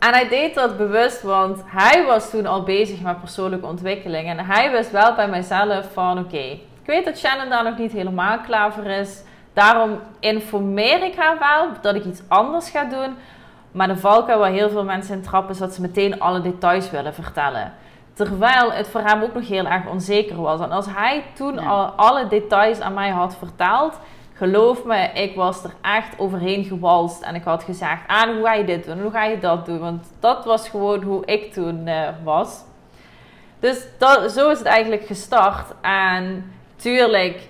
En 0.03 0.13
hij 0.13 0.27
deed 0.27 0.55
dat 0.55 0.77
bewust, 0.77 1.21
want 1.21 1.63
hij 1.65 2.05
was 2.05 2.29
toen 2.29 2.45
al 2.45 2.63
bezig 2.63 3.01
met 3.01 3.19
persoonlijke 3.19 3.65
ontwikkeling. 3.65 4.27
En 4.27 4.45
hij 4.45 4.71
wist 4.71 4.91
wel 4.91 5.15
bij 5.15 5.27
mijzelf 5.27 5.85
van 5.93 6.19
oké, 6.19 6.37
ik 6.37 6.85
weet 6.85 7.05
dat 7.05 7.17
Shannon 7.17 7.49
daar 7.49 7.63
nog 7.63 7.77
niet 7.77 7.91
helemaal 7.91 8.39
klaar 8.39 8.73
voor 8.73 8.85
is. 8.85 9.23
Daarom 9.53 9.99
informeer 10.19 11.03
ik 11.03 11.15
haar 11.15 11.39
wel 11.39 11.67
dat 11.81 11.95
ik 11.95 12.05
iets 12.05 12.21
anders 12.27 12.69
ga 12.69 12.83
doen. 12.83 13.15
Maar 13.71 13.87
de 13.87 13.97
valkuil 13.97 14.39
waar 14.39 14.51
heel 14.51 14.69
veel 14.69 14.83
mensen 14.83 15.15
in 15.15 15.21
trappen 15.21 15.53
is 15.53 15.59
dat 15.59 15.73
ze 15.73 15.81
meteen 15.81 16.19
alle 16.19 16.41
details 16.41 16.91
willen 16.91 17.13
vertellen. 17.13 17.73
Terwijl 18.13 18.71
het 18.71 18.87
voor 18.87 19.01
hem 19.01 19.21
ook 19.21 19.33
nog 19.33 19.47
heel 19.47 19.65
erg 19.65 19.87
onzeker 19.87 20.41
was. 20.41 20.59
En 20.59 20.71
als 20.71 20.85
hij 20.89 21.23
toen 21.33 21.59
al 21.59 21.85
alle 21.85 22.27
details 22.27 22.79
aan 22.79 22.93
mij 22.93 23.09
had 23.09 23.35
verteld, 23.35 23.99
geloof 24.43 24.83
me, 24.83 25.09
ik 25.13 25.35
was 25.35 25.63
er 25.63 25.73
echt 25.81 26.19
overheen 26.19 26.63
gewalst. 26.63 27.21
En 27.21 27.35
ik 27.35 27.43
had 27.43 27.63
gezegd: 27.63 28.07
aan 28.07 28.35
hoe 28.35 28.45
ga 28.45 28.53
je 28.53 28.65
dit 28.65 28.85
doen? 28.85 29.01
Hoe 29.01 29.11
ga 29.11 29.23
je 29.23 29.39
dat 29.39 29.65
doen? 29.65 29.79
Want 29.79 30.05
dat 30.19 30.45
was 30.45 30.69
gewoon 30.69 31.03
hoe 31.03 31.25
ik 31.25 31.53
toen 31.53 31.87
uh, 31.87 32.07
was. 32.23 32.61
Dus 33.59 33.85
dat, 33.97 34.31
zo 34.31 34.49
is 34.49 34.57
het 34.57 34.67
eigenlijk 34.67 35.05
gestart. 35.05 35.73
En 35.81 36.53
tuurlijk 36.75 37.47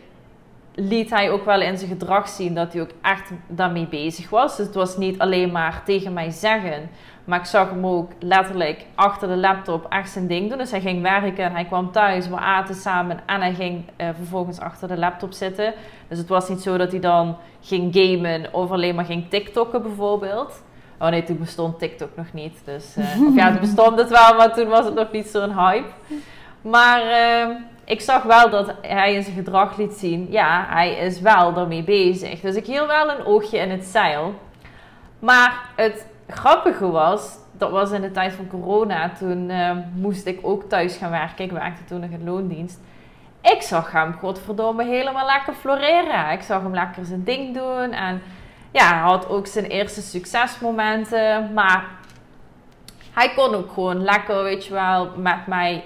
liet 0.75 1.09
hij 1.09 1.31
ook 1.31 1.45
wel 1.45 1.61
in 1.61 1.77
zijn 1.77 1.89
gedrag 1.89 2.29
zien 2.29 2.53
dat 2.53 2.73
hij 2.73 2.81
ook 2.81 2.91
echt 3.01 3.31
daarmee 3.47 3.87
bezig 3.87 4.29
was. 4.29 4.57
Dus 4.57 4.65
het 4.65 4.75
was 4.75 4.97
niet 4.97 5.19
alleen 5.19 5.51
maar 5.51 5.81
tegen 5.85 6.13
mij 6.13 6.29
zeggen. 6.29 6.89
Maar 7.23 7.39
ik 7.39 7.45
zag 7.45 7.69
hem 7.69 7.85
ook 7.85 8.11
letterlijk 8.19 8.85
achter 8.95 9.27
de 9.27 9.37
laptop 9.37 9.85
echt 9.89 10.09
zijn 10.09 10.27
ding 10.27 10.49
doen. 10.49 10.57
Dus 10.57 10.71
hij 10.71 10.81
ging 10.81 11.01
werken 11.01 11.43
en 11.43 11.51
hij 11.51 11.65
kwam 11.65 11.91
thuis, 11.91 12.27
we 12.27 12.35
aten 12.35 12.75
samen 12.75 13.19
en 13.25 13.41
hij 13.41 13.53
ging 13.53 13.83
uh, 13.97 14.07
vervolgens 14.15 14.59
achter 14.59 14.87
de 14.87 14.97
laptop 14.97 15.31
zitten. 15.31 15.73
Dus 16.07 16.17
het 16.17 16.27
was 16.27 16.49
niet 16.49 16.61
zo 16.61 16.77
dat 16.77 16.91
hij 16.91 16.99
dan 16.99 17.37
ging 17.61 17.95
gamen 17.95 18.53
of 18.53 18.71
alleen 18.71 18.95
maar 18.95 19.05
ging 19.05 19.29
TikTokken 19.29 19.81
bijvoorbeeld. 19.81 20.63
Oh 20.99 21.09
nee, 21.09 21.23
toen 21.23 21.39
bestond 21.39 21.79
TikTok 21.79 22.09
nog 22.15 22.33
niet. 22.33 22.61
Dus, 22.65 22.97
uh, 22.97 23.21
of 23.27 23.35
ja, 23.35 23.51
toen 23.51 23.59
bestond 23.59 23.99
het 23.99 24.09
wel, 24.09 24.35
maar 24.35 24.53
toen 24.53 24.67
was 24.67 24.85
het 24.85 24.93
nog 24.93 25.11
niet 25.11 25.27
zo'n 25.27 25.57
hype. 25.59 25.89
Maar 26.61 27.01
uh, 27.01 27.55
ik 27.83 28.01
zag 28.01 28.23
wel 28.23 28.49
dat 28.49 28.73
hij 28.81 29.13
in 29.13 29.23
zijn 29.23 29.35
gedrag 29.35 29.77
liet 29.77 29.93
zien, 29.93 30.27
ja, 30.29 30.65
hij 30.69 30.93
is 30.93 31.21
wel 31.21 31.57
ermee 31.57 31.83
bezig. 31.83 32.39
Dus 32.39 32.55
ik 32.55 32.65
hield 32.65 32.87
wel 32.87 33.09
een 33.09 33.25
oogje 33.25 33.57
in 33.57 33.69
het 33.69 33.83
zeil. 33.83 34.33
Maar 35.19 35.69
het 35.75 36.07
grappige 36.35 36.91
was, 36.91 37.37
dat 37.51 37.71
was 37.71 37.91
in 37.91 38.01
de 38.01 38.11
tijd 38.11 38.33
van 38.33 38.47
corona, 38.47 39.09
toen 39.09 39.49
uh, 39.49 39.71
moest 39.95 40.25
ik 40.25 40.39
ook 40.41 40.63
thuis 40.63 40.95
gaan 40.95 41.11
werken. 41.11 41.45
Ik 41.45 41.51
werkte 41.51 41.85
toen 41.85 41.99
nog 41.99 42.09
in 42.09 42.23
loondienst. 42.23 42.79
Ik 43.41 43.61
zag 43.61 43.91
hem, 43.91 44.13
godverdomme, 44.13 44.83
helemaal 44.83 45.25
lekker 45.25 45.53
floreren. 45.53 46.31
Ik 46.31 46.41
zag 46.41 46.61
hem 46.61 46.73
lekker 46.73 47.05
zijn 47.05 47.23
ding 47.23 47.53
doen. 47.53 47.91
En 47.91 48.21
ja, 48.71 48.87
hij 48.87 48.99
had 48.99 49.29
ook 49.29 49.47
zijn 49.47 49.65
eerste 49.65 50.01
succesmomenten. 50.01 51.53
Maar 51.53 51.85
hij 53.13 53.33
kon 53.35 53.55
ook 53.55 53.71
gewoon 53.71 54.03
lekker, 54.03 54.43
weet 54.43 54.65
je 54.65 54.73
wel, 54.73 55.09
met 55.17 55.47
mij 55.47 55.83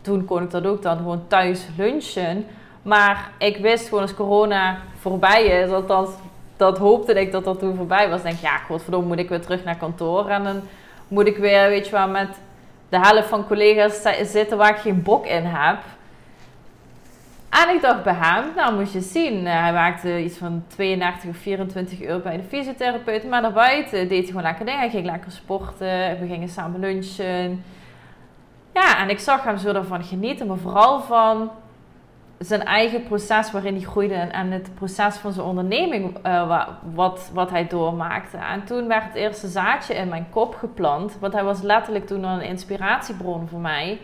toen 0.00 0.24
kon 0.24 0.42
ik 0.42 0.50
dat 0.50 0.66
ook 0.66 0.82
dan 0.82 0.96
gewoon 0.96 1.24
thuis 1.28 1.66
lunchen. 1.76 2.46
Maar 2.82 3.30
ik 3.38 3.56
wist 3.56 3.88
gewoon 3.88 4.02
als 4.02 4.14
corona 4.14 4.78
voorbij 4.98 5.44
is, 5.44 5.70
althans 5.70 6.10
dat 6.56 6.78
hoopte 6.78 7.20
ik 7.20 7.32
dat 7.32 7.44
dat 7.44 7.58
toen 7.58 7.76
voorbij 7.76 8.08
was. 8.08 8.22
denk 8.22 8.34
ik, 8.34 8.40
ja, 8.40 8.56
godverdomme, 8.56 9.06
moet 9.06 9.18
ik 9.18 9.28
weer 9.28 9.40
terug 9.40 9.64
naar 9.64 9.76
kantoor. 9.76 10.28
En 10.28 10.44
dan 10.44 10.62
moet 11.08 11.26
ik 11.26 11.36
weer, 11.36 11.68
weet 11.68 11.86
je 11.86 11.92
wel, 11.92 12.08
met 12.08 12.28
de 12.88 12.98
helft 12.98 13.28
van 13.28 13.46
collega's 13.46 14.02
zitten 14.22 14.56
waar 14.56 14.70
ik 14.70 14.76
geen 14.76 15.02
bok 15.02 15.26
in 15.26 15.44
heb. 15.44 15.78
En 17.62 17.74
ik 17.74 17.80
dacht 17.82 18.02
bij 18.02 18.14
hem, 18.14 18.44
nou 18.56 18.74
moet 18.74 18.92
je 18.92 19.00
zien, 19.00 19.46
eh, 19.46 19.60
hij 19.60 19.72
maakte 19.72 20.22
iets 20.22 20.36
van 20.36 20.64
32 20.66 21.30
of 21.30 21.36
24 21.36 22.00
euro 22.02 22.18
bij 22.18 22.36
de 22.36 22.42
fysiotherapeut. 22.42 23.28
Maar 23.28 23.42
daarbuiten 23.42 24.08
deed 24.08 24.18
hij 24.18 24.26
gewoon 24.26 24.42
lekker 24.42 24.64
dingen. 24.64 24.80
Hij 24.80 24.90
ging 24.90 25.06
lekker 25.06 25.30
sporten, 25.32 26.18
we 26.20 26.26
gingen 26.28 26.48
samen 26.48 26.80
lunchen. 26.80 27.64
Ja, 28.74 28.98
en 28.98 29.10
ik 29.10 29.18
zag 29.18 29.44
hem 29.44 29.56
zo 29.58 29.72
ervan 29.72 30.04
genieten, 30.04 30.46
maar 30.46 30.56
vooral 30.56 31.00
van 31.00 31.50
zijn 32.44 32.64
eigen 32.64 33.02
proces 33.02 33.50
waarin 33.50 33.74
hij 33.74 33.82
groeide 33.82 34.14
en 34.14 34.50
het 34.50 34.74
proces 34.74 35.16
van 35.16 35.32
zijn 35.32 35.46
onderneming 35.46 36.26
uh, 36.26 36.66
wat, 36.94 37.30
wat 37.32 37.50
hij 37.50 37.66
doormaakte. 37.66 38.36
En 38.36 38.64
toen 38.64 38.88
werd 38.88 39.04
het 39.04 39.14
eerste 39.14 39.48
zaadje 39.48 39.94
in 39.94 40.08
mijn 40.08 40.26
kop 40.30 40.54
geplant, 40.54 41.16
want 41.20 41.32
hij 41.32 41.44
was 41.44 41.62
letterlijk 41.62 42.06
toen 42.06 42.24
een 42.24 42.40
inspiratiebron 42.40 43.48
voor 43.48 43.60
mij. 43.60 43.98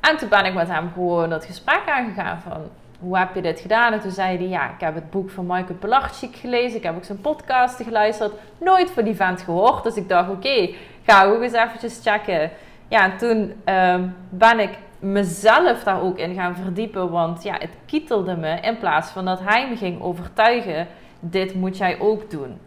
En 0.00 0.16
toen 0.16 0.28
ben 0.28 0.44
ik 0.44 0.54
met 0.54 0.68
hem 0.68 0.90
gewoon 0.92 1.30
dat 1.30 1.44
gesprek 1.44 1.82
aangegaan 1.86 2.40
van 2.40 2.60
hoe 2.98 3.18
heb 3.18 3.34
je 3.34 3.42
dit 3.42 3.60
gedaan? 3.60 3.92
En 3.92 4.00
toen 4.00 4.10
zei 4.10 4.36
hij, 4.36 4.48
ja, 4.48 4.70
ik 4.70 4.80
heb 4.80 4.94
het 4.94 5.10
boek 5.10 5.30
van 5.30 5.46
Michael 5.46 5.78
Pilarczyk 5.78 6.36
gelezen, 6.36 6.76
ik 6.76 6.82
heb 6.82 6.96
ook 6.96 7.04
zijn 7.04 7.20
podcast 7.20 7.82
geluisterd, 7.82 8.32
nooit 8.58 8.90
van 8.90 9.04
die 9.04 9.14
vent 9.14 9.42
gehoord. 9.42 9.82
Dus 9.82 9.96
ik 9.96 10.08
dacht, 10.08 10.30
oké, 10.30 10.70
ga 11.06 11.24
ook 11.24 11.42
eens 11.42 11.52
eventjes 11.52 12.00
checken. 12.02 12.50
Ja, 12.88 13.16
toen 13.16 13.52
ehm, 13.64 14.08
ben 14.28 14.60
ik 14.60 14.70
mezelf 15.02 15.82
daar 15.82 16.02
ook 16.02 16.18
in 16.18 16.34
gaan 16.34 16.56
verdiepen. 16.56 17.10
Want 17.10 17.42
ja, 17.42 17.54
het 17.58 17.76
kietelde 17.86 18.36
me 18.36 18.60
in 18.60 18.78
plaats 18.78 19.10
van 19.10 19.24
dat 19.24 19.40
hij 19.40 19.68
me 19.68 19.76
ging 19.76 20.02
overtuigen. 20.02 20.86
Dit 21.20 21.54
moet 21.54 21.76
jij 21.76 22.00
ook 22.00 22.30
doen. 22.30 22.58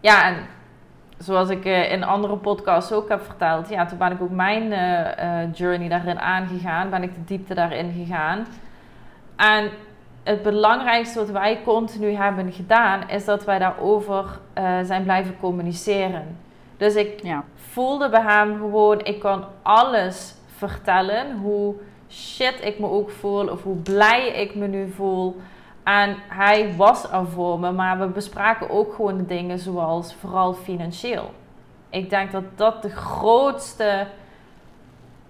Ja, 0.00 0.26
en 0.26 0.36
zoals 1.18 1.48
ik 1.48 1.64
uh, 1.64 1.92
in 1.92 2.04
andere 2.04 2.36
podcasts 2.36 2.92
ook 2.92 3.08
heb 3.08 3.22
verteld. 3.22 3.68
Ja, 3.68 3.86
toen 3.86 3.98
ben 3.98 4.12
ik 4.12 4.22
ook 4.22 4.30
mijn 4.30 4.62
uh, 4.62 4.78
uh, 4.78 5.54
journey 5.54 5.88
daarin 5.88 6.18
aangegaan. 6.18 6.90
Ben 6.90 7.02
ik 7.02 7.14
de 7.14 7.24
diepte 7.24 7.54
daarin 7.54 7.92
gegaan. 7.92 8.46
En 9.36 9.70
het 10.22 10.42
belangrijkste 10.42 11.18
wat 11.18 11.30
wij 11.30 11.62
continu 11.64 12.12
hebben 12.12 12.52
gedaan, 12.52 13.08
is 13.08 13.24
dat 13.24 13.44
wij 13.44 13.58
daarover 13.58 14.38
zijn 14.82 15.02
blijven 15.02 15.36
communiceren. 15.40 16.38
Dus 16.76 16.94
ik 16.94 17.22
ja. 17.22 17.44
voelde 17.54 18.08
bij 18.08 18.22
hem 18.22 18.56
gewoon, 18.56 19.00
ik 19.04 19.20
kan 19.20 19.44
alles 19.62 20.34
vertellen. 20.56 21.36
Hoe 21.36 21.74
shit 22.08 22.64
ik 22.64 22.78
me 22.78 22.88
ook 22.88 23.10
voel 23.10 23.48
of 23.48 23.62
hoe 23.62 23.76
blij 23.76 24.28
ik 24.28 24.54
me 24.54 24.66
nu 24.66 24.90
voel. 24.90 25.36
En 25.82 26.16
hij 26.28 26.74
was 26.76 27.10
er 27.12 27.26
voor 27.26 27.60
me, 27.60 27.72
maar 27.72 27.98
we 27.98 28.06
bespraken 28.06 28.70
ook 28.70 28.94
gewoon 28.94 29.16
de 29.16 29.26
dingen 29.26 29.58
zoals 29.58 30.14
vooral 30.14 30.54
financieel. 30.54 31.30
Ik 31.90 32.10
denk 32.10 32.32
dat 32.32 32.44
dat 32.54 32.82
de 32.82 32.90
grootste 32.90 34.06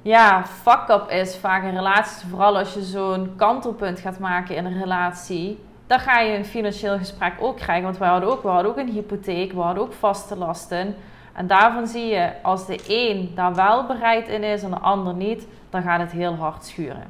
ja, 0.02 0.44
fuck-up 0.44 1.10
is 1.10 1.36
vaak 1.36 1.64
in 1.64 1.74
relaties. 1.74 2.24
Vooral 2.30 2.58
als 2.58 2.74
je 2.74 2.82
zo'n 2.82 3.32
kantelpunt 3.36 4.00
gaat 4.00 4.18
maken 4.18 4.56
in 4.56 4.64
een 4.64 4.80
relatie. 4.80 5.64
Dan 5.86 5.98
ga 5.98 6.20
je 6.20 6.36
een 6.36 6.44
financieel 6.44 6.98
gesprek 6.98 7.32
ook 7.40 7.56
krijgen. 7.56 7.84
Want 7.84 7.98
we 7.98 8.04
hadden 8.04 8.30
ook, 8.30 8.42
we 8.42 8.48
hadden 8.48 8.70
ook 8.70 8.76
een 8.76 8.92
hypotheek, 8.92 9.52
we 9.52 9.60
hadden 9.60 9.82
ook 9.82 9.92
vaste 9.92 10.36
lasten. 10.36 10.94
En 11.36 11.46
daarvan 11.46 11.86
zie 11.86 12.06
je, 12.06 12.32
als 12.42 12.66
de 12.66 12.84
een 12.88 13.32
daar 13.34 13.54
wel 13.54 13.86
bereid 13.86 14.28
in 14.28 14.42
is 14.42 14.62
en 14.62 14.70
de 14.70 14.78
ander 14.78 15.14
niet, 15.14 15.48
dan 15.70 15.82
gaat 15.82 16.00
het 16.00 16.12
heel 16.12 16.34
hard 16.34 16.64
schuren. 16.64 17.04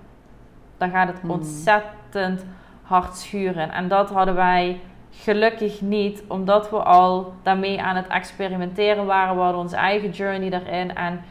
Dan 0.79 0.91
gaat 0.91 1.09
het 1.09 1.20
hmm. 1.20 1.31
ontzettend 1.31 2.45
hard 2.83 3.16
schuren. 3.16 3.70
En 3.70 3.89
dat 3.89 4.11
hadden 4.11 4.35
wij 4.35 4.81
gelukkig 5.11 5.81
niet, 5.81 6.24
omdat 6.29 6.70
we 6.70 6.77
al 6.77 7.33
daarmee 7.43 7.83
aan 7.83 7.97
het 7.97 8.07
experimenteren 8.07 9.07
waren. 9.07 9.37
We 9.37 9.41
hadden 9.41 9.61
onze 9.61 9.77
eigen 9.77 10.11
journey 10.11 10.51
daarin. 10.51 10.95
En 10.95 11.24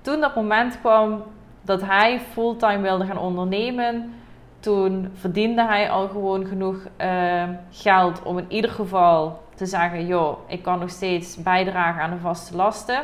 toen 0.00 0.20
dat 0.20 0.34
moment 0.34 0.80
kwam 0.80 1.22
dat 1.62 1.82
hij 1.82 2.20
fulltime 2.20 2.80
wilde 2.80 3.06
gaan 3.06 3.18
ondernemen, 3.18 4.14
toen 4.60 5.10
verdiende 5.14 5.62
hij 5.64 5.90
al 5.90 6.08
gewoon 6.08 6.46
genoeg 6.46 6.76
uh, 7.00 7.42
geld 7.70 8.22
om 8.22 8.38
in 8.38 8.52
ieder 8.52 8.70
geval 8.70 9.41
te 9.54 9.66
zeggen: 9.66 10.06
joh, 10.06 10.38
ik 10.46 10.62
kan 10.62 10.78
nog 10.78 10.90
steeds 10.90 11.42
bijdragen 11.42 12.02
aan 12.02 12.10
de 12.10 12.18
vaste 12.18 12.56
lasten. 12.56 13.02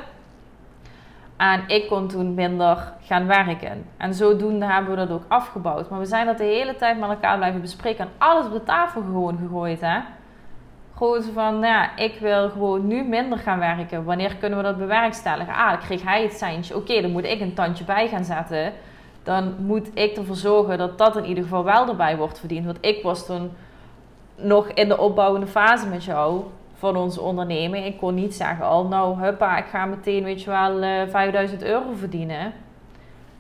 En 1.39 1.63
ik 1.67 1.89
kon 1.89 2.09
toen 2.09 2.35
minder 2.35 2.93
gaan 3.05 3.27
werken. 3.27 3.87
En 3.97 4.15
zodoende 4.15 4.67
hebben 4.67 4.91
we 4.91 4.97
dat 4.97 5.11
ook 5.11 5.25
afgebouwd. 5.29 5.91
Maar 5.91 5.99
we 5.99 6.05
zijn 6.05 6.27
dat 6.27 6.39
de 6.39 6.45
hele 6.45 6.77
tijd 6.77 6.99
met 6.99 7.09
elkaar 7.09 7.37
blijven 7.37 7.61
bespreken. 7.61 8.05
En 8.05 8.11
alles 8.19 8.47
op 8.47 8.53
de 8.53 8.63
tafel 8.63 9.01
gewoon 9.01 9.39
gegooid, 9.39 9.81
hè. 9.81 9.99
Gewoon 10.97 11.23
van, 11.23 11.59
nou 11.59 11.73
ja, 11.73 11.97
ik 11.97 12.19
wil 12.21 12.51
gewoon 12.51 12.87
nu 12.87 13.03
minder 13.03 13.39
gaan 13.39 13.59
werken. 13.59 14.05
Wanneer 14.05 14.37
kunnen 14.37 14.59
we 14.59 14.65
dat 14.65 14.79
bewerkstelligen? 14.79 15.55
Ah, 15.55 15.71
dan 15.71 15.79
kreeg 15.79 16.03
hij 16.03 16.23
het 16.23 16.33
seintje. 16.33 16.77
Oké, 16.77 17.01
dan 17.01 17.11
moet 17.11 17.25
ik 17.25 17.41
een 17.41 17.55
tandje 17.55 17.85
bij 17.85 18.09
gaan 18.09 18.25
zetten. 18.25 18.73
Dan 19.23 19.55
moet 19.59 19.91
ik 19.95 20.17
ervoor 20.17 20.37
zorgen 20.37 20.79
dat 20.79 20.99
dat 20.99 21.17
in 21.17 21.25
ieder 21.25 21.43
geval 21.43 21.65
wel 21.65 21.89
erbij 21.89 22.17
wordt 22.17 22.39
verdiend. 22.39 22.65
Want 22.65 22.79
ik 22.81 23.03
was 23.03 23.27
toen 23.27 23.51
nog 24.39 24.69
in 24.69 24.89
de 24.89 24.99
opbouwende 24.99 25.47
fase 25.47 25.87
met 25.87 26.05
jou 26.05 26.45
van 26.75 26.97
onze 26.97 27.21
onderneming. 27.21 27.85
Ik 27.85 27.99
kon 27.99 28.15
niet 28.15 28.35
zeggen 28.35 28.65
al, 28.65 28.87
nou 28.87 29.21
huppa, 29.21 29.59
ik 29.59 29.67
ga 29.67 29.85
meteen 29.85 30.25
weet 30.25 30.43
je 30.43 30.51
wel 30.51 30.83
uh, 30.83 31.03
eh, 31.03 31.09
5000 31.09 31.63
euro 31.63 31.93
verdienen. 31.95 32.53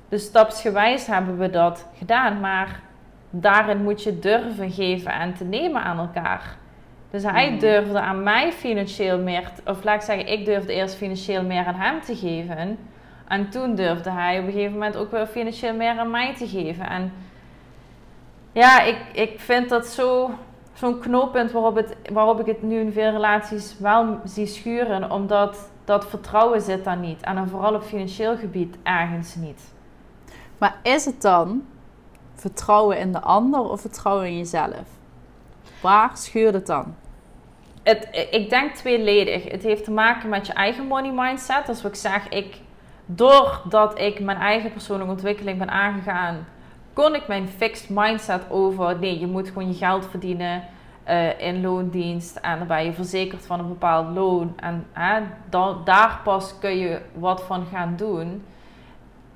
Dus 0.09 0.25
stapsgewijs 0.25 1.07
hebben 1.07 1.39
we 1.39 1.51
dat 1.51 1.87
gedaan. 1.99 2.41
Maar 2.41 2.81
daarin 3.31 3.83
moet 3.83 4.03
je 4.03 4.19
durven 4.19 4.71
geven 4.71 5.13
en 5.13 5.35
te 5.35 5.45
nemen 5.45 5.83
aan 5.83 5.99
elkaar. 5.99 6.57
Dus 7.11 7.23
hij 7.23 7.49
hmm. 7.49 7.59
durfde 7.59 8.01
aan 8.01 8.23
mij 8.23 8.53
financieel 8.53 9.19
meer, 9.19 9.51
of 9.65 9.85
laat 9.85 9.95
ik 9.95 10.01
zeggen, 10.01 10.33
ik 10.33 10.45
durfde 10.45 10.73
eerst 10.73 10.95
financieel 10.95 11.43
meer 11.43 11.65
aan 11.65 11.75
hem 11.75 12.01
te 12.01 12.17
geven. 12.17 12.79
En 13.29 13.51
toen 13.51 13.75
durfde 13.75 14.11
hij 14.11 14.39
op 14.39 14.47
een 14.47 14.53
gegeven 14.53 14.73
moment 14.73 14.97
ook 14.97 15.11
wel 15.11 15.27
financieel 15.27 15.75
meer 15.75 15.99
aan 15.99 16.11
mij 16.11 16.35
te 16.35 16.49
geven. 16.49 16.89
En 16.89 17.13
ja, 18.53 18.83
ik, 18.83 18.99
ik 19.13 19.41
vind 19.41 19.69
dat 19.69 19.87
zo 19.87 20.31
zo'n 20.79 20.99
knooppunt 20.99 21.53
waarop, 21.53 21.77
het, 21.77 21.97
waarop 22.13 22.41
ik 22.41 22.47
het 22.47 22.63
nu 22.63 22.81
in 22.81 22.93
veel 22.93 23.11
relaties 23.11 23.79
wel 23.79 24.21
zie 24.25 24.47
schuren, 24.47 25.11
omdat 25.11 25.71
dat 25.85 26.07
vertrouwen 26.07 26.61
zit 26.61 26.85
daar 26.85 26.97
niet. 26.97 27.21
En 27.21 27.35
dan 27.35 27.49
vooral 27.49 27.75
op 27.75 27.83
financieel 27.83 28.37
gebied 28.37 28.77
ergens 28.83 29.35
niet. 29.35 29.73
Maar 30.59 30.77
is 30.83 31.05
het 31.05 31.23
dan 31.23 31.67
vertrouwen 32.35 32.99
in 32.99 33.13
de 33.13 33.21
ander 33.21 33.61
of 33.61 33.81
vertrouwen 33.81 34.27
in 34.27 34.37
jezelf? 34.37 34.87
Waar 35.83 36.11
schuurt 36.17 36.55
het 36.55 36.67
dan? 36.67 36.95
Het, 37.83 38.29
ik 38.31 38.51
denk 38.51 38.75
tweeledig. 38.75 39.51
Het 39.51 39.63
heeft 39.63 39.85
te 39.85 39.91
maken 39.91 40.29
met 40.29 40.47
je 40.47 40.53
eigen 40.53 40.87
money 40.87 41.13
mindset. 41.13 41.69
Als 41.69 41.85
ik 41.85 41.95
zeg, 41.95 42.29
ik, 42.29 42.61
doordat 43.07 43.99
ik 43.99 44.21
mijn 44.21 44.39
eigen 44.39 44.73
persoonlijke 44.73 45.13
ontwikkeling 45.13 45.59
ben 45.59 45.71
aangegaan, 45.71 46.47
kon 46.99 47.15
ik 47.15 47.27
mijn 47.27 47.49
fixed 47.49 47.89
mindset 47.89 48.43
over, 48.51 48.99
nee, 48.99 49.19
je 49.19 49.27
moet 49.27 49.49
gewoon 49.49 49.69
je 49.69 49.75
geld 49.75 50.07
verdienen 50.07 50.65
uh, 51.09 51.41
in 51.41 51.61
loondienst 51.61 52.37
en 52.37 52.59
dan 52.59 52.67
ben 52.67 52.85
je 52.85 52.93
verzekerd 52.93 53.47
van 53.47 53.59
een 53.59 53.69
bepaald 53.69 54.15
loon 54.15 54.55
en 54.57 54.87
dan, 55.51 55.81
daar 55.85 56.21
pas 56.25 56.59
kun 56.59 56.77
je 56.79 57.01
wat 57.15 57.43
van 57.43 57.67
gaan 57.73 57.95
doen. 57.97 58.45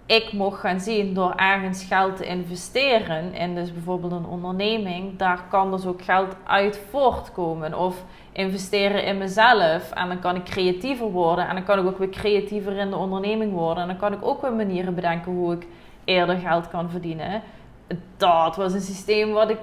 Ik 0.07 0.33
mocht 0.33 0.61
gaan 0.61 0.81
zien 0.81 1.15
door 1.15 1.33
ergens 1.37 1.85
geld 1.85 2.17
te 2.17 2.27
investeren 2.27 3.35
in 3.35 3.55
dus 3.55 3.73
bijvoorbeeld 3.73 4.13
een 4.13 4.27
onderneming, 4.27 5.19
daar 5.19 5.45
kan 5.51 5.71
dus 5.71 5.87
ook 5.87 6.03
geld 6.03 6.37
uit 6.47 6.81
voortkomen. 6.91 7.79
Of 7.79 8.05
investeren 8.33 9.05
in 9.05 9.19
mezelf 9.19 9.91
en 9.91 10.09
dan 10.09 10.21
kan 10.21 10.37
ik 10.37 10.45
creatiever 10.45 11.11
worden 11.11 11.49
en 11.49 11.55
dan 11.55 11.65
kan 11.65 11.79
ik 11.79 11.87
ook 11.87 11.99
weer 11.99 12.09
creatiever 12.09 12.73
in 12.73 12.91
de 12.91 12.97
onderneming 12.97 13.53
worden 13.53 13.83
en 13.83 13.89
dan 13.89 13.99
kan 13.99 14.13
ik 14.13 14.25
ook 14.25 14.43
weer 14.43 14.53
manieren 14.53 14.95
bedenken 14.95 15.33
hoe 15.33 15.55
ik 15.55 15.67
eerder 16.05 16.37
geld 16.39 16.69
kan 16.69 16.91
verdienen. 16.91 17.43
Dat 18.17 18.57
was 18.57 18.73
een 18.73 18.81
systeem 18.81 19.33
wat 19.33 19.51
ik 19.51 19.59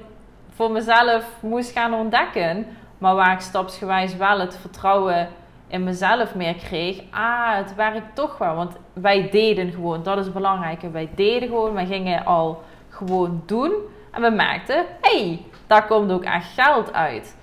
voor 0.49 0.71
mezelf 0.71 1.25
moest 1.41 1.71
gaan 1.71 1.93
ontdekken. 1.93 2.65
Maar 2.97 3.15
waar 3.15 3.33
ik 3.33 3.39
stapsgewijs 3.39 4.15
wel 4.15 4.39
het 4.39 4.57
vertrouwen 4.57 5.29
in 5.67 5.83
mezelf 5.83 6.35
meer 6.35 6.55
kreeg. 6.55 7.01
Ah, 7.11 7.55
het 7.55 7.75
werkt 7.75 8.15
toch 8.15 8.37
wel. 8.37 8.55
Want 8.55 8.75
wij 8.93 9.29
deden 9.29 9.71
gewoon, 9.71 10.03
dat 10.03 10.17
is 10.17 10.25
het 10.25 10.33
belangrijke. 10.33 10.91
Wij 10.91 11.09
deden 11.15 11.47
gewoon, 11.47 11.73
wij 11.73 11.85
gingen 11.85 12.25
al 12.25 12.63
gewoon 12.89 13.43
doen. 13.45 13.71
En 14.11 14.21
we 14.21 14.29
merkten, 14.29 14.85
hé, 15.01 15.25
hey, 15.25 15.45
daar 15.67 15.87
komt 15.87 16.11
ook 16.11 16.23
echt 16.23 16.53
geld 16.53 16.93
uit. 16.93 17.37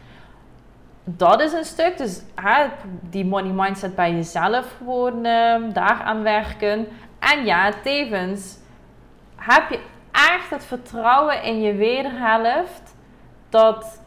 Dat 1.05 1.41
is 1.41 1.53
een 1.53 1.65
stuk. 1.65 1.97
Dus 1.99 2.23
hè, 2.35 2.67
die 3.11 3.25
money 3.25 3.53
mindset 3.53 3.95
bij 3.95 4.13
jezelf 4.13 4.75
gewoon 4.79 5.27
uh, 5.27 5.55
daaraan 5.73 6.23
werken. 6.23 6.87
En 7.19 7.45
ja, 7.45 7.73
tevens 7.83 8.59
heb 9.37 9.71
je 9.71 9.79
echt 10.13 10.51
het 10.51 10.65
vertrouwen 10.65 11.43
in 11.43 11.61
je 11.61 11.75
wederhelft 11.75 12.97
dat 13.49 14.05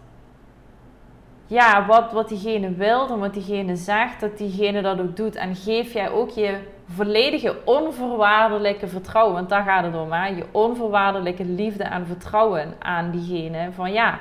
ja, 1.49 1.86
wat, 1.86 2.11
wat 2.11 2.30
diegene 2.30 2.73
wil 2.73 3.09
en 3.09 3.19
wat 3.19 3.34
diegene 3.34 3.75
zegt, 3.75 4.19
dat 4.19 4.38
diegene 4.38 4.82
dat 4.82 4.99
ook 4.99 5.15
doet. 5.15 5.36
En 5.36 5.55
geef 5.55 5.93
jij 5.93 6.09
ook 6.09 6.30
je 6.30 6.57
volledige 6.86 7.55
onvoorwaardelijke 7.65 8.88
vertrouwen, 8.88 9.34
want 9.34 9.49
daar 9.49 9.63
gaat 9.63 9.84
het 9.84 9.95
om, 9.95 10.11
hè? 10.11 10.27
je 10.27 10.45
onvoorwaardelijke 10.51 11.45
liefde 11.45 11.84
en 11.84 12.05
vertrouwen 12.05 12.73
aan 12.80 13.11
diegene. 13.11 13.71
Van 13.71 13.91
ja, 13.91 14.19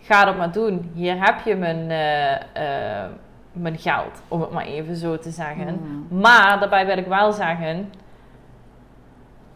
ga 0.00 0.24
dat 0.24 0.36
maar 0.36 0.52
doen. 0.52 0.90
Hier 0.94 1.24
heb 1.24 1.40
je 1.44 1.56
mijn, 1.56 1.90
uh, 1.90 2.30
uh, 2.62 3.10
mijn 3.52 3.78
geld, 3.78 4.22
om 4.28 4.40
het 4.40 4.50
maar 4.50 4.66
even 4.66 4.96
zo 4.96 5.18
te 5.18 5.30
zeggen. 5.30 5.80
Mm. 5.82 6.20
Maar 6.20 6.60
daarbij 6.60 6.86
wil 6.86 6.98
ik 6.98 7.06
wel 7.06 7.32
zeggen 7.32 7.90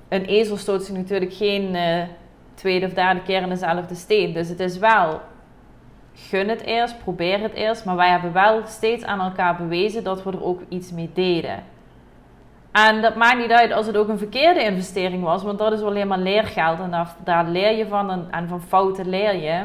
een 0.09 0.24
ezel 0.24 0.56
stoot 0.56 0.82
zich 0.82 0.96
natuurlijk 0.96 1.32
geen 1.32 1.74
uh, 1.74 2.02
tweede 2.54 2.86
of 2.86 2.92
derde 2.92 3.22
keer 3.22 3.42
in 3.42 3.48
dezelfde 3.48 3.94
steen. 3.94 4.32
Dus 4.32 4.48
het 4.48 4.61
is 4.61 4.78
wel, 4.78 5.20
gun 6.14 6.48
het 6.48 6.62
eerst, 6.62 6.98
probeer 6.98 7.40
het 7.40 7.52
eerst. 7.52 7.84
Maar 7.84 7.96
wij 7.96 8.11
hebben 8.11 8.32
wel 8.32 8.62
steeds 8.66 9.04
aan 9.04 9.20
elkaar 9.20 9.56
bewezen 9.56 10.04
dat 10.04 10.22
we 10.22 10.30
er 10.30 10.44
ook 10.44 10.61
iets 10.68 10.92
mee 10.92 11.11
deden. 11.14 11.62
En 12.72 13.02
dat 13.02 13.14
maakt 13.16 13.38
niet 13.38 13.50
uit 13.50 13.72
als 13.72 13.86
het 13.86 13.96
ook 13.96 14.09
een 14.09 14.18
verkeerde 14.18 14.62
investering 14.62 15.22
was, 15.22 15.42
want 15.42 15.59
dat 15.59 15.72
is 15.72 15.82
alleen 15.82 16.09
maar 16.09 16.18
leergeld 16.18 16.80
en 16.80 16.90
daar, 16.90 17.14
daar 17.24 17.48
leer 17.48 17.76
je 17.76 17.86
van 17.86 18.11
en, 18.11 18.26
en, 18.30 18.48
van 18.48 18.62
fouten 18.62 19.09
leer 19.09 19.34
je. 19.36 19.62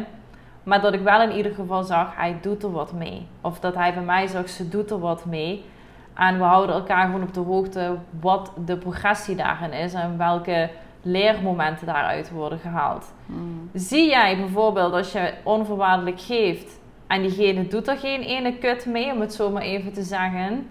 Maar 0.63 0.81
dat 0.81 0.93
ik 0.93 1.01
wel 1.01 1.21
in 1.21 1.31
ieder 1.31 1.53
geval 1.53 1.83
zag, 1.83 2.15
hij 2.15 2.37
doet 2.41 2.63
er 2.63 2.71
wat 2.71 2.93
mee. 2.93 3.27
Of 3.41 3.59
dat 3.59 3.75
hij 3.75 3.93
bij 3.93 4.03
mij 4.03 4.27
zag, 4.27 4.49
ze 4.49 4.69
doet 4.69 4.91
er 4.91 4.99
wat 4.99 5.25
mee. 5.25 5.65
En 6.13 6.37
we 6.37 6.43
houden 6.43 6.75
elkaar 6.75 7.05
gewoon 7.05 7.23
op 7.23 7.33
de 7.33 7.39
hoogte 7.39 7.97
wat 8.19 8.51
de 8.65 8.77
progressie 8.77 9.35
daarin 9.35 9.73
is 9.73 9.93
en 9.93 10.17
welke 10.17 10.69
leermomenten 11.01 11.87
daaruit 11.87 12.31
worden 12.31 12.59
gehaald. 12.59 13.13
Hmm. 13.25 13.69
Zie 13.73 14.09
jij 14.09 14.37
bijvoorbeeld 14.37 14.93
als 14.93 15.11
je 15.11 15.33
onvoorwaardelijk 15.43 16.21
geeft 16.21 16.79
en 17.07 17.21
diegene 17.21 17.67
doet 17.67 17.87
er 17.87 17.97
geen 17.97 18.21
ene 18.21 18.57
kut 18.57 18.85
mee, 18.85 19.11
om 19.11 19.21
het 19.21 19.33
zo 19.33 19.51
maar 19.51 19.61
even 19.61 19.93
te 19.93 20.03
zeggen, 20.03 20.69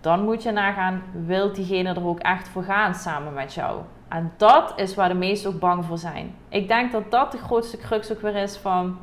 dan 0.00 0.24
moet 0.24 0.42
je 0.42 0.50
nagaan, 0.50 1.02
wil 1.26 1.52
diegene 1.52 1.88
er 1.88 2.06
ook 2.06 2.18
echt 2.18 2.48
voor 2.48 2.62
gaan 2.62 2.94
samen 2.94 3.32
met 3.32 3.54
jou? 3.54 3.80
En 4.08 4.32
dat 4.36 4.72
is 4.76 4.94
waar 4.94 5.08
de 5.08 5.14
meesten 5.14 5.50
ook 5.50 5.60
bang 5.60 5.84
voor 5.84 5.98
zijn. 5.98 6.34
Ik 6.48 6.68
denk 6.68 6.92
dat 6.92 7.10
dat 7.10 7.32
de 7.32 7.38
grootste 7.38 7.76
crux 7.76 8.12
ook 8.12 8.20
weer 8.20 8.36
is 8.36 8.56
van... 8.56 8.98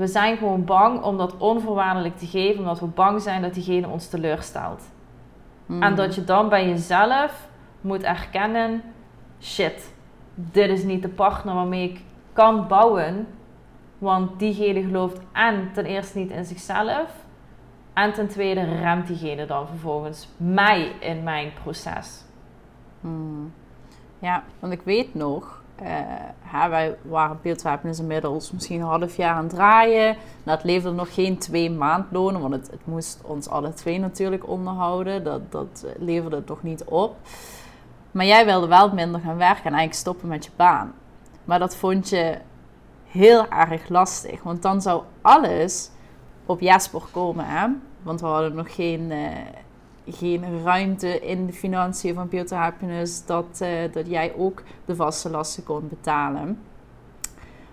We 0.00 0.06
zijn 0.06 0.36
gewoon 0.36 0.64
bang 0.64 1.02
om 1.02 1.16
dat 1.16 1.36
onvoorwaardelijk 1.36 2.16
te 2.16 2.26
geven, 2.26 2.58
omdat 2.58 2.80
we 2.80 2.86
bang 2.86 3.22
zijn 3.22 3.42
dat 3.42 3.54
diegene 3.54 3.88
ons 3.88 4.08
teleurstelt. 4.08 4.90
Hmm. 5.66 5.82
En 5.82 5.94
dat 5.94 6.14
je 6.14 6.24
dan 6.24 6.48
bij 6.48 6.68
jezelf 6.68 7.48
moet 7.80 8.02
erkennen: 8.02 8.82
shit, 9.40 9.94
dit 10.34 10.70
is 10.70 10.82
niet 10.82 11.02
de 11.02 11.08
partner 11.08 11.54
waarmee 11.54 11.90
ik 11.90 12.00
kan 12.32 12.66
bouwen. 12.68 13.26
Want 13.98 14.38
diegene 14.38 14.82
gelooft 14.82 15.20
en 15.32 15.70
ten 15.72 15.84
eerste 15.84 16.18
niet 16.18 16.30
in 16.30 16.44
zichzelf. 16.44 17.24
En 17.92 18.12
ten 18.12 18.28
tweede 18.28 18.64
remt 18.64 19.06
diegene 19.06 19.46
dan 19.46 19.66
vervolgens 19.66 20.28
mij 20.36 20.92
in 21.00 21.22
mijn 21.22 21.52
proces. 21.62 22.24
Hmm. 23.00 23.52
Ja, 24.18 24.44
want 24.58 24.72
ik 24.72 24.82
weet 24.82 25.14
nog, 25.14 25.59
uh, 25.82 26.68
wij 26.68 26.96
waren 27.02 27.38
beeldwapenis 27.42 27.98
inmiddels 27.98 28.52
misschien 28.52 28.80
een 28.80 28.86
half 28.86 29.16
jaar 29.16 29.34
aan 29.34 29.44
het 29.44 29.54
draaien. 29.54 30.16
Dat 30.42 30.64
leverde 30.64 30.96
nog 30.96 31.14
geen 31.14 31.38
twee 31.38 31.70
maandlonen, 31.70 32.40
want 32.40 32.52
het, 32.52 32.70
het, 32.70 32.86
moest 32.86 33.20
ons 33.24 33.48
alle 33.48 33.72
twee 33.72 33.98
natuurlijk 33.98 34.48
onderhouden. 34.48 35.24
Dat, 35.24 35.52
dat 35.52 35.86
leverde 35.98 36.36
het 36.36 36.48
nog 36.48 36.62
niet 36.62 36.84
op. 36.84 37.16
Maar 38.10 38.26
jij 38.26 38.44
wilde 38.44 38.66
wel 38.66 38.92
minder 38.92 39.20
gaan 39.20 39.36
werken 39.36 39.64
en 39.64 39.72
eigenlijk 39.72 39.94
stoppen 39.94 40.28
met 40.28 40.44
je 40.44 40.50
baan. 40.56 40.92
Maar 41.44 41.58
dat 41.58 41.76
vond 41.76 42.08
je 42.08 42.38
heel 43.06 43.48
erg 43.48 43.88
lastig, 43.88 44.42
want 44.42 44.62
dan 44.62 44.82
zou 44.82 45.02
alles 45.20 45.90
op 46.46 46.60
Jasper 46.60 47.02
komen, 47.10 47.44
hè? 47.46 47.66
Want 48.02 48.20
we 48.20 48.26
hadden 48.26 48.54
nog 48.54 48.74
geen... 48.74 49.10
Uh, 49.10 49.28
geen 50.06 50.62
ruimte 50.62 51.20
in 51.20 51.46
de 51.46 51.52
financiën 51.52 52.14
van 52.14 52.28
Beauty 52.28 52.54
Happiness 52.54 53.26
dat, 53.26 53.60
uh, 53.62 53.68
dat 53.92 54.06
jij 54.08 54.34
ook 54.36 54.62
de 54.84 54.96
vaste 54.96 55.30
lasten 55.30 55.64
kon 55.64 55.88
betalen. 55.88 56.58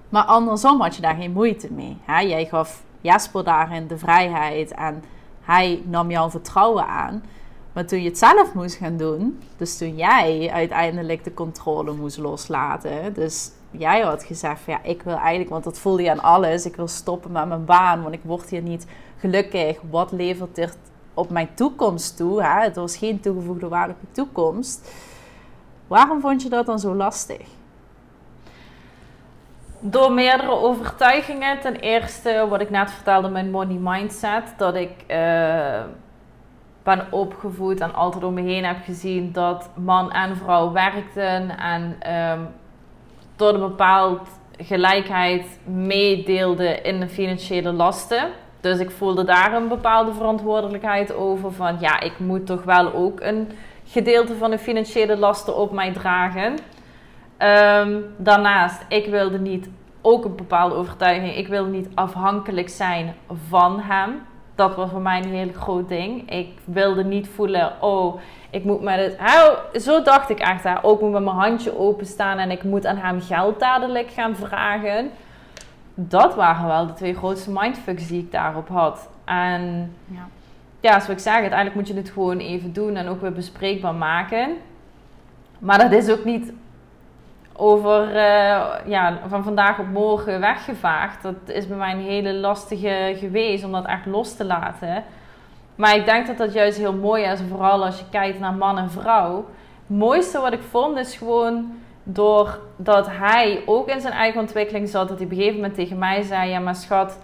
Maar 0.09 0.23
andersom 0.23 0.81
had 0.81 0.95
je 0.95 1.01
daar 1.01 1.15
geen 1.15 1.31
moeite 1.31 1.73
mee. 1.73 1.97
Hè? 2.01 2.19
Jij 2.19 2.45
gaf 2.45 2.83
Jasper 3.01 3.43
daarin 3.43 3.87
de 3.87 3.97
vrijheid 3.97 4.71
en 4.71 5.03
hij 5.41 5.81
nam 5.85 6.11
jouw 6.11 6.29
vertrouwen 6.29 6.87
aan. 6.87 7.23
Maar 7.73 7.85
toen 7.85 8.01
je 8.01 8.09
het 8.09 8.17
zelf 8.17 8.53
moest 8.53 8.75
gaan 8.75 8.97
doen, 8.97 9.39
dus 9.57 9.77
toen 9.77 9.95
jij 9.95 10.49
uiteindelijk 10.51 11.23
de 11.23 11.33
controle 11.33 11.93
moest 11.93 12.17
loslaten, 12.17 13.13
dus 13.13 13.51
jij 13.71 14.01
had 14.01 14.23
gezegd 14.23 14.61
van 14.61 14.73
ja, 14.73 14.83
ik 14.83 15.01
wil 15.01 15.15
eigenlijk, 15.15 15.49
want 15.49 15.63
dat 15.63 15.79
voelde 15.79 16.03
je 16.03 16.11
aan 16.11 16.19
alles, 16.19 16.65
ik 16.65 16.75
wil 16.75 16.87
stoppen 16.87 17.31
met 17.31 17.47
mijn 17.47 17.65
baan, 17.65 18.01
want 18.01 18.13
ik 18.13 18.21
word 18.23 18.49
hier 18.49 18.61
niet 18.61 18.87
gelukkig. 19.17 19.77
Wat 19.89 20.11
levert 20.11 20.55
dit 20.55 20.77
op 21.17 21.29
mijn 21.29 21.49
toekomst 21.53 22.17
toe. 22.17 22.43
Hè? 22.43 22.63
Het 22.63 22.75
was 22.75 22.97
geen 22.97 23.19
toegevoegde 23.19 23.67
waarde 23.67 23.93
op 23.93 23.99
je 23.99 24.11
toekomst. 24.11 24.91
Waarom 25.87 26.21
vond 26.21 26.41
je 26.41 26.49
dat 26.49 26.65
dan 26.65 26.79
zo 26.79 26.95
lastig? 26.95 27.41
Door 29.79 30.11
meerdere 30.11 30.51
overtuigingen. 30.51 31.59
Ten 31.59 31.75
eerste, 31.75 32.45
wat 32.49 32.61
ik 32.61 32.69
net 32.69 32.91
vertelde, 32.91 33.29
mijn 33.29 33.51
money 33.51 33.77
mindset. 33.81 34.53
Dat 34.57 34.75
ik 34.75 34.91
uh, 35.07 35.81
ben 36.83 37.07
opgevoed 37.11 37.79
en 37.79 37.93
altijd 37.93 38.23
om 38.23 38.33
me 38.33 38.41
heen 38.41 38.65
heb 38.65 38.83
gezien 38.83 39.31
dat 39.31 39.69
man 39.75 40.11
en 40.11 40.37
vrouw 40.37 40.71
werkten. 40.71 41.57
En 41.57 42.13
um, 42.13 42.47
tot 43.35 43.53
een 43.53 43.59
bepaald 43.59 44.29
gelijkheid 44.57 45.59
meedeelden 45.63 46.83
in 46.83 46.99
de 46.99 47.09
financiële 47.09 47.71
lasten. 47.71 48.29
Dus 48.67 48.79
ik 48.79 48.91
voelde 48.91 49.23
daar 49.23 49.53
een 49.53 49.67
bepaalde 49.67 50.13
verantwoordelijkheid 50.13 51.13
over. 51.13 51.53
Van 51.53 51.77
ja, 51.79 51.99
ik 51.99 52.19
moet 52.19 52.45
toch 52.45 52.63
wel 52.63 52.93
ook 52.93 53.19
een 53.21 53.51
gedeelte 53.85 54.35
van 54.35 54.51
de 54.51 54.59
financiële 54.59 55.17
lasten 55.17 55.57
op 55.57 55.71
mij 55.71 55.93
dragen. 55.93 56.55
Um, 57.39 58.05
daarnaast, 58.17 58.85
ik 58.89 59.05
wilde 59.05 59.39
niet, 59.39 59.69
ook 60.01 60.25
een 60.25 60.35
bepaalde 60.35 60.75
overtuiging, 60.75 61.35
ik 61.35 61.47
wilde 61.47 61.69
niet 61.69 61.89
afhankelijk 61.93 62.69
zijn 62.69 63.15
van 63.47 63.79
hem. 63.79 64.21
Dat 64.55 64.75
was 64.75 64.89
voor 64.89 65.01
mij 65.01 65.23
een 65.23 65.33
heel 65.33 65.51
groot 65.53 65.87
ding. 65.87 66.31
Ik 66.31 66.49
wilde 66.65 67.03
niet 67.03 67.27
voelen, 67.27 67.71
oh, 67.81 68.19
ik 68.49 68.63
moet 68.63 68.81
met 68.81 69.17
het. 69.17 69.83
Zo 69.83 70.01
dacht 70.01 70.29
ik 70.29 70.39
echt, 70.39 70.63
hè, 70.63 70.73
ook 70.81 71.01
moet 71.01 71.11
met 71.11 71.23
mijn 71.23 71.35
handje 71.35 71.77
openstaan 71.79 72.37
en 72.37 72.51
ik 72.51 72.63
moet 72.63 72.85
aan 72.85 72.97
hem 72.97 73.21
geld 73.21 73.59
dadelijk 73.59 74.09
gaan 74.09 74.35
vragen 74.35 75.11
dat 75.99 76.35
waren 76.35 76.67
wel 76.67 76.87
de 76.87 76.93
twee 76.93 77.15
grootste 77.15 77.51
mindfucks 77.51 78.07
die 78.07 78.19
ik 78.19 78.31
daarop 78.31 78.67
had. 78.67 79.09
En 79.25 79.93
ja, 80.05 80.27
ja 80.79 80.91
zoals 80.91 81.09
ik 81.09 81.19
zeg, 81.19 81.33
uiteindelijk 81.33 81.75
moet 81.75 81.87
je 81.87 81.93
het 81.93 82.09
gewoon 82.09 82.37
even 82.37 82.73
doen 82.73 82.95
en 82.95 83.07
ook 83.07 83.21
weer 83.21 83.33
bespreekbaar 83.33 83.95
maken. 83.95 84.55
Maar 85.59 85.77
dat 85.77 85.91
is 85.91 86.09
ook 86.09 86.23
niet 86.23 86.53
over 87.53 88.07
uh, 88.09 88.15
ja, 88.85 89.19
van 89.27 89.43
vandaag 89.43 89.79
op 89.79 89.87
morgen 89.87 90.39
weggevaagd. 90.39 91.23
Dat 91.23 91.35
is 91.45 91.67
bij 91.67 91.77
mij 91.77 91.91
een 91.91 91.99
hele 91.99 92.33
lastige 92.33 93.15
geweest 93.19 93.63
om 93.63 93.71
dat 93.71 93.85
echt 93.85 94.05
los 94.05 94.35
te 94.35 94.45
laten. 94.45 95.03
Maar 95.75 95.95
ik 95.95 96.05
denk 96.05 96.27
dat 96.27 96.37
dat 96.37 96.53
juist 96.53 96.77
heel 96.77 96.93
mooi 96.93 97.23
is, 97.23 97.39
vooral 97.49 97.85
als 97.85 97.99
je 97.99 98.05
kijkt 98.09 98.39
naar 98.39 98.53
man 98.53 98.77
en 98.77 98.91
vrouw. 98.91 99.35
Het 99.87 99.97
mooiste 99.97 100.39
wat 100.39 100.53
ik 100.53 100.61
vond 100.69 100.97
is 100.97 101.15
gewoon 101.17 101.71
doordat 102.09 103.07
hij 103.09 103.61
ook 103.65 103.87
in 103.87 104.01
zijn 104.01 104.13
eigen 104.13 104.39
ontwikkeling 104.39 104.89
zat, 104.89 105.07
dat 105.07 105.17
hij 105.17 105.25
op 105.25 105.31
een 105.31 105.37
gegeven 105.37 105.59
moment 105.59 105.75
tegen 105.75 105.97
mij 105.97 106.21
zei: 106.21 106.49
Ja, 106.49 106.59
maar 106.59 106.75
schat, 106.75 107.19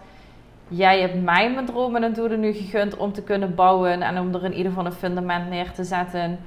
jij 0.68 1.00
hebt 1.00 1.24
mij 1.24 1.52
mijn 1.52 1.66
dromen 1.66 2.04
en 2.04 2.14
doelen 2.14 2.40
nu 2.40 2.54
gegund 2.54 2.98
om 2.98 3.14
te 3.14 3.24
kunnen 3.24 3.56
bouwen 3.56 4.02
en 4.02 4.20
om 4.20 4.34
er 4.34 4.44
in 4.44 4.54
ieder 4.54 4.72
geval 4.72 4.86
een 4.86 4.92
fundament 4.92 5.50
neer 5.50 5.72
te 5.72 5.84
zetten. 5.84 6.40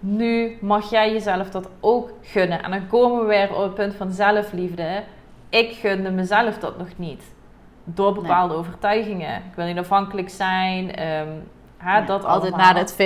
Nu 0.00 0.58
mag 0.60 0.90
jij 0.90 1.12
jezelf 1.12 1.50
dat 1.50 1.68
ook 1.80 2.10
gunnen. 2.22 2.62
En 2.62 2.70
dan 2.70 2.86
komen 2.86 3.20
we 3.20 3.26
weer 3.26 3.54
op 3.54 3.62
het 3.62 3.74
punt 3.74 3.94
van 3.94 4.10
zelfliefde. 4.10 5.02
Ik 5.48 5.72
gunde 5.72 6.10
mezelf 6.10 6.58
dat 6.58 6.78
nog 6.78 6.88
niet. 6.96 7.34
Door 7.84 8.14
bepaalde 8.14 8.54
overtuigingen. 8.54 9.36
Ik 9.36 9.54
wil 9.54 9.66
niet 9.66 9.78
afhankelijk 9.78 10.28
zijn. 10.28 11.06
Um, 11.06 11.42
dat 12.06 12.24
altijd 12.24 12.56
naar 12.56 12.76
het 12.76 12.92
50-50 12.92 12.96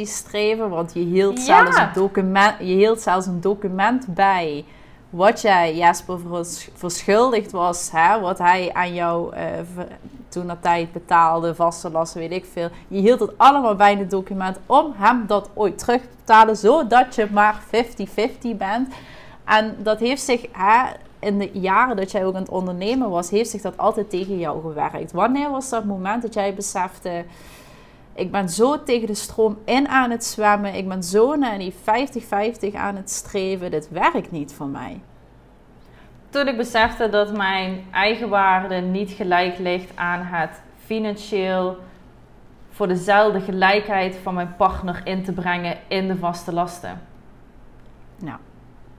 streven, 0.00 0.68
want 0.68 0.92
je 0.94 1.00
hield, 1.00 1.40
zelfs 1.40 1.78
een 1.78 1.92
document, 1.94 2.54
je 2.58 2.64
hield 2.74 3.00
zelfs 3.00 3.26
een 3.26 3.40
document 3.40 4.06
bij 4.06 4.64
wat 5.10 5.40
jij 5.40 5.76
Jasper 5.76 6.18
verschuldigd 6.74 7.50
was, 7.50 7.90
hè, 7.92 8.20
wat 8.20 8.38
hij 8.38 8.70
aan 8.72 8.94
jou 8.94 9.36
uh, 9.36 9.42
toen 10.28 10.46
dat 10.46 10.62
tijd 10.62 10.92
betaalde, 10.92 11.54
vaste 11.54 11.90
lasten, 11.90 12.20
weet 12.20 12.32
ik 12.32 12.44
veel. 12.52 12.68
Je 12.88 13.00
hield 13.00 13.20
het 13.20 13.30
allemaal 13.36 13.74
bij 13.74 13.92
in 13.92 13.98
het 13.98 14.10
document 14.10 14.58
om 14.66 14.92
hem 14.96 15.24
dat 15.26 15.50
ooit 15.54 15.78
terug 15.78 16.00
te 16.00 16.08
betalen, 16.18 16.56
zodat 16.56 17.14
je 17.14 17.28
maar 17.32 17.62
50-50 17.66 18.56
bent. 18.56 18.94
En 19.44 19.76
dat 19.78 19.98
heeft 19.98 20.22
zich 20.22 20.46
hè, 20.52 20.82
in 21.18 21.38
de 21.38 21.50
jaren 21.52 21.96
dat 21.96 22.10
jij 22.10 22.24
ook 22.24 22.34
aan 22.34 22.40
het 22.40 22.50
ondernemen 22.50 23.10
was, 23.10 23.30
heeft 23.30 23.50
zich 23.50 23.62
dat 23.62 23.76
altijd 23.76 24.10
tegen 24.10 24.38
jou 24.38 24.60
gewerkt. 24.60 25.12
Wanneer 25.12 25.50
was 25.50 25.68
dat 25.68 25.84
moment 25.84 26.22
dat 26.22 26.34
jij 26.34 26.54
besefte 26.54 27.24
ik 28.14 28.30
ben 28.30 28.48
zo 28.48 28.82
tegen 28.82 29.06
de 29.06 29.14
stroom 29.14 29.58
in 29.64 29.88
aan 29.88 30.10
het 30.10 30.24
zwemmen. 30.24 30.74
Ik 30.74 30.88
ben 30.88 31.02
zo 31.02 31.34
naar 31.34 31.58
die 31.58 31.74
50-50 31.74 32.74
aan 32.74 32.96
het 32.96 33.10
streven. 33.10 33.70
Dit 33.70 33.90
werkt 33.90 34.30
niet 34.30 34.52
voor 34.52 34.68
mij. 34.68 35.00
Toen 36.30 36.48
ik 36.48 36.56
besefte 36.56 37.08
dat 37.08 37.36
mijn 37.36 37.84
eigen 37.90 38.28
waarde 38.28 38.74
niet 38.74 39.10
gelijk 39.10 39.58
ligt 39.58 39.96
aan 39.96 40.20
het 40.22 40.62
financieel 40.84 41.76
voor 42.70 42.88
dezelfde 42.88 43.40
gelijkheid 43.40 44.16
van 44.22 44.34
mijn 44.34 44.56
partner 44.56 45.00
in 45.04 45.24
te 45.24 45.32
brengen 45.32 45.76
in 45.88 46.08
de 46.08 46.16
vaste 46.16 46.52
lasten. 46.52 47.00
Nou. 48.18 48.38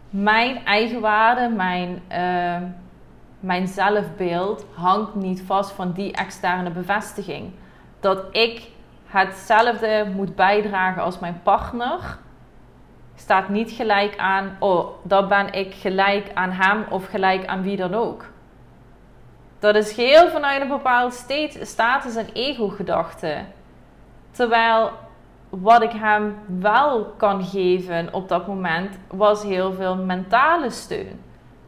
Mijn 0.10 0.66
eigen 0.66 1.02
waarde, 1.02 1.56
mijn, 1.56 2.02
uh, 2.12 2.68
mijn 3.40 3.68
zelfbeeld 3.68 4.66
hangt 4.74 5.16
niet 5.16 5.42
vast 5.42 5.72
van 5.72 5.92
die 5.92 6.12
externe 6.12 6.70
bevestiging. 6.70 7.52
Dat 8.00 8.24
ik 8.32 8.74
hetzelfde 9.16 10.12
moet 10.16 10.36
bijdragen 10.36 11.02
als 11.02 11.20
mijn 11.20 11.40
partner, 11.44 12.18
staat 13.16 13.50
niet 13.50 13.72
gelijk 13.72 14.18
aan, 14.18 14.56
oh, 14.60 14.88
dan 15.04 15.28
ben 15.28 15.54
ik 15.54 15.74
gelijk 15.74 16.32
aan 16.34 16.52
hem 16.52 16.86
of 16.90 17.08
gelijk 17.08 17.46
aan 17.46 17.62
wie 17.62 17.78
dan 17.78 17.94
ook. 17.94 18.26
Dat 19.60 19.76
is 19.76 19.92
geheel 19.92 20.30
vanuit 20.30 20.62
een 20.62 20.68
bepaald 20.68 21.26
status- 21.62 22.16
en 22.16 22.28
ego-gedachte. 22.34 23.38
Terwijl 24.32 24.92
wat 25.50 25.82
ik 25.82 25.92
hem 25.92 26.36
wel 26.60 27.06
kan 27.18 27.44
geven 27.44 28.14
op 28.14 28.30
dat 28.30 28.48
moment 28.48 28.98
was 29.08 29.44
heel 29.44 29.74
veel 29.74 29.96
mentale 29.96 30.70
steun. 30.70 31.20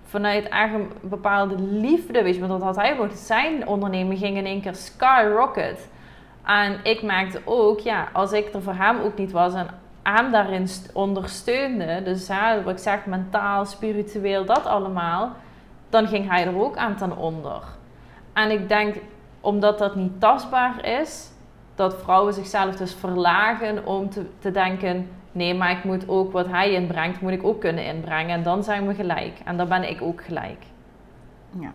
Vanuit 0.03 0.47
een 0.51 0.91
bepaalde 1.01 1.55
liefde, 1.61 2.23
weet 2.23 2.33
je, 2.33 2.39
want 2.47 2.51
dat 2.51 2.61
had 2.61 2.75
hij 2.75 2.99
ook. 2.99 3.11
Zijn 3.11 3.67
onderneming 3.67 4.19
ging 4.19 4.37
in 4.37 4.45
één 4.45 4.61
keer 4.61 4.75
skyrocket. 4.75 5.89
En 6.47 6.79
ik 6.83 7.01
merkte 7.01 7.41
ook, 7.45 7.79
ja, 7.79 8.07
als 8.13 8.31
ik 8.31 8.53
er 8.53 8.61
voor 8.61 8.73
hem 8.73 8.99
ook 8.99 9.17
niet 9.17 9.31
was 9.31 9.53
en 9.53 9.67
hem 10.03 10.31
daarin 10.31 10.67
ondersteunde, 10.93 12.03
dus 12.03 12.27
wat 12.63 12.73
ik 12.73 12.77
zeg, 12.77 13.05
mentaal, 13.05 13.65
spiritueel, 13.65 14.45
dat 14.45 14.65
allemaal, 14.65 15.31
dan 15.89 16.07
ging 16.07 16.29
hij 16.29 16.45
er 16.47 16.59
ook 16.59 16.77
aan 16.77 16.95
ten 16.95 17.17
onder. 17.17 17.63
En 18.33 18.51
ik 18.51 18.69
denk, 18.69 18.95
omdat 19.41 19.79
dat 19.79 19.95
niet 19.95 20.19
tastbaar 20.19 20.85
is, 20.85 21.31
dat 21.75 21.95
vrouwen 21.95 22.33
zichzelf 22.33 22.75
dus 22.75 22.93
verlagen 22.93 23.85
om 23.85 24.09
te, 24.09 24.25
te 24.39 24.51
denken: 24.51 25.09
nee, 25.31 25.55
maar 25.55 25.71
ik 25.71 25.83
moet 25.83 26.09
ook 26.09 26.31
wat 26.31 26.47
hij 26.47 26.71
inbrengt, 26.71 27.21
moet 27.21 27.31
ik 27.31 27.43
ook 27.43 27.59
kunnen 27.59 27.85
inbrengen. 27.85 28.35
En 28.35 28.43
dan 28.43 28.63
zijn 28.63 28.87
we 28.87 28.93
gelijk. 28.93 29.39
En 29.45 29.57
dan 29.57 29.67
ben 29.67 29.89
ik 29.89 30.01
ook 30.01 30.23
gelijk. 30.23 30.63
Ja. 31.59 31.71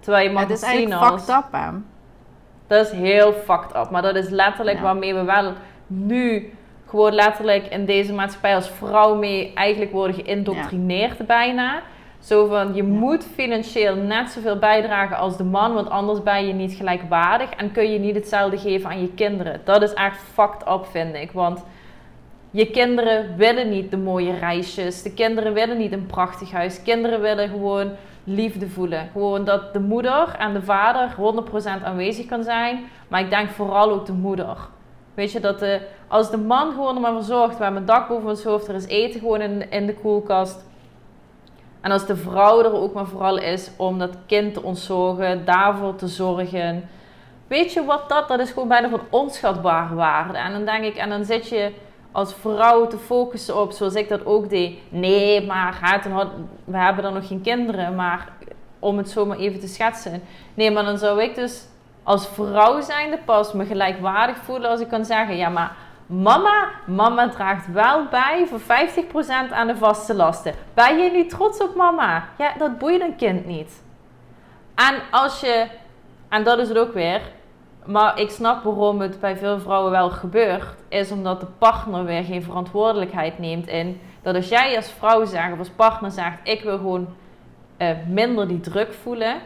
Terwijl 0.00 0.26
je 0.26 0.32
mag 0.32 0.42
het 0.42 0.50
is 0.50 0.60
zien 0.60 0.68
eigenlijk 0.68 1.02
als... 1.02 1.24
fucked 1.24 1.44
up, 1.44 1.52
hè? 1.52 1.70
Dat 2.72 2.86
is 2.86 2.92
heel 2.92 3.32
fucked 3.32 3.76
up. 3.76 3.90
Maar 3.90 4.02
dat 4.02 4.14
is 4.14 4.28
letterlijk 4.28 4.76
Ja. 4.76 4.82
waarmee 4.82 5.14
we 5.14 5.24
wel 5.24 5.52
nu 5.86 6.52
gewoon 6.88 7.12
letterlijk 7.12 7.66
in 7.66 7.84
deze 7.84 8.12
maatschappij 8.12 8.54
als 8.54 8.70
vrouw 8.70 9.14
mee 9.14 9.52
eigenlijk 9.54 9.92
worden 9.92 10.16
geïndoctrineerd 10.16 11.26
bijna. 11.26 11.82
Zo 12.18 12.46
van, 12.46 12.74
je 12.74 12.82
moet 12.82 13.26
financieel 13.34 13.94
net 13.96 14.30
zoveel 14.30 14.58
bijdragen 14.58 15.16
als 15.16 15.36
de 15.36 15.44
man, 15.44 15.74
want 15.74 15.90
anders 15.90 16.22
ben 16.22 16.46
je 16.46 16.52
niet 16.52 16.74
gelijkwaardig 16.74 17.50
en 17.50 17.72
kun 17.72 17.92
je 17.92 17.98
niet 17.98 18.14
hetzelfde 18.14 18.58
geven 18.58 18.90
aan 18.90 19.00
je 19.00 19.12
kinderen. 19.14 19.60
Dat 19.64 19.82
is 19.82 19.94
echt 19.94 20.20
fucked 20.32 20.68
up, 20.68 20.86
vind 20.90 21.14
ik. 21.14 21.32
Want 21.32 21.64
je 22.50 22.70
kinderen 22.70 23.36
willen 23.36 23.68
niet 23.68 23.90
de 23.90 23.96
mooie 23.96 24.34
reisjes. 24.38 25.02
De 25.02 25.14
kinderen 25.14 25.52
willen 25.52 25.78
niet 25.78 25.92
een 25.92 26.06
prachtig 26.06 26.50
huis. 26.50 26.82
Kinderen 26.82 27.20
willen 27.20 27.48
gewoon 27.48 27.90
liefde 28.24 28.68
voelen. 28.68 29.08
Gewoon 29.12 29.44
dat 29.44 29.72
de 29.72 29.80
moeder 29.80 30.34
en 30.38 30.52
de 30.52 30.62
vader 30.62 31.14
100% 31.80 31.84
aanwezig 31.84 32.26
kan 32.26 32.44
zijn. 32.44 32.84
Maar 33.08 33.20
ik 33.20 33.30
denk 33.30 33.50
vooral 33.50 33.90
ook 33.90 34.06
de 34.06 34.12
moeder. 34.12 34.56
Weet 35.14 35.32
je, 35.32 35.40
dat 35.40 35.58
de, 35.58 35.80
als 36.08 36.30
de 36.30 36.36
man 36.36 36.70
gewoon 36.70 36.94
er 36.94 37.00
maar 37.00 37.12
voor 37.12 37.22
zorgt, 37.22 37.56
we 37.56 37.62
hebben 37.62 37.80
een 37.80 37.86
dak 37.86 38.08
boven 38.08 38.28
ons 38.28 38.44
hoofd, 38.44 38.68
er 38.68 38.74
is 38.74 38.86
eten 38.86 39.20
gewoon 39.20 39.40
in, 39.40 39.70
in 39.70 39.86
de 39.86 39.94
koelkast. 39.94 40.64
En 41.80 41.90
als 41.90 42.06
de 42.06 42.16
vrouw 42.16 42.64
er 42.64 42.72
ook 42.72 42.92
maar 42.92 43.06
vooral 43.06 43.38
is 43.38 43.70
om 43.76 43.98
dat 43.98 44.16
kind 44.26 44.54
te 44.54 44.62
ontzorgen, 44.62 45.44
daarvoor 45.44 45.94
te 45.94 46.06
zorgen. 46.06 46.88
Weet 47.46 47.72
je 47.72 47.84
wat 47.84 48.08
dat, 48.08 48.28
dat 48.28 48.40
is 48.40 48.50
gewoon 48.50 48.68
bijna 48.68 48.88
van 48.88 49.00
onschatbare 49.10 49.94
waarde. 49.94 50.38
En 50.38 50.52
dan 50.52 50.64
denk 50.64 50.84
ik, 50.84 50.96
en 50.96 51.08
dan 51.08 51.24
zit 51.24 51.48
je 51.48 51.72
als 52.12 52.34
vrouw 52.34 52.86
te 52.86 52.98
focussen 52.98 53.60
op, 53.60 53.72
zoals 53.72 53.94
ik 53.94 54.08
dat 54.08 54.26
ook 54.26 54.50
deed. 54.50 54.78
Nee, 54.88 55.46
maar 55.46 56.00
we 56.64 56.76
hebben 56.76 57.02
dan 57.04 57.14
nog 57.14 57.26
geen 57.26 57.40
kinderen, 57.40 57.94
maar 57.94 58.32
om 58.78 58.96
het 58.96 59.10
zo 59.10 59.26
maar 59.26 59.38
even 59.38 59.60
te 59.60 59.68
schetsen. 59.68 60.22
Nee, 60.54 60.70
maar 60.70 60.84
dan 60.84 60.98
zou 60.98 61.22
ik 61.22 61.34
dus 61.34 61.64
als 62.02 62.28
vrouw 62.28 62.80
zijnde 62.80 63.18
pas 63.24 63.52
me 63.52 63.64
gelijkwaardig 63.64 64.36
voelen 64.36 64.70
als 64.70 64.80
ik 64.80 64.88
kan 64.88 65.04
zeggen, 65.04 65.36
ja, 65.36 65.48
maar 65.48 65.76
mama, 66.06 66.70
mama 66.86 67.28
draagt 67.28 67.72
wel 67.72 68.06
bij 68.10 68.46
voor 68.46 68.60
50% 68.60 68.64
aan 69.50 69.66
de 69.66 69.76
vaste 69.76 70.14
lasten. 70.14 70.54
Ben 70.74 70.98
je 70.98 71.10
nu 71.10 71.26
trots 71.26 71.62
op 71.62 71.74
mama? 71.74 72.28
Ja, 72.38 72.52
dat 72.58 72.78
boeit 72.78 73.00
een 73.00 73.16
kind 73.16 73.46
niet. 73.46 73.82
En 74.74 74.94
als 75.10 75.40
je, 75.40 75.66
en 76.28 76.44
dat 76.44 76.58
is 76.58 76.68
het 76.68 76.78
ook 76.78 76.92
weer, 76.92 77.20
maar 77.84 78.18
ik 78.18 78.30
snap 78.30 78.62
waarom 78.62 79.00
het 79.00 79.20
bij 79.20 79.36
veel 79.36 79.60
vrouwen 79.60 79.90
wel 79.90 80.10
gebeurt, 80.10 80.74
is 80.88 81.10
omdat 81.10 81.40
de 81.40 81.46
partner 81.58 82.04
weer 82.04 82.24
geen 82.24 82.42
verantwoordelijkheid 82.42 83.38
neemt 83.38 83.66
in 83.66 84.00
dat 84.22 84.34
als 84.34 84.48
jij 84.48 84.76
als 84.76 84.90
vrouw 84.90 85.24
zegt 85.24 85.52
of 85.52 85.58
als 85.58 85.70
partner 85.70 86.10
zegt, 86.10 86.38
ik 86.42 86.62
wil 86.62 86.76
gewoon 86.76 87.08
eh, 87.76 87.90
minder 88.08 88.48
die 88.48 88.60
druk 88.60 88.92
voelen, 88.92 89.36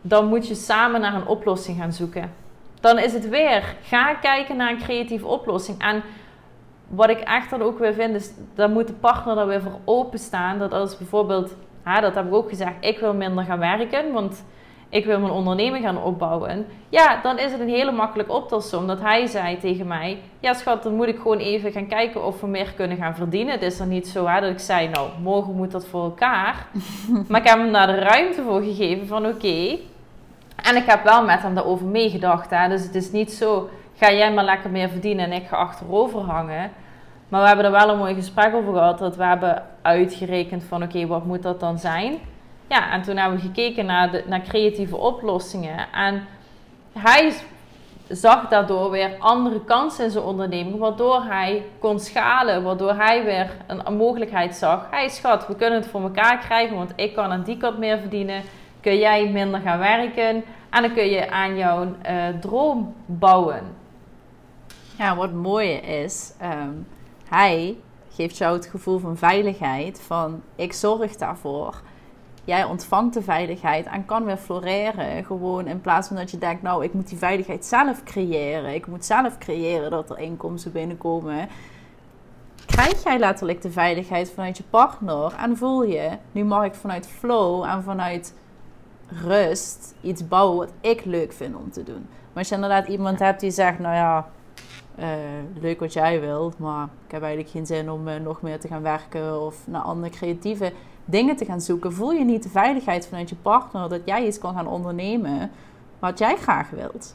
dan 0.00 0.26
moet 0.26 0.48
je 0.48 0.54
samen 0.54 1.00
naar 1.00 1.14
een 1.14 1.26
oplossing 1.26 1.78
gaan 1.78 1.92
zoeken. 1.92 2.32
Dan 2.80 2.98
is 2.98 3.12
het 3.12 3.28
weer, 3.28 3.76
ga 3.82 4.14
kijken 4.14 4.56
naar 4.56 4.70
een 4.70 4.78
creatieve 4.78 5.26
oplossing. 5.26 5.82
En 5.82 6.02
wat 6.88 7.08
ik 7.08 7.20
echt 7.20 7.50
dan 7.50 7.62
ook 7.62 7.78
weer 7.78 7.94
vind, 7.94 8.14
is 8.14 8.30
dan 8.54 8.72
moet 8.72 8.86
de 8.86 8.92
partner 8.92 9.38
er 9.38 9.46
weer 9.46 9.62
voor 9.62 9.78
openstaan. 9.84 10.58
Dat 10.58 10.72
als 10.72 10.98
bijvoorbeeld, 10.98 11.56
hè, 11.82 12.00
dat 12.00 12.14
heb 12.14 12.26
ik 12.26 12.34
ook 12.34 12.48
gezegd, 12.48 12.74
ik 12.80 12.98
wil 12.98 13.14
minder 13.14 13.44
gaan 13.44 13.58
werken, 13.58 14.12
want 14.12 14.44
ik 14.88 15.04
wil 15.04 15.20
mijn 15.20 15.32
onderneming 15.32 15.84
gaan 15.84 16.02
opbouwen. 16.02 16.66
Ja, 16.88 17.20
dan 17.22 17.38
is 17.38 17.52
het 17.52 17.60
een 17.60 17.68
hele 17.68 17.92
makkelijke 17.92 18.32
optelsom. 18.32 18.80
Omdat 18.80 19.00
hij 19.00 19.26
zei 19.26 19.58
tegen 19.58 19.86
mij, 19.86 20.18
ja 20.40 20.52
schat, 20.52 20.82
dan 20.82 20.94
moet 20.94 21.08
ik 21.08 21.16
gewoon 21.16 21.38
even 21.38 21.72
gaan 21.72 21.86
kijken 21.86 22.24
of 22.24 22.40
we 22.40 22.46
meer 22.46 22.72
kunnen 22.76 22.96
gaan 22.96 23.14
verdienen. 23.14 23.52
Het 23.52 23.62
is 23.62 23.78
dan 23.78 23.88
niet 23.88 24.08
zo 24.08 24.26
hè, 24.26 24.40
dat 24.40 24.50
ik 24.50 24.58
zei, 24.58 24.88
nou, 24.88 25.08
morgen 25.22 25.54
moet 25.54 25.70
dat 25.70 25.86
voor 25.86 26.02
elkaar. 26.04 26.66
maar 27.28 27.40
ik 27.40 27.48
heb 27.48 27.58
hem 27.58 27.72
daar 27.72 27.86
de 27.86 27.98
ruimte 27.98 28.42
voor 28.42 28.62
gegeven 28.62 29.06
van 29.06 29.26
oké. 29.26 29.78
En 30.62 30.76
ik 30.76 30.86
heb 30.86 31.04
wel 31.04 31.24
met 31.24 31.42
hem 31.42 31.54
daarover 31.54 31.86
meegedacht. 31.86 32.50
Hè. 32.50 32.68
Dus 32.68 32.82
het 32.82 32.94
is 32.94 33.10
niet 33.10 33.32
zo, 33.32 33.68
ga 33.96 34.12
jij 34.12 34.32
maar 34.32 34.44
lekker 34.44 34.70
meer 34.70 34.88
verdienen 34.88 35.24
en 35.24 35.32
ik 35.32 35.46
ga 35.46 35.56
achterover 35.56 36.20
hangen. 36.20 36.70
Maar 37.28 37.40
we 37.40 37.46
hebben 37.46 37.64
er 37.64 37.70
wel 37.70 37.88
een 37.88 37.98
mooi 37.98 38.14
gesprek 38.14 38.54
over 38.54 38.72
gehad. 38.72 38.98
Dat 38.98 39.16
we 39.16 39.24
hebben 39.24 39.62
uitgerekend 39.82 40.64
van 40.64 40.82
oké, 40.82 41.06
wat 41.06 41.24
moet 41.24 41.42
dat 41.42 41.60
dan 41.60 41.78
zijn? 41.78 42.18
Ja, 42.68 42.92
en 42.92 43.02
toen 43.02 43.16
hebben 43.16 43.38
we 43.38 43.44
gekeken 43.44 43.86
naar, 43.86 44.10
de, 44.10 44.24
naar 44.26 44.42
creatieve 44.42 44.96
oplossingen. 44.96 45.92
En 45.92 46.26
hij 46.92 47.34
zag 48.08 48.48
daardoor 48.48 48.90
weer 48.90 49.16
andere 49.18 49.64
kansen 49.64 50.04
in 50.04 50.10
zijn 50.10 50.24
onderneming. 50.24 50.78
Waardoor 50.78 51.22
hij 51.22 51.64
kon 51.78 52.00
schalen. 52.00 52.62
Waardoor 52.62 52.94
hij 52.94 53.24
weer 53.24 53.50
een, 53.66 53.96
mogelijkheid 53.96 54.54
zag. 54.54 54.86
Hey, 54.90 55.08
schat, 55.08 55.46
we 55.46 55.56
kunnen 55.56 55.80
het 55.80 55.88
voor 55.88 56.02
elkaar 56.02 56.38
krijgen. 56.38 56.76
Want 56.76 56.92
ik 56.96 57.14
kan 57.14 57.30
aan 57.30 57.42
die 57.42 57.56
kant 57.56 57.78
meer 57.78 57.98
verdienen. 57.98 58.42
Kun 58.80 58.98
jij 58.98 59.30
minder 59.30 59.60
gaan 59.60 59.78
werken. 59.78 60.44
En 60.70 60.82
dan 60.82 60.92
kun 60.92 61.06
je 61.06 61.30
aan 61.30 61.56
jouw 61.56 61.84
uh, 61.84 62.28
droom 62.40 62.94
bouwen. 63.06 63.62
Ja, 64.98 65.16
wat 65.16 65.32
mooie 65.32 65.80
is, 65.80 66.32
um, 66.42 66.86
hij 67.28 67.76
geeft 68.14 68.36
jou 68.36 68.56
het 68.56 68.66
gevoel 68.66 68.98
van 68.98 69.16
veiligheid. 69.16 70.02
Van 70.06 70.42
ik 70.54 70.72
zorg 70.72 71.16
daarvoor. 71.16 71.82
Jij 72.46 72.64
ontvangt 72.64 73.14
de 73.14 73.22
veiligheid 73.22 73.86
en 73.86 74.04
kan 74.04 74.24
weer 74.24 74.36
floreren. 74.36 75.24
Gewoon 75.24 75.66
in 75.66 75.80
plaats 75.80 76.08
van 76.08 76.16
dat 76.16 76.30
je 76.30 76.38
denkt, 76.38 76.62
nou, 76.62 76.84
ik 76.84 76.92
moet 76.92 77.08
die 77.08 77.18
veiligheid 77.18 77.64
zelf 77.64 78.02
creëren. 78.02 78.74
Ik 78.74 78.86
moet 78.86 79.04
zelf 79.04 79.38
creëren 79.38 79.90
dat 79.90 80.10
er 80.10 80.18
inkomsten 80.18 80.72
binnenkomen. 80.72 81.48
Krijg 82.66 83.02
jij 83.02 83.18
letterlijk 83.18 83.62
de 83.62 83.70
veiligheid 83.70 84.30
vanuit 84.30 84.56
je 84.56 84.62
partner 84.70 85.34
en 85.34 85.56
voel 85.56 85.84
je, 85.84 86.10
nu 86.32 86.44
mag 86.44 86.64
ik 86.64 86.74
vanuit 86.74 87.08
flow 87.08 87.64
en 87.64 87.82
vanuit 87.82 88.34
rust 89.08 89.94
iets 90.00 90.28
bouwen 90.28 90.56
wat 90.56 90.72
ik 90.80 91.04
leuk 91.04 91.32
vind 91.32 91.56
om 91.56 91.70
te 91.70 91.82
doen. 91.82 92.06
Maar 92.08 92.38
als 92.38 92.48
je 92.48 92.54
inderdaad 92.54 92.88
iemand 92.88 93.18
hebt 93.18 93.40
die 93.40 93.50
zegt, 93.50 93.78
nou 93.78 93.94
ja, 93.94 94.28
uh, 94.98 95.06
leuk 95.60 95.80
wat 95.80 95.92
jij 95.92 96.20
wilt, 96.20 96.58
maar 96.58 96.88
ik 97.06 97.12
heb 97.12 97.22
eigenlijk 97.22 97.52
geen 97.52 97.66
zin 97.66 97.90
om 97.90 98.08
uh, 98.08 98.16
nog 98.16 98.42
meer 98.42 98.60
te 98.60 98.68
gaan 98.68 98.82
werken 98.82 99.40
of 99.42 99.66
naar 99.66 99.82
andere 99.82 100.12
creatieve 100.12 100.72
dingen 101.06 101.36
te 101.36 101.44
gaan 101.44 101.60
zoeken, 101.60 101.92
voel 101.92 102.12
je 102.12 102.24
niet 102.24 102.42
de 102.42 102.48
veiligheid 102.48 103.06
vanuit 103.06 103.28
je 103.28 103.36
partner 103.36 103.88
dat 103.88 104.00
jij 104.04 104.26
iets 104.26 104.38
kan 104.38 104.54
gaan 104.54 104.66
ondernemen 104.66 105.50
wat 105.98 106.18
jij 106.18 106.36
graag 106.36 106.70
wilt. 106.70 107.14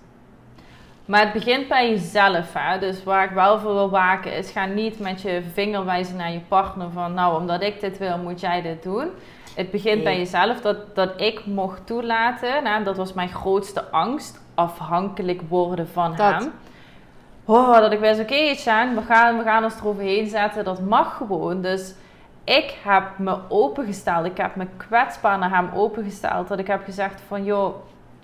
Maar 1.05 1.21
het 1.21 1.33
begint 1.33 1.67
bij 1.67 1.89
jezelf. 1.89 2.53
Hè? 2.53 2.79
Dus 2.79 3.03
waar 3.03 3.23
ik 3.23 3.31
wel 3.31 3.59
voor 3.59 3.73
wil 3.73 3.89
waken 3.89 4.33
is, 4.35 4.51
ga 4.51 4.65
niet 4.65 4.99
met 4.99 5.21
je 5.21 5.41
vinger 5.53 5.85
wijzen 5.85 6.15
naar 6.15 6.31
je 6.31 6.39
partner 6.47 6.91
van, 6.91 7.13
nou, 7.13 7.41
omdat 7.41 7.61
ik 7.61 7.79
dit 7.79 7.97
wil, 7.97 8.17
moet 8.17 8.39
jij 8.39 8.61
dit 8.61 8.83
doen. 8.83 9.07
Het 9.55 9.71
begint 9.71 9.95
nee. 9.95 10.03
bij 10.03 10.17
jezelf 10.17 10.61
dat, 10.61 10.95
dat 10.95 11.21
ik 11.21 11.45
mocht 11.45 11.85
toelaten. 11.85 12.63
Nou, 12.63 12.83
dat 12.83 12.97
was 12.97 13.13
mijn 13.13 13.29
grootste 13.29 13.91
angst. 13.91 14.39
Afhankelijk 14.55 15.41
worden 15.47 15.87
van 15.87 16.15
dat. 16.15 16.33
hem. 16.33 16.51
Oh, 17.45 17.77
dat 17.79 17.91
ik 17.91 17.99
wist, 17.99 18.19
oké, 18.19 18.33
okay, 18.33 18.95
we 18.95 19.01
gaan, 19.01 19.37
we 19.37 19.43
gaan 19.43 19.63
ons 19.63 19.75
eroverheen 19.79 20.27
zetten. 20.27 20.63
Dat 20.63 20.81
mag 20.81 21.17
gewoon. 21.17 21.61
Dus 21.61 21.93
ik 22.43 22.77
heb 22.83 23.17
me 23.17 23.37
opengesteld. 23.49 24.25
Ik 24.25 24.37
heb 24.37 24.55
me 24.55 24.67
kwetsbaar 24.77 25.37
naar 25.37 25.55
hem 25.55 25.69
opengesteld. 25.73 26.47
Dat 26.47 26.59
ik 26.59 26.67
heb 26.67 26.83
gezegd 26.83 27.21
van, 27.27 27.43
joh, 27.43 27.75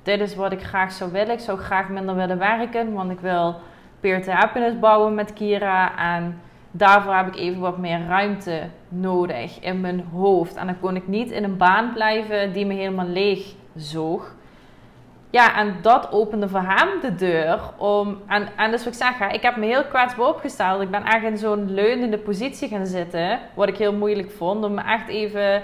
dit 0.04 0.20
is 0.20 0.36
wat 0.36 0.52
ik 0.52 0.64
graag 0.64 0.92
zou 0.92 1.12
willen. 1.12 1.34
Ik 1.34 1.40
zou 1.40 1.60
graag 1.60 1.90
minder 1.90 2.16
willen 2.16 2.38
werken. 2.38 2.94
Want 2.94 3.12
ik 3.12 3.20
wil 3.20 3.56
peer 4.00 4.24
to 4.24 4.32
happiness 4.32 4.80
bouwen 4.80 5.14
met 5.14 5.34
Kira. 5.34 5.98
En 5.98 6.42
daarvoor 6.72 7.14
heb 7.16 7.28
ik 7.28 7.36
even 7.36 7.62
wat 7.62 7.78
meer 7.78 8.06
ruimte 8.08 8.70
nodig 8.90 9.60
in 9.60 9.82
mijn 9.82 10.06
hoofd. 10.12 10.56
En 10.56 10.66
dan 10.66 10.80
kon 10.80 10.96
ik 10.96 11.08
niet 11.08 11.32
in 11.32 11.44
een 11.44 11.58
baan 11.58 11.94
blijven 11.94 12.54
die 12.54 12.66
me 12.66 12.74
helemaal 12.74 13.08
leeg 13.08 13.54
zoog. 13.76 14.36
Ja, 15.30 15.56
en 15.56 15.76
dat 15.82 16.12
opende 16.12 16.50
voor 16.50 16.64
hem 16.64 16.88
de 17.02 17.16
deur 17.16 17.60
om. 17.78 18.22
En, 18.28 18.48
en 18.56 18.72
dus 18.72 18.84
wat 18.84 18.94
ik 18.94 19.00
zeg, 19.00 19.32
ik 19.32 19.42
heb 19.42 19.56
me 19.56 19.66
heel 19.66 19.84
kwetsbaar 19.84 20.28
opgesteld. 20.28 20.82
Ik 20.82 20.92
ben 20.92 21.04
echt 21.04 21.24
in 21.24 21.38
zo'n 21.38 21.74
leunende 21.74 22.18
positie 22.18 22.68
gaan 22.68 22.86
zitten. 22.86 23.40
Wat 23.54 23.68
ik 23.68 23.78
heel 23.78 23.94
moeilijk 23.94 24.32
vond. 24.32 24.64
Om 24.64 24.74
me 24.74 24.82
echt 24.82 25.08
even 25.08 25.64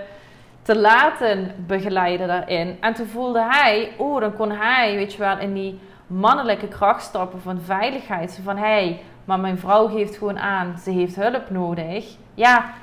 te 0.62 0.78
laten 0.78 1.52
begeleiden 1.68 2.28
daarin. 2.28 2.78
En 2.80 2.94
toen 2.94 3.08
voelde 3.08 3.44
hij, 3.44 3.92
oh, 3.98 4.20
dan 4.20 4.36
kon 4.36 4.52
hij, 4.52 4.96
weet 4.96 5.14
je 5.14 5.20
wel, 5.20 5.38
in 5.38 5.54
die 5.54 5.80
mannelijke 6.08 6.68
kracht 6.68 7.04
stappen 7.04 7.42
van 7.42 7.62
veiligheid. 7.62 8.40
Van 8.44 8.58
hé, 8.58 8.64
hey, 8.64 9.02
maar 9.26 9.40
mijn 9.40 9.58
vrouw 9.58 9.88
geeft 9.88 10.18
gewoon 10.18 10.40
aan, 10.40 10.78
ze 10.84 10.92
heeft 10.92 11.16
hulp 11.16 11.50
nodig. 11.50 12.06
Ja, 12.34 12.74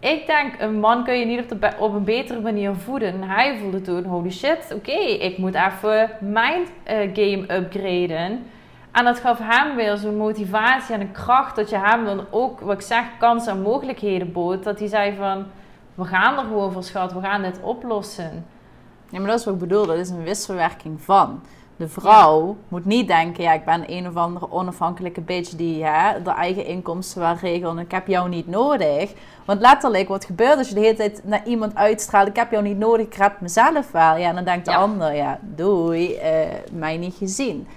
ik 0.00 0.26
denk, 0.26 0.54
een 0.58 0.80
man 0.80 1.04
kun 1.04 1.18
je 1.18 1.24
niet 1.24 1.52
op, 1.52 1.60
de, 1.60 1.70
op 1.78 1.94
een 1.94 2.04
betere 2.04 2.40
manier 2.40 2.74
voeden. 2.74 3.12
En 3.12 3.22
hij 3.22 3.58
voelde 3.58 3.80
toen, 3.80 4.04
holy 4.04 4.30
shit, 4.30 4.64
oké, 4.64 4.90
okay, 4.90 5.06
ik 5.06 5.38
moet 5.38 5.54
even 5.54 6.10
mijn 6.20 6.62
uh, 6.62 6.96
game 7.14 7.54
upgraden. 7.56 8.42
En 8.92 9.04
dat 9.04 9.18
gaf 9.18 9.38
hem 9.42 9.76
weer 9.76 9.96
zo'n 9.96 10.16
motivatie 10.16 10.94
en 10.94 11.00
een 11.00 11.12
kracht 11.12 11.56
dat 11.56 11.70
je 11.70 11.78
hem 11.78 12.04
dan 12.04 12.24
ook, 12.30 12.60
wat 12.60 12.74
ik 12.74 12.80
zeg, 12.80 13.04
kansen 13.18 13.52
en 13.52 13.62
mogelijkheden 13.62 14.32
bood. 14.32 14.64
Dat 14.64 14.78
hij 14.78 14.88
zei 14.88 15.16
van, 15.16 15.46
we 15.94 16.04
gaan 16.04 16.38
er 16.38 16.44
gewoon 16.44 16.72
voor 16.72 16.84
schat, 16.84 17.12
we 17.12 17.20
gaan 17.20 17.42
dit 17.42 17.60
oplossen. 17.62 18.46
Ja, 19.08 19.18
maar 19.18 19.28
dat 19.28 19.38
is 19.38 19.44
wat 19.44 19.54
ik 19.54 19.60
bedoel, 19.60 19.86
dat 19.86 19.96
is 19.96 20.10
een 20.10 20.22
wisselwerking 20.22 21.00
van. 21.00 21.40
De 21.76 21.88
vrouw 21.88 22.56
moet 22.68 22.84
niet 22.84 23.08
denken, 23.08 23.42
ja, 23.42 23.52
ik 23.52 23.64
ben 23.64 23.84
een 23.86 24.08
of 24.08 24.16
andere 24.16 24.50
onafhankelijke 24.50 25.20
bitch 25.20 25.50
die 25.50 25.84
hè, 25.84 26.22
de 26.22 26.30
eigen 26.30 26.66
inkomsten 26.66 27.20
wel 27.20 27.34
regelt 27.34 27.76
en 27.76 27.84
ik 27.84 27.90
heb 27.90 28.06
jou 28.06 28.28
niet 28.28 28.46
nodig. 28.46 29.12
Want 29.50 29.62
letterlijk, 29.62 30.08
wat 30.08 30.24
gebeurt 30.24 30.56
als 30.56 30.68
je 30.68 30.74
de 30.74 30.80
hele 30.80 30.94
tijd 30.94 31.20
naar 31.24 31.46
iemand 31.46 31.74
uitstraalt, 31.74 32.28
ik 32.28 32.36
heb 32.36 32.50
jou 32.50 32.62
niet 32.62 32.78
nodig, 32.78 33.06
ik 33.06 33.14
red 33.14 33.40
mezelf 33.40 33.90
wel. 33.90 34.16
Ja, 34.16 34.32
dan 34.32 34.44
denkt 34.44 34.64
de 34.64 34.74
ander, 34.74 35.14
ja, 35.14 35.38
doei, 35.42 36.14
uh, 36.14 36.22
mij 36.72 36.96
niet 36.96 37.14
gezien. 37.14 37.68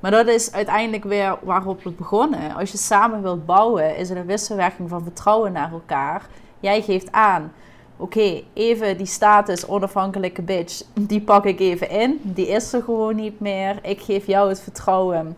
Maar 0.00 0.10
dat 0.10 0.26
is 0.26 0.52
uiteindelijk 0.52 1.04
weer 1.04 1.38
waarop 1.42 1.84
het 1.84 1.96
begonnen. 1.96 2.54
Als 2.54 2.72
je 2.72 2.78
samen 2.78 3.22
wilt 3.22 3.46
bouwen, 3.46 3.96
is 3.96 4.10
er 4.10 4.16
een 4.16 4.26
wisselwerking 4.26 4.88
van 4.88 5.02
vertrouwen 5.02 5.52
naar 5.52 5.72
elkaar. 5.72 6.26
Jij 6.60 6.82
geeft 6.82 7.12
aan, 7.12 7.52
oké, 7.96 8.42
even 8.52 8.96
die 8.96 9.06
status 9.06 9.66
onafhankelijke 9.66 10.42
bitch, 10.42 10.82
die 10.94 11.20
pak 11.20 11.44
ik 11.44 11.60
even 11.60 11.90
in. 11.90 12.20
Die 12.22 12.48
is 12.48 12.72
er 12.72 12.82
gewoon 12.82 13.16
niet 13.16 13.40
meer. 13.40 13.78
Ik 13.82 14.00
geef 14.00 14.26
jou 14.26 14.48
het 14.48 14.60
vertrouwen 14.60 15.36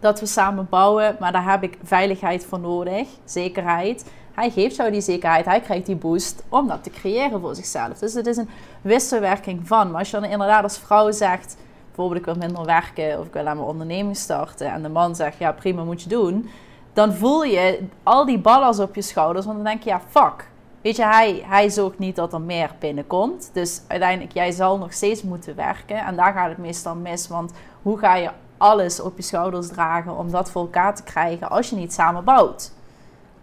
dat 0.00 0.20
we 0.20 0.26
samen 0.26 0.66
bouwen, 0.70 1.16
maar 1.20 1.32
daar 1.32 1.50
heb 1.50 1.62
ik 1.62 1.78
veiligheid 1.82 2.44
voor 2.44 2.60
nodig, 2.60 3.08
zekerheid. 3.24 4.04
Hij 4.38 4.50
geeft 4.50 4.76
jou 4.76 4.90
die 4.90 5.00
zekerheid, 5.00 5.44
hij 5.44 5.60
krijgt 5.60 5.86
die 5.86 5.96
boost 5.96 6.42
om 6.48 6.68
dat 6.68 6.82
te 6.82 6.90
creëren 6.90 7.40
voor 7.40 7.54
zichzelf. 7.54 7.98
Dus 7.98 8.14
het 8.14 8.26
is 8.26 8.36
een 8.36 8.48
wisselwerking 8.82 9.66
van. 9.66 9.90
Maar 9.90 9.98
als 9.98 10.10
je 10.10 10.20
dan 10.20 10.30
inderdaad 10.30 10.62
als 10.62 10.78
vrouw 10.78 11.10
zegt, 11.10 11.56
bijvoorbeeld 11.86 12.18
ik 12.18 12.24
wil 12.24 12.34
minder 12.34 12.64
werken 12.64 13.18
of 13.18 13.26
ik 13.26 13.32
wil 13.32 13.46
aan 13.46 13.56
mijn 13.56 13.68
onderneming 13.68 14.16
starten 14.16 14.72
en 14.72 14.82
de 14.82 14.88
man 14.88 15.16
zegt, 15.16 15.38
ja 15.38 15.52
prima 15.52 15.84
moet 15.84 16.02
je 16.02 16.08
doen, 16.08 16.50
dan 16.92 17.12
voel 17.12 17.44
je 17.44 17.86
al 18.02 18.24
die 18.26 18.38
ballast 18.38 18.80
op 18.80 18.94
je 18.94 19.02
schouders, 19.02 19.46
want 19.46 19.56
dan 19.56 19.66
denk 19.66 19.82
je, 19.82 19.90
ja 19.90 20.00
fuck, 20.08 20.48
Weet 20.80 20.96
je, 20.96 21.04
hij, 21.04 21.42
hij 21.46 21.70
zorgt 21.70 21.98
niet 21.98 22.16
dat 22.16 22.32
er 22.32 22.40
meer 22.40 22.70
binnenkomt. 22.78 23.50
Dus 23.52 23.82
uiteindelijk, 23.86 24.32
jij 24.32 24.50
zal 24.50 24.78
nog 24.78 24.92
steeds 24.92 25.22
moeten 25.22 25.56
werken. 25.56 25.96
En 25.96 26.16
daar 26.16 26.32
gaat 26.32 26.48
het 26.48 26.58
meestal 26.58 26.94
mis. 26.94 27.28
Want 27.28 27.52
hoe 27.82 27.98
ga 27.98 28.14
je 28.14 28.30
alles 28.56 29.00
op 29.00 29.16
je 29.16 29.22
schouders 29.22 29.68
dragen 29.68 30.16
om 30.16 30.30
dat 30.30 30.50
voor 30.50 30.62
elkaar 30.62 30.94
te 30.94 31.02
krijgen 31.02 31.50
als 31.50 31.70
je 31.70 31.76
niet 31.76 31.92
samen 31.92 32.24
bouwt? 32.24 32.72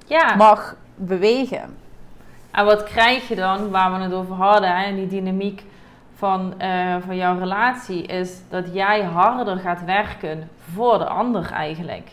Ja. 0.05 0.35
Mag 0.35 0.75
bewegen. 0.95 1.77
En 2.51 2.65
wat 2.65 2.83
krijg 2.83 3.27
je 3.27 3.35
dan, 3.35 3.69
waar 3.69 3.93
we 3.93 4.03
het 4.03 4.13
over 4.13 4.35
hadden, 4.35 4.77
hè, 4.77 4.95
die 4.95 5.07
dynamiek 5.07 5.63
van, 6.15 6.53
uh, 6.61 6.95
van 7.05 7.15
jouw 7.15 7.39
relatie, 7.39 8.03
is 8.03 8.41
dat 8.49 8.73
jij 8.73 9.03
harder 9.03 9.57
gaat 9.57 9.83
werken 9.85 10.49
voor 10.73 10.97
de 10.97 11.07
ander 11.07 11.51
eigenlijk 11.51 12.11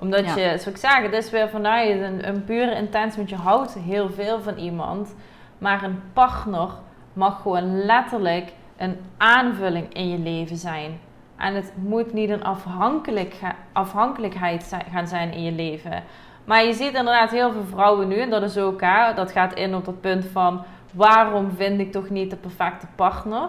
omdat 0.00 0.26
je, 0.26 0.42
zoals 0.42 0.66
ik 0.66 0.76
zeg, 0.76 1.02
het 1.02 1.12
is 1.12 1.30
weer 1.30 1.48
vanuit 1.48 2.00
een, 2.00 2.28
een 2.28 2.44
pure 2.44 2.74
intentie, 2.74 3.16
want 3.16 3.28
je 3.28 3.36
houdt 3.36 3.74
heel 3.74 4.10
veel 4.10 4.40
van 4.40 4.56
iemand. 4.56 5.14
Maar 5.58 5.82
een 5.82 6.00
partner 6.12 6.68
mag 7.12 7.42
gewoon 7.42 7.84
letterlijk 7.84 8.52
een 8.76 8.96
aanvulling 9.16 9.94
in 9.94 10.08
je 10.08 10.18
leven 10.18 10.56
zijn. 10.56 11.00
En 11.36 11.54
het 11.54 11.72
moet 11.74 12.12
niet 12.12 12.30
een 12.30 12.44
afhankelijk, 12.44 13.36
afhankelijkheid 13.72 14.76
gaan 14.92 15.06
zijn 15.06 15.32
in 15.32 15.42
je 15.42 15.52
leven. 15.52 16.02
Maar 16.48 16.64
je 16.64 16.72
ziet 16.72 16.94
inderdaad 16.94 17.30
heel 17.30 17.52
veel 17.52 17.64
vrouwen 17.64 18.08
nu, 18.08 18.20
en 18.20 18.30
dat 18.30 18.42
is 18.42 18.58
ook, 18.58 18.80
hè, 18.80 19.14
dat 19.14 19.32
gaat 19.32 19.54
in 19.54 19.74
op 19.74 19.84
dat 19.84 20.00
punt 20.00 20.24
van 20.24 20.64
waarom 20.92 21.50
vind 21.56 21.80
ik 21.80 21.92
toch 21.92 22.08
niet 22.08 22.30
de 22.30 22.36
perfecte 22.36 22.86
partner? 22.94 23.48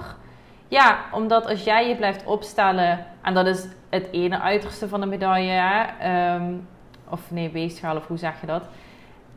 Ja, 0.68 0.98
omdat 1.12 1.48
als 1.48 1.64
jij 1.64 1.88
je 1.88 1.96
blijft 1.96 2.26
opstellen, 2.26 3.06
en 3.22 3.34
dat 3.34 3.48
is 3.48 3.68
het 3.90 4.08
ene 4.12 4.40
uiterste 4.40 4.88
van 4.88 5.00
de 5.00 5.06
medaille, 5.06 5.86
um, 6.36 6.68
of 7.10 7.32
nee, 7.32 7.50
weegschaal, 7.50 7.96
of 7.96 8.08
hoe 8.08 8.18
zeg 8.18 8.42
je 8.42 8.48
dat? 8.48 8.64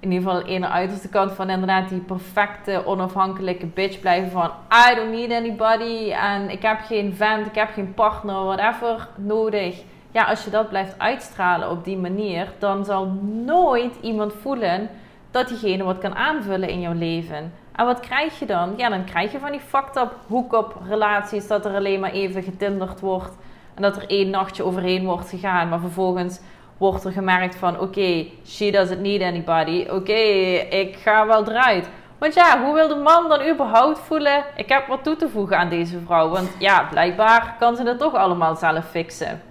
In 0.00 0.12
ieder 0.12 0.28
geval 0.28 0.44
de 0.44 0.50
ene 0.50 0.68
uiterste 0.68 1.08
kant 1.08 1.32
van 1.32 1.50
inderdaad 1.50 1.88
die 1.88 2.00
perfecte, 2.00 2.86
onafhankelijke 2.86 3.66
bitch 3.66 4.00
blijven 4.00 4.30
van 4.30 4.50
I 4.90 4.94
don't 4.94 5.10
need 5.10 5.32
anybody 5.32 6.12
en 6.12 6.50
ik 6.50 6.62
heb 6.62 6.80
geen 6.80 7.14
vent, 7.14 7.46
ik 7.46 7.54
heb 7.54 7.70
geen 7.72 7.94
partner, 7.94 8.44
whatever 8.44 9.08
nodig. 9.16 9.82
Ja, 10.12 10.24
als 10.24 10.44
je 10.44 10.50
dat 10.50 10.68
blijft 10.68 10.98
uitstralen 10.98 11.70
op 11.70 11.84
die 11.84 11.96
manier, 11.96 12.52
dan 12.58 12.84
zal 12.84 13.06
nooit 13.44 13.94
iemand 14.00 14.32
voelen 14.40 14.88
dat 15.30 15.48
diegene 15.48 15.84
wat 15.84 15.98
kan 15.98 16.14
aanvullen 16.14 16.68
in 16.68 16.80
jouw 16.80 16.92
leven. 16.92 17.52
En 17.72 17.86
wat 17.86 18.00
krijg 18.00 18.38
je 18.38 18.46
dan? 18.46 18.74
Ja, 18.76 18.88
dan 18.88 19.04
krijg 19.04 19.32
je 19.32 19.38
van 19.38 19.50
die 19.50 19.60
fucked 19.60 19.96
up 19.96 20.14
hook-up 20.28 20.76
relaties 20.88 21.46
dat 21.46 21.64
er 21.64 21.74
alleen 21.74 22.00
maar 22.00 22.10
even 22.10 22.42
getinderd 22.42 23.00
wordt. 23.00 23.36
En 23.74 23.82
dat 23.82 23.96
er 23.96 24.08
één 24.08 24.30
nachtje 24.30 24.62
overheen 24.62 25.04
wordt 25.04 25.28
gegaan. 25.28 25.68
Maar 25.68 25.80
vervolgens 25.80 26.40
wordt 26.76 27.04
er 27.04 27.12
gemerkt 27.12 27.56
van 27.56 27.80
oké, 27.80 28.26
she 28.46 28.70
doesn't 28.70 29.00
need 29.00 29.22
anybody. 29.22 29.86
Oké, 29.90 30.12
ik 30.12 30.96
ga 30.96 31.26
wel 31.26 31.48
eruit. 31.48 31.88
Want 32.18 32.34
ja, 32.34 32.62
hoe 32.64 32.74
wil 32.74 32.88
de 32.88 32.94
man 32.94 33.28
dan 33.28 33.48
überhaupt 33.48 33.98
voelen? 33.98 34.44
Ik 34.56 34.68
heb 34.68 34.86
wat 34.86 35.04
toe 35.04 35.16
te 35.16 35.28
voegen 35.28 35.58
aan 35.58 35.68
deze 35.68 35.98
vrouw. 36.06 36.28
Want 36.28 36.50
ja, 36.58 36.86
blijkbaar 36.90 37.56
kan 37.58 37.76
ze 37.76 37.82
het 37.82 37.98
toch 37.98 38.14
allemaal 38.14 38.56
zelf 38.56 38.90
fixen. 38.90 39.42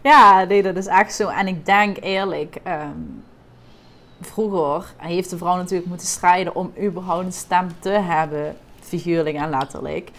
Ja, 0.00 0.44
nee, 0.44 0.62
dat 0.62 0.76
is 0.76 0.86
echt 0.86 1.14
zo. 1.14 1.28
En 1.28 1.46
ik 1.46 1.66
denk 1.66 1.96
eerlijk, 2.00 2.56
um, 2.66 3.24
vroeger 4.20 4.92
heeft 4.96 5.30
de 5.30 5.36
vrouw 5.36 5.56
natuurlijk 5.56 5.88
moeten 5.88 6.06
strijden 6.06 6.54
om 6.54 6.72
überhaupt 6.82 7.24
een 7.24 7.32
stem 7.32 7.68
te 7.78 7.90
hebben, 7.90 8.56
figuurlijk 8.80 9.36
en 9.36 9.50
letterlijk. 9.50 10.10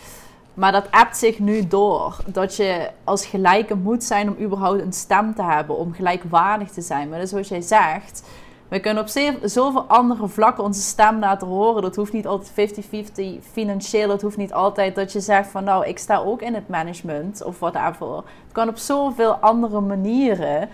Maar 0.54 0.72
dat 0.72 0.91
appt 0.91 1.18
zich 1.18 1.39
nu 1.39 1.68
door. 1.68 2.18
Dat 2.26 2.56
je 2.56 2.89
als 3.04 3.26
gelijke 3.26 3.76
moet 3.76 4.04
zijn 4.04 4.30
om 4.30 4.43
überhaupt 4.43 4.82
een 4.82 4.93
stem 4.93 5.36
te 5.36 5.43
hebben, 5.43 5.78
om 5.78 5.93
gelijkwaardig 5.93 6.70
te 6.70 6.82
zijn. 6.82 7.10
Maar 7.10 7.28
zoals 7.28 7.47
jij 7.47 7.62
zegt, 7.62 8.24
we 8.70 8.80
kunnen 8.80 9.03
op 9.03 9.09
zoveel 9.43 9.84
andere 9.88 10.28
vlakken 10.28 10.63
onze 10.63 10.82
stem 10.82 11.20
laten 11.20 11.47
horen. 11.47 11.82
Dat 11.82 11.95
hoeft 11.95 12.13
niet 12.13 12.28
altijd 12.28 12.74
50-50 12.74 13.22
financieel. 13.51 14.07
Dat 14.07 14.22
hoeft 14.22 14.38
niet 14.38 14.53
altijd 14.53 14.95
dat 14.95 15.11
je 15.11 15.20
zegt 15.20 15.49
van 15.49 15.63
nou, 15.63 15.86
ik 15.86 15.99
sta 15.99 16.17
ook 16.17 16.41
in 16.41 16.53
het 16.53 16.67
management 16.67 17.43
of 17.43 17.59
whatever. 17.59 18.15
Het 18.15 18.51
kan 18.51 18.67
op 18.67 18.78
zoveel 18.78 19.34
andere 19.34 19.80
manieren. 19.80 20.70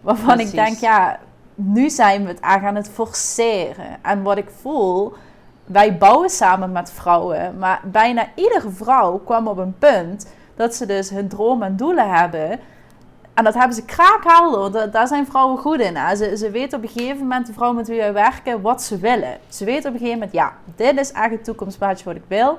Waarvan 0.00 0.40
ik 0.40 0.50
denk, 0.50 0.78
ja, 0.78 1.18
nu 1.54 1.90
zijn 1.90 2.22
we 2.22 2.28
het 2.28 2.40
aan 2.40 2.60
gaan 2.60 2.74
het 2.74 2.90
forceren. 2.90 3.98
En 4.02 4.22
wat 4.22 4.36
ik 4.36 4.50
voel, 4.60 5.12
wij 5.64 5.98
bouwen 5.98 6.30
samen 6.30 6.72
met 6.72 6.92
vrouwen, 6.92 7.58
maar 7.58 7.80
bijna 7.84 8.26
iedere 8.34 8.70
vrouw 8.70 9.18
kwam 9.18 9.48
op 9.48 9.58
een 9.58 9.78
punt 9.78 10.32
dat 10.56 10.74
ze 10.74 10.86
dus 10.86 11.10
hun 11.10 11.28
droom 11.28 11.62
en 11.62 11.76
doelen 11.76 12.10
hebben. 12.10 12.60
En 13.34 13.44
dat 13.44 13.54
hebben 13.54 13.76
ze 13.76 13.84
kraakhelder. 13.84 14.90
Daar 14.90 15.06
zijn 15.06 15.26
vrouwen 15.26 15.58
goed 15.58 15.80
in. 15.80 16.16
Ze, 16.16 16.36
ze 16.36 16.50
weten 16.50 16.78
op 16.78 16.84
een 16.84 16.90
gegeven 16.90 17.18
moment, 17.18 17.46
de 17.46 17.52
vrouw 17.52 17.72
met 17.72 17.88
wie 17.88 17.98
wij 17.98 18.12
werken, 18.12 18.60
wat 18.60 18.82
ze 18.82 18.98
willen. 18.98 19.38
Ze 19.48 19.64
weten 19.64 19.88
op 19.88 19.94
een 19.94 20.00
gegeven 20.00 20.18
moment, 20.18 20.32
ja, 20.32 20.52
dit 20.76 20.98
is 20.98 21.12
echt 21.12 21.30
het 21.30 21.44
toekomstplaatje 21.44 22.04
wat 22.04 22.16
ik 22.16 22.24
wil. 22.26 22.58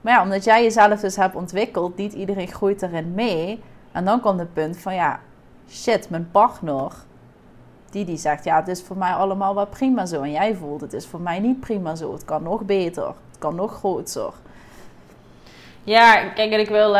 Maar 0.00 0.12
ja, 0.12 0.22
omdat 0.22 0.44
jij 0.44 0.62
jezelf 0.62 1.00
dus 1.00 1.16
hebt 1.16 1.34
ontwikkeld, 1.34 1.96
niet 1.96 2.12
iedereen 2.12 2.48
groeit 2.48 2.82
erin 2.82 3.14
mee. 3.14 3.62
En 3.92 4.04
dan 4.04 4.20
komt 4.20 4.38
het 4.38 4.52
punt 4.52 4.78
van, 4.78 4.94
ja, 4.94 5.20
shit, 5.68 6.10
mijn 6.10 6.28
partner 6.30 6.92
die 7.94 8.04
die 8.04 8.16
zegt, 8.16 8.44
ja, 8.44 8.56
het 8.56 8.68
is 8.68 8.82
voor 8.82 8.96
mij 8.96 9.12
allemaal 9.12 9.54
wel 9.54 9.66
prima 9.66 10.06
zo. 10.06 10.22
En 10.22 10.30
jij 10.30 10.54
voelt, 10.54 10.80
het 10.80 10.92
is 10.92 11.06
voor 11.06 11.20
mij 11.20 11.38
niet 11.38 11.60
prima 11.60 11.94
zo. 11.94 12.12
Het 12.12 12.24
kan 12.24 12.42
nog 12.42 12.62
beter. 12.62 13.06
Het 13.06 13.38
kan 13.38 13.54
nog 13.54 13.72
groter. 13.72 14.32
Ja, 15.84 16.28
kijk, 16.28 16.52
en 16.52 16.60
ik 16.60 16.68
wil 16.68 16.92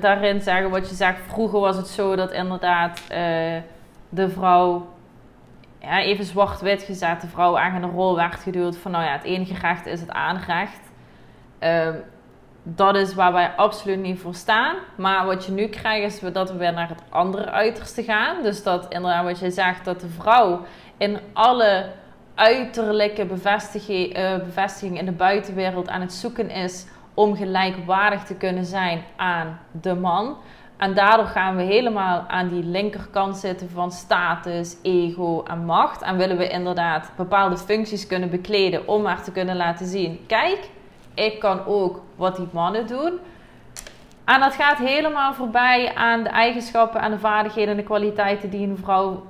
daarin 0.00 0.40
zeggen 0.40 0.70
wat 0.70 0.88
je 0.88 0.94
zegt. 0.94 1.20
Vroeger 1.26 1.60
was 1.60 1.76
het 1.76 1.88
zo 1.88 2.16
dat 2.16 2.32
inderdaad 2.32 3.00
uh, 3.00 3.16
de 4.08 4.28
vrouw, 4.28 4.86
even 5.80 6.24
zwart-wit 6.24 6.82
gezet, 6.82 7.20
de 7.20 7.26
vrouw 7.26 7.56
eigenlijk 7.56 7.92
een 7.92 7.98
rol 7.98 8.16
werd 8.16 8.34
geduwd 8.34 8.76
van, 8.76 8.90
nou 8.90 9.04
ja, 9.04 9.12
het 9.12 9.24
enige 9.24 9.54
recht 9.60 9.86
is 9.86 10.00
het 10.00 10.10
aanrecht. 10.10 10.80
Uh, 11.60 11.88
dat 12.62 12.96
is 12.96 13.14
waar 13.14 13.32
wij 13.32 13.50
absoluut 13.56 14.00
niet 14.00 14.20
voor 14.20 14.34
staan. 14.34 14.76
Maar 14.96 15.26
wat 15.26 15.46
je 15.46 15.52
nu 15.52 15.66
krijgt 15.66 16.22
is 16.24 16.32
dat 16.32 16.50
we 16.50 16.56
weer 16.56 16.72
naar 16.72 16.88
het 16.88 17.02
andere 17.08 17.50
uiterste 17.50 18.02
gaan. 18.02 18.42
Dus 18.42 18.62
dat 18.62 18.86
inderdaad 18.88 19.24
wat 19.24 19.38
je 19.38 19.50
zegt, 19.50 19.84
dat 19.84 20.00
de 20.00 20.08
vrouw 20.08 20.60
in 20.96 21.18
alle 21.32 21.86
uiterlijke 22.34 23.24
bevestiging, 23.24 24.18
uh, 24.18 24.36
bevestiging 24.36 24.98
in 24.98 25.04
de 25.04 25.12
buitenwereld 25.12 25.88
aan 25.88 26.00
het 26.00 26.12
zoeken 26.12 26.50
is 26.50 26.86
om 27.14 27.36
gelijkwaardig 27.36 28.24
te 28.24 28.34
kunnen 28.34 28.64
zijn 28.64 29.02
aan 29.16 29.58
de 29.80 29.94
man. 29.94 30.36
En 30.76 30.94
daardoor 30.94 31.26
gaan 31.26 31.56
we 31.56 31.62
helemaal 31.62 32.24
aan 32.28 32.48
die 32.48 32.64
linkerkant 32.64 33.36
zitten 33.36 33.70
van 33.70 33.92
status, 33.92 34.76
ego 34.82 35.42
en 35.42 35.64
macht. 35.64 36.02
En 36.02 36.16
willen 36.16 36.36
we 36.36 36.48
inderdaad 36.48 37.12
bepaalde 37.16 37.56
functies 37.56 38.06
kunnen 38.06 38.30
bekleden 38.30 38.88
om 38.88 39.02
maar 39.02 39.22
te 39.22 39.32
kunnen 39.32 39.56
laten 39.56 39.86
zien: 39.86 40.24
kijk, 40.26 40.68
ik 41.14 41.40
kan 41.40 41.66
ook 41.66 42.02
wat 42.16 42.36
die 42.36 42.48
mannen 42.52 42.86
doen. 42.86 43.18
En 44.24 44.40
dat 44.40 44.54
gaat 44.54 44.78
helemaal 44.78 45.34
voorbij 45.34 45.94
aan 45.94 46.22
de 46.22 46.28
eigenschappen 46.28 47.00
en 47.00 47.10
de 47.10 47.18
vaardigheden 47.18 47.70
en 47.70 47.76
de 47.76 47.82
kwaliteiten 47.82 48.50
die 48.50 48.68
een 48.68 48.78
vrouw 48.82 49.22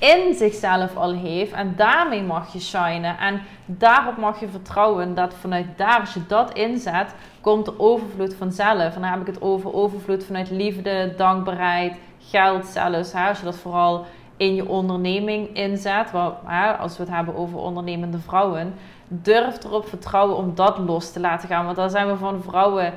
in 0.00 0.34
zichzelf 0.34 0.96
al 0.96 1.12
heeft. 1.12 1.52
En 1.52 1.74
daarmee 1.76 2.22
mag 2.22 2.52
je 2.52 2.60
shinen. 2.60 3.18
En 3.18 3.40
daarop 3.66 4.16
mag 4.16 4.40
je 4.40 4.48
vertrouwen 4.48 5.14
dat 5.14 5.34
vanuit 5.34 5.66
daar, 5.76 6.00
als 6.00 6.14
je 6.14 6.26
dat 6.26 6.52
inzet, 6.52 7.14
komt 7.40 7.64
de 7.64 7.78
overvloed 7.78 8.34
vanzelf. 8.34 8.94
En 8.94 9.00
dan 9.00 9.10
heb 9.10 9.20
ik 9.20 9.26
het 9.26 9.42
over 9.42 9.74
overvloed 9.74 10.24
vanuit 10.24 10.50
liefde, 10.50 11.14
dankbaarheid, 11.16 11.96
geld 12.18 12.66
zelfs. 12.66 13.12
Hè? 13.12 13.28
Als 13.28 13.38
je 13.38 13.44
dat 13.44 13.56
vooral 13.56 14.06
in 14.36 14.54
je 14.54 14.68
onderneming 14.68 15.54
inzet. 15.54 16.10
hè, 16.44 16.72
als 16.72 16.96
we 16.96 17.02
het 17.02 17.12
hebben 17.12 17.36
over 17.36 17.58
ondernemende 17.58 18.18
vrouwen 18.18 18.74
durf 19.08 19.64
erop 19.64 19.88
vertrouwen 19.88 20.36
om 20.36 20.54
dat 20.54 20.78
los 20.78 21.12
te 21.12 21.20
laten 21.20 21.48
gaan. 21.48 21.64
Want 21.64 21.76
daar 21.76 21.90
zijn 21.90 22.06
we 22.06 22.16
van 22.16 22.42
vrouwen 22.42 22.92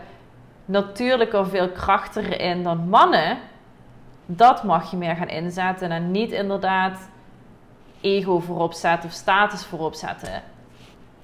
natuurlijker, 0.66 1.48
veel 1.48 1.70
krachtiger 1.70 2.40
in 2.40 2.64
dan 2.64 2.90
mannen. 2.90 3.38
Dat 4.26 4.64
mag 4.64 4.92
je 4.92 4.98
meer 4.98 5.16
gaan 5.16 5.28
inzetten 5.28 5.92
en 5.92 6.12
niet 6.12 6.32
inderdaad 6.32 7.00
ego 8.02 8.40
voorop 8.40 8.74
zetten 8.74 9.10
of 9.10 9.16
status 9.16 9.66
voorop 9.66 9.94
zetten. 9.94 10.42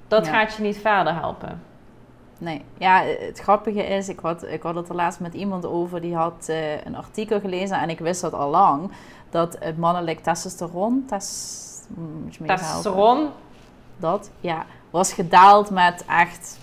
Dat 0.08 0.26
Ja. 0.26 0.32
gaat 0.32 0.54
je 0.56 0.62
niet 0.62 0.78
verder 0.78 1.14
helpen. 1.14 1.64
Nee, 2.38 2.66
ja, 2.78 3.04
het 3.04 3.40
grappige 3.40 3.84
is, 3.84 4.10
ik 4.10 4.20
had, 4.20 4.44
ik 4.44 4.62
had 4.62 4.76
het 4.76 4.90
er 4.90 4.96
laatst 4.96 5.20
met 5.20 5.34
iemand 5.34 5.66
over, 5.66 6.02
die 6.02 6.16
had 6.16 6.46
eh, 6.50 6.86
een 6.86 6.96
artikel 6.96 7.40
gelezen 7.40 7.80
en 7.80 7.90
ik 7.90 8.00
wist 8.00 8.22
dat 8.22 8.34
al 8.34 8.50
lang, 8.50 8.92
dat 9.30 9.58
het 9.60 9.78
mannelijk 9.78 10.20
testosteron, 10.24 11.06
tes, 11.08 11.66
moet 11.88 12.36
je 12.36 12.44
me 12.44 12.50
even 12.50 12.66
helpen? 12.66 12.82
Testosteron, 12.84 13.30
dat, 13.98 14.32
ja, 14.40 14.66
was 14.90 15.14
gedaald 15.14 15.70
met 15.70 16.06
echt 16.06 16.60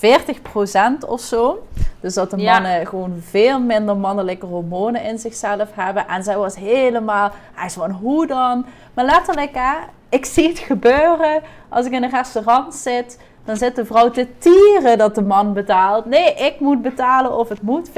40% 0.00 1.06
of 1.08 1.20
zo. 1.20 1.66
Dus 2.00 2.14
dat 2.14 2.30
de 2.30 2.36
Ja. 2.36 2.52
mannen 2.52 2.86
gewoon 2.86 3.14
veel 3.20 3.60
minder 3.60 3.96
mannelijke 3.96 4.46
hormonen 4.46 5.02
in 5.04 5.18
zichzelf 5.18 5.68
hebben. 5.74 6.08
En 6.08 6.22
zij 6.22 6.36
was 6.36 6.56
helemaal, 6.56 7.30
hij 7.52 7.66
is 7.66 7.72
van 7.74 7.90
hoe 7.90 8.26
dan? 8.26 8.64
Maar 8.94 9.04
letterlijk, 9.04 9.50
hè, 9.54 9.74
ik 10.08 10.24
zie 10.24 10.48
het 10.48 10.58
gebeuren 10.58 11.42
als 11.68 11.86
ik 11.86 11.92
in 11.92 12.02
een 12.02 12.10
restaurant 12.10 12.74
zit. 12.74 13.18
Dan 13.44 13.56
zit 13.56 13.76
de 13.76 13.84
vrouw 13.84 14.10
te 14.10 14.26
tieren 14.38 14.98
dat 14.98 15.14
de 15.14 15.22
man 15.22 15.52
betaalt. 15.52 16.04
Nee, 16.04 16.34
ik 16.34 16.60
moet 16.60 16.82
betalen 16.82 17.38
of 17.38 17.48
het 17.48 17.62
moet 17.62 17.90
50-50. 17.90 17.92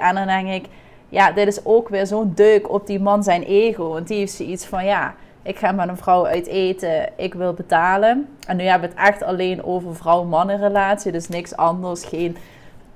En 0.00 0.14
dan 0.14 0.26
denk 0.26 0.48
ik, 0.48 0.64
ja, 1.08 1.32
dit 1.32 1.46
is 1.46 1.64
ook 1.64 1.88
weer 1.88 2.06
zo'n 2.06 2.32
deuk 2.34 2.70
op 2.70 2.86
die 2.86 3.00
man 3.00 3.22
zijn 3.22 3.42
ego. 3.42 3.88
Want 3.88 4.08
die 4.08 4.18
heeft 4.18 4.32
zoiets 4.32 4.66
van, 4.66 4.84
ja, 4.84 5.14
ik 5.50 5.58
ga 5.58 5.72
met 5.72 5.88
een 5.88 5.96
vrouw 5.96 6.26
uit 6.26 6.46
eten, 6.46 7.08
ik 7.16 7.34
wil 7.34 7.52
betalen. 7.52 8.28
En 8.46 8.56
nu 8.56 8.64
hebben 8.64 8.88
we 8.90 8.94
het 8.96 9.08
echt 9.08 9.22
alleen 9.22 9.64
over 9.64 9.96
vrouw-mannen 9.96 10.58
relatie, 10.58 11.12
dus 11.12 11.28
niks 11.28 11.56
anders. 11.56 12.04
Geen 12.04 12.36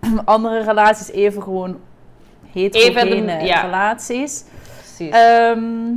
andere 0.25 0.63
relaties, 0.63 1.11
even 1.11 1.43
gewoon 1.43 1.81
heterogene 2.53 3.33
Even, 3.33 3.47
ja. 3.47 3.61
relaties. 3.61 4.45
precies. 4.77 5.15
Ehm, 5.15 5.93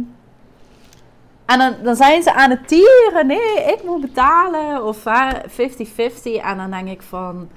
en 1.45 1.57
dan, 1.57 1.75
dan 1.83 1.95
zijn 1.95 2.23
ze 2.23 2.33
aan 2.33 2.49
het 2.49 2.67
tieren. 2.67 3.27
Nee, 3.27 3.63
ik 3.63 3.83
moet 3.83 4.01
betalen. 4.01 4.85
Of 4.85 5.03
hè, 5.03 5.29
50-50. 5.49 6.43
En 6.43 6.57
dan 6.57 6.71
denk 6.71 6.87
ik 6.87 7.01
van... 7.01 7.49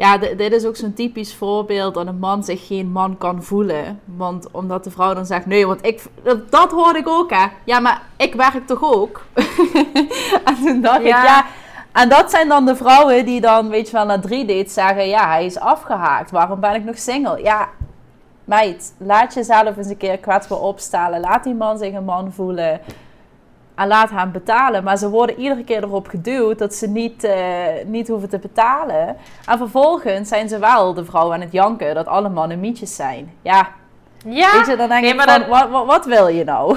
Ja, 0.00 0.16
dit 0.18 0.52
is 0.52 0.64
ook 0.64 0.76
zo'n 0.76 0.92
typisch 0.92 1.34
voorbeeld 1.34 1.94
dat 1.94 2.06
een 2.06 2.18
man 2.18 2.44
zich 2.44 2.66
geen 2.66 2.92
man 2.92 3.18
kan 3.18 3.42
voelen. 3.42 4.00
Want 4.04 4.50
omdat 4.50 4.84
de 4.84 4.90
vrouw 4.90 5.14
dan 5.14 5.26
zegt, 5.26 5.46
nee, 5.46 5.66
want 5.66 5.86
ik... 5.86 6.02
Dat, 6.22 6.50
dat 6.50 6.70
hoorde 6.70 6.98
ik 6.98 7.08
ook, 7.08 7.30
hè. 7.30 7.46
Ja, 7.64 7.80
maar 7.80 8.02
ik 8.16 8.34
werk 8.34 8.66
toch 8.66 8.82
ook? 8.82 9.24
en 10.44 10.56
toen 10.64 10.80
dacht 10.80 11.00
ik, 11.00 11.06
Ja. 11.06 11.24
ja... 11.24 11.46
En 11.92 12.08
dat 12.08 12.30
zijn 12.30 12.48
dan 12.48 12.66
de 12.66 12.76
vrouwen 12.76 13.24
die 13.24 13.40
dan, 13.40 13.68
weet 13.68 13.86
je 13.86 13.92
wel, 13.92 14.04
na 14.04 14.20
drie 14.20 14.44
dates 14.44 14.72
zeggen... 14.72 15.08
Ja, 15.08 15.28
hij 15.28 15.44
is 15.44 15.58
afgehaakt. 15.58 16.30
Waarom 16.30 16.60
ben 16.60 16.74
ik 16.74 16.84
nog 16.84 16.98
single? 16.98 17.42
Ja, 17.42 17.68
meid, 18.44 18.94
laat 18.98 19.34
jezelf 19.34 19.76
eens 19.76 19.88
een 19.88 19.96
keer 19.96 20.18
kwetsbaar 20.18 20.60
opstellen. 20.60 21.20
Laat 21.20 21.44
die 21.44 21.54
man 21.54 21.78
zich 21.78 21.94
een 21.94 22.04
man 22.04 22.32
voelen. 22.32 22.80
En 23.80 23.86
laat 23.88 24.10
hem 24.10 24.32
betalen. 24.32 24.84
Maar 24.84 24.96
ze 24.98 25.08
worden 25.08 25.38
iedere 25.38 25.64
keer 25.64 25.82
erop 25.82 26.08
geduwd 26.08 26.58
dat 26.58 26.74
ze 26.74 26.88
niet, 26.88 27.24
eh, 27.24 27.36
niet 27.86 28.08
hoeven 28.08 28.28
te 28.28 28.38
betalen. 28.38 29.16
En 29.46 29.58
vervolgens 29.58 30.28
zijn 30.28 30.48
ze 30.48 30.58
wel 30.58 30.94
de 30.94 31.04
vrouw 31.04 31.32
aan 31.32 31.40
het 31.40 31.52
janken 31.52 31.94
dat 31.94 32.06
alle 32.06 32.28
mannen 32.28 32.60
mietjes 32.60 32.96
zijn. 32.96 33.32
Ja, 33.42 33.68
ja, 34.24 34.52
weet 34.52 34.66
je, 34.66 34.76
dan 34.76 34.88
denk 34.88 35.00
nee, 35.00 35.10
ik 35.10 35.16
maar 35.16 35.28
van, 35.28 35.38
dat- 35.40 35.48
wat, 35.48 35.70
wat, 35.70 35.86
wat 35.86 36.04
wil 36.06 36.28
je 36.28 36.44
nou? 36.44 36.76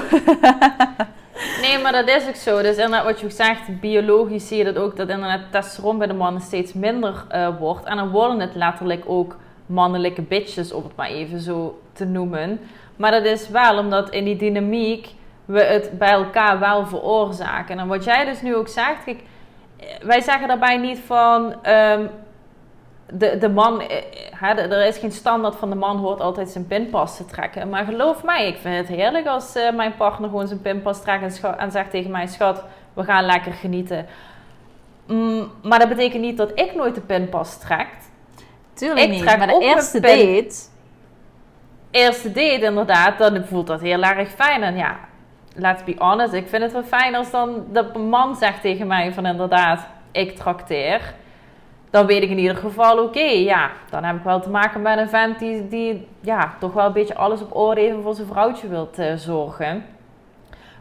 Nee, 1.60 1.78
maar 1.82 1.92
dat 1.92 2.08
is 2.08 2.28
ook 2.28 2.34
zo. 2.34 2.62
Dus 2.62 2.76
inderdaad, 2.76 3.04
wat 3.04 3.20
je 3.20 3.26
ook 3.26 3.32
zegt, 3.32 3.80
biologisch 3.80 4.48
zie 4.48 4.56
je 4.58 4.64
dat 4.64 4.76
ook, 4.76 4.96
dat 4.96 5.08
inderdaad 5.08 5.40
testosteron 5.50 5.98
bij 5.98 6.06
de 6.06 6.12
mannen 6.14 6.42
steeds 6.42 6.72
minder 6.72 7.24
eh, 7.28 7.48
wordt. 7.58 7.84
En 7.84 7.96
dan 7.96 8.10
worden 8.10 8.40
het 8.40 8.54
letterlijk 8.54 9.02
ook 9.06 9.36
mannelijke 9.66 10.22
bitches, 10.22 10.72
om 10.72 10.82
het 10.82 10.96
maar 10.96 11.08
even 11.08 11.40
zo 11.40 11.80
te 11.92 12.04
noemen. 12.04 12.60
Maar 12.96 13.10
dat 13.10 13.24
is 13.24 13.48
wel 13.48 13.78
omdat 13.78 14.10
in 14.10 14.24
die 14.24 14.36
dynamiek 14.36 15.08
we 15.44 15.62
het 15.62 15.98
bij 15.98 16.10
elkaar 16.12 16.58
wel 16.58 16.86
veroorzaken. 16.86 17.78
En 17.78 17.86
wat 17.86 18.04
jij 18.04 18.24
dus 18.24 18.42
nu 18.42 18.54
ook 18.56 18.68
zegt, 18.68 19.04
kijk, 19.04 19.20
eh, 19.80 19.86
wij 20.02 20.20
zeggen 20.20 20.48
daarbij 20.48 20.76
niet 20.76 20.98
van... 21.06 21.54
ehm, 21.62 22.06
de, 23.10 23.38
de 23.38 23.48
man, 23.48 23.80
eh, 23.80 24.02
hè, 24.30 24.54
de- 24.54 24.60
er 24.60 24.86
is 24.86 24.98
geen 24.98 25.12
standaard 25.12 25.56
van 25.56 25.70
de 25.70 25.76
man 25.76 25.96
hoort 25.96 26.20
altijd 26.20 26.48
zijn 26.48 26.66
pinpas 26.66 27.16
te 27.16 27.24
trekken. 27.24 27.68
Maar 27.68 27.84
geloof 27.84 28.24
mij, 28.24 28.46
ik 28.48 28.56
vind 28.56 28.76
het 28.76 28.96
heerlijk 28.96 29.26
als 29.26 29.54
eh, 29.54 29.72
mijn 29.74 29.94
partner 29.96 30.28
gewoon 30.28 30.48
zijn 30.48 30.60
pinpas 30.60 31.02
trekt 31.02 31.40
en, 31.42 31.58
en 31.58 31.70
zegt 31.70 31.90
tegen 31.90 32.10
mij: 32.10 32.26
Schat, 32.26 32.64
we 32.94 33.04
gaan 33.04 33.24
lekker 33.24 33.52
genieten. 33.52 34.06
Mm, 35.06 35.50
maar 35.62 35.78
dat 35.78 35.88
betekent 35.88 36.22
niet 36.22 36.36
dat 36.36 36.50
ik 36.54 36.74
nooit 36.74 36.94
de 36.94 37.00
pinpas 37.00 37.58
trek. 37.58 37.86
Tuurlijk 38.74 39.00
Ik 39.00 39.10
niet, 39.10 39.22
trek 39.22 39.38
maar 39.38 39.46
de 39.46 39.58
eerste 39.60 40.00
date... 40.00 40.54
Eerste 41.90 42.28
date 42.32 42.60
inderdaad, 42.64 43.18
dan 43.18 43.44
voelt 43.44 43.66
dat 43.66 43.80
heel 43.80 44.02
erg 44.02 44.28
fijn. 44.28 44.62
En 44.62 44.76
ja, 44.76 44.96
let's 45.54 45.84
be 45.84 45.94
honest, 45.98 46.32
ik 46.32 46.48
vind 46.48 46.62
het 46.62 46.72
wel 46.72 46.82
fijn 46.82 47.14
als 47.14 47.30
dan 47.30 47.66
de 47.72 47.98
man 47.98 48.36
zegt 48.36 48.60
tegen 48.60 48.86
mij 48.86 49.12
van 49.12 49.26
inderdaad, 49.26 49.86
ik 50.12 50.36
trakteer. 50.36 51.14
Dan 51.90 52.06
weet 52.06 52.22
ik 52.22 52.30
in 52.30 52.38
ieder 52.38 52.56
geval, 52.56 52.98
oké, 52.98 53.20
ja, 53.20 53.70
dan 53.90 54.04
heb 54.04 54.16
ik 54.16 54.22
wel 54.22 54.40
te 54.40 54.50
maken 54.50 54.82
met 54.82 54.98
een 54.98 55.08
vent 55.08 55.38
die, 55.38 55.68
die 55.68 56.08
ja, 56.20 56.54
toch 56.58 56.72
wel 56.72 56.86
een 56.86 56.92
beetje 56.92 57.14
alles 57.14 57.40
op 57.42 57.56
orde 57.56 57.80
heeft 57.80 57.94
en 57.94 58.02
voor 58.02 58.14
zijn 58.14 58.26
vrouwtje 58.26 58.68
wilt 58.68 58.98
eh, 58.98 59.14
zorgen. 59.14 59.84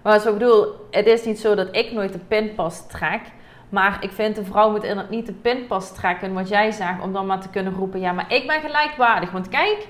Maar 0.01 0.13
wat 0.13 0.25
ik 0.25 0.33
bedoel, 0.33 0.65
het 0.91 1.05
is 1.05 1.25
niet 1.25 1.39
zo 1.39 1.55
dat 1.55 1.67
ik 1.75 1.91
nooit 1.91 2.13
de 2.13 2.19
pinpas 2.19 2.87
trek. 2.87 3.21
Maar 3.69 3.97
ik 3.99 4.11
vind 4.11 4.35
de 4.35 4.43
vrouw 4.43 4.71
moet 4.71 4.83
inderdaad 4.83 5.09
niet 5.09 5.25
de 5.25 5.33
pinpas 5.33 5.93
trekken, 5.93 6.33
wat 6.33 6.49
jij 6.49 6.71
zegt, 6.71 7.01
om 7.01 7.13
dan 7.13 7.25
maar 7.25 7.39
te 7.39 7.49
kunnen 7.49 7.73
roepen, 7.73 7.99
ja, 7.99 8.11
maar 8.11 8.33
ik 8.33 8.47
ben 8.47 8.61
gelijkwaardig. 8.61 9.31
Want 9.31 9.49
kijk, 9.49 9.87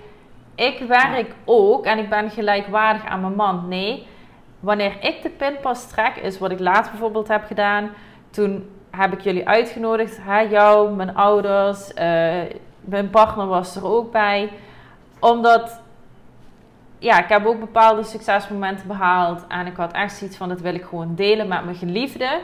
ik 0.55 0.79
werk 0.88 1.31
ook 1.45 1.86
en 1.86 1.97
ik 1.97 2.09
ben 2.09 2.29
gelijkwaardig 2.29 3.05
aan 3.05 3.21
mijn 3.21 3.36
man. 3.36 3.67
Nee, 3.67 4.07
wanneer 4.64 4.95
ik 4.99 5.22
de 5.22 5.30
pinpas 5.30 5.88
trek, 5.88 6.16
is 6.16 6.39
wat 6.39 6.51
ik 6.51 6.59
laatst 6.59 6.91
bijvoorbeeld 6.91 7.28
heb 7.28 7.45
gedaan. 7.45 7.89
Toen 8.30 8.70
heb 8.91 9.14
ik 9.14 9.22
jullie 9.22 9.47
uitgenodigd, 9.47 10.18
hè, 10.22 10.39
jou, 10.39 10.95
mijn 10.95 11.16
ouders, 11.16 11.93
eh, 11.93 12.41
mijn 12.80 13.09
partner 13.09 13.47
was 13.47 13.76
er 13.76 13.86
ook 13.86 14.11
bij. 14.11 14.51
Omdat, 15.20 15.82
ja, 16.99 17.24
ik 17.24 17.30
heb 17.30 17.45
ook 17.45 17.59
bepaalde 17.59 18.03
succesmomenten 18.03 18.88
behaald. 18.88 19.47
En 19.47 19.66
ik 19.66 19.76
had 19.76 19.91
echt 19.91 20.16
zoiets 20.16 20.38
van, 20.38 20.49
dat 20.49 20.61
wil 20.61 20.76
ik 20.76 20.84
gewoon 20.84 21.16
delen 21.16 21.47
met 21.47 21.64
mijn 21.64 21.76
geliefde. 21.76 22.39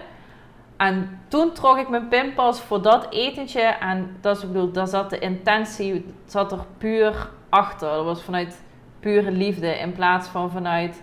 En 0.77 1.19
toen 1.27 1.51
trok 1.51 1.77
ik 1.77 1.89
mijn 1.89 2.07
pinpas 2.07 2.61
voor 2.61 2.81
dat 2.81 3.07
etentje. 3.09 3.61
En 3.61 4.17
dat 4.21 4.37
is, 4.37 4.43
ik 4.43 4.51
bedoel, 4.51 4.71
daar 4.71 4.87
zat 4.87 5.09
de 5.09 5.19
intentie, 5.19 6.13
zat 6.25 6.51
er 6.51 6.65
puur 6.77 7.29
achter. 7.49 7.89
Dat 7.89 8.05
was 8.05 8.23
vanuit 8.23 8.63
pure 8.99 9.31
liefde 9.31 9.79
in 9.79 9.91
plaats 9.91 10.27
van 10.27 10.51
vanuit 10.51 11.01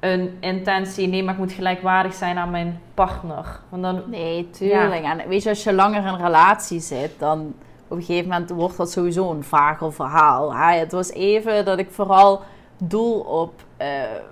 een 0.00 0.36
intentie. 0.40 1.08
Nee, 1.08 1.22
maar 1.22 1.32
ik 1.34 1.40
moet 1.40 1.52
gelijkwaardig 1.52 2.14
zijn 2.14 2.38
aan 2.38 2.50
mijn 2.50 2.80
partner. 2.94 3.60
Want 3.68 3.82
dan, 3.82 4.02
Nee, 4.06 4.50
tuurlijk. 4.50 5.04
En 5.04 5.28
weet 5.28 5.42
je, 5.42 5.48
als 5.48 5.64
je 5.64 5.72
langer 5.72 6.00
in 6.00 6.06
een 6.06 6.24
relatie 6.24 6.80
zit, 6.80 7.18
dan 7.18 7.54
op 7.88 7.96
een 7.96 8.02
gegeven 8.04 8.28
moment 8.30 8.50
wordt 8.50 8.76
dat 8.76 8.90
sowieso 8.90 9.30
een 9.30 9.44
vager 9.44 9.92
verhaal. 9.92 10.54
hè. 10.54 10.78
Het 10.78 10.92
was 10.92 11.10
even 11.10 11.64
dat 11.64 11.78
ik 11.78 11.90
vooral 11.90 12.40
doel 12.78 13.20
op 13.20 13.52
eh, 13.76 13.88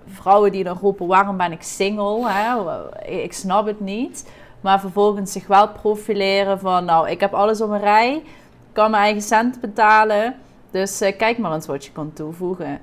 vrouwen 0.06 0.52
die 0.52 0.64
dan 0.64 0.78
roepen, 0.80 1.06
waarom 1.06 1.36
ben 1.36 1.52
ik 1.52 1.62
single? 1.62 2.28
Hè? 2.28 2.56
Ik 3.06 3.32
snap 3.32 3.66
het 3.66 3.80
niet. 3.80 4.30
Maar 4.60 4.80
vervolgens 4.80 5.32
zich 5.32 5.46
wel 5.46 5.68
profileren 5.68 6.58
van, 6.60 6.84
nou, 6.84 7.08
ik 7.10 7.20
heb 7.20 7.34
alles 7.34 7.60
op 7.60 7.70
een 7.70 7.80
rij. 7.80 8.22
kan 8.72 8.90
mijn 8.90 9.02
eigen 9.02 9.22
cent 9.22 9.60
betalen. 9.60 10.34
Dus 10.70 11.00
eh, 11.00 11.16
kijk 11.16 11.38
maar 11.38 11.52
eens 11.52 11.66
wat 11.66 11.84
je 11.84 11.92
kan 11.92 12.12
toevoegen. 12.12 12.80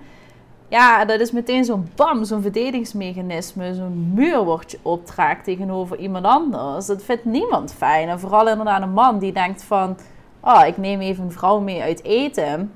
Ja, 0.72 1.06
dat 1.06 1.20
is 1.20 1.32
meteen 1.32 1.66
zo'n 1.66 1.90
bam, 1.96 2.24
zo'n 2.24 2.42
verdedigingsmechanisme, 2.42 3.74
zo'n 3.76 4.12
muur 4.14 4.44
wordt 4.44 4.72
je 4.72 4.80
optrekt 4.82 5.44
tegenover 5.44 5.98
iemand 5.98 6.26
anders. 6.26 6.86
Dat 6.86 7.04
vindt 7.04 7.26
niemand 7.26 7.74
fijn. 7.74 8.10
En 8.10 8.20
vooral 8.20 8.48
inderdaad 8.48 8.82
een 8.82 8.94
man 8.94 9.20
die 9.20 9.34
denkt 9.34 9.64
van, 9.64 9.98
oh, 10.40 10.64
ik 10.66 10.78
neem 10.78 11.00
even 11.00 11.24
een 11.24 11.32
vrouw 11.32 11.60
mee 11.60 11.82
uit 11.82 12.04
eten. 12.04 12.72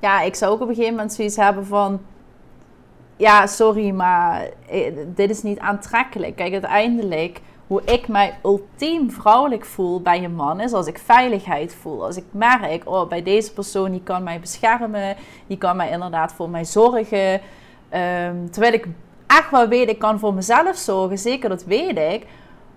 Ja, 0.00 0.20
ik 0.20 0.34
zou 0.34 0.52
ook 0.52 0.60
op 0.60 0.68
een 0.68 0.74
gegeven 0.74 0.94
moment 0.94 1.12
zoiets 1.12 1.36
hebben 1.36 1.66
van, 1.66 2.00
ja, 3.16 3.46
sorry, 3.46 3.90
maar 3.90 4.48
eh, 4.68 4.92
dit 5.06 5.30
is 5.30 5.42
niet 5.42 5.58
aantrekkelijk. 5.58 6.36
Kijk, 6.36 6.52
uiteindelijk, 6.52 7.40
hoe 7.72 7.82
ik 7.84 8.08
mij 8.08 8.38
ultiem 8.44 9.10
vrouwelijk 9.10 9.64
voel 9.64 10.00
bij 10.00 10.24
een 10.24 10.34
man 10.34 10.60
is 10.60 10.72
als 10.72 10.86
ik 10.86 10.98
veiligheid 10.98 11.74
voel. 11.74 12.04
Als 12.04 12.16
ik 12.16 12.24
merk, 12.30 12.82
oh, 12.84 13.08
bij 13.08 13.22
deze 13.22 13.52
persoon, 13.52 13.90
die 13.90 14.02
kan 14.02 14.22
mij 14.22 14.40
beschermen, 14.40 15.16
die 15.46 15.58
kan 15.58 15.76
mij 15.76 15.90
inderdaad 15.90 16.32
voor 16.32 16.50
mij 16.50 16.64
zorgen. 16.64 17.40
Ehm, 17.88 18.36
terwijl 18.50 18.72
ik 18.72 18.86
echt 19.26 19.50
wel 19.50 19.68
weet, 19.68 19.88
ik 19.88 19.98
kan 19.98 20.18
voor 20.18 20.34
mezelf 20.34 20.76
zorgen, 20.76 21.18
zeker 21.18 21.48
dat 21.48 21.64
weet 21.64 21.98
ik. 21.98 22.26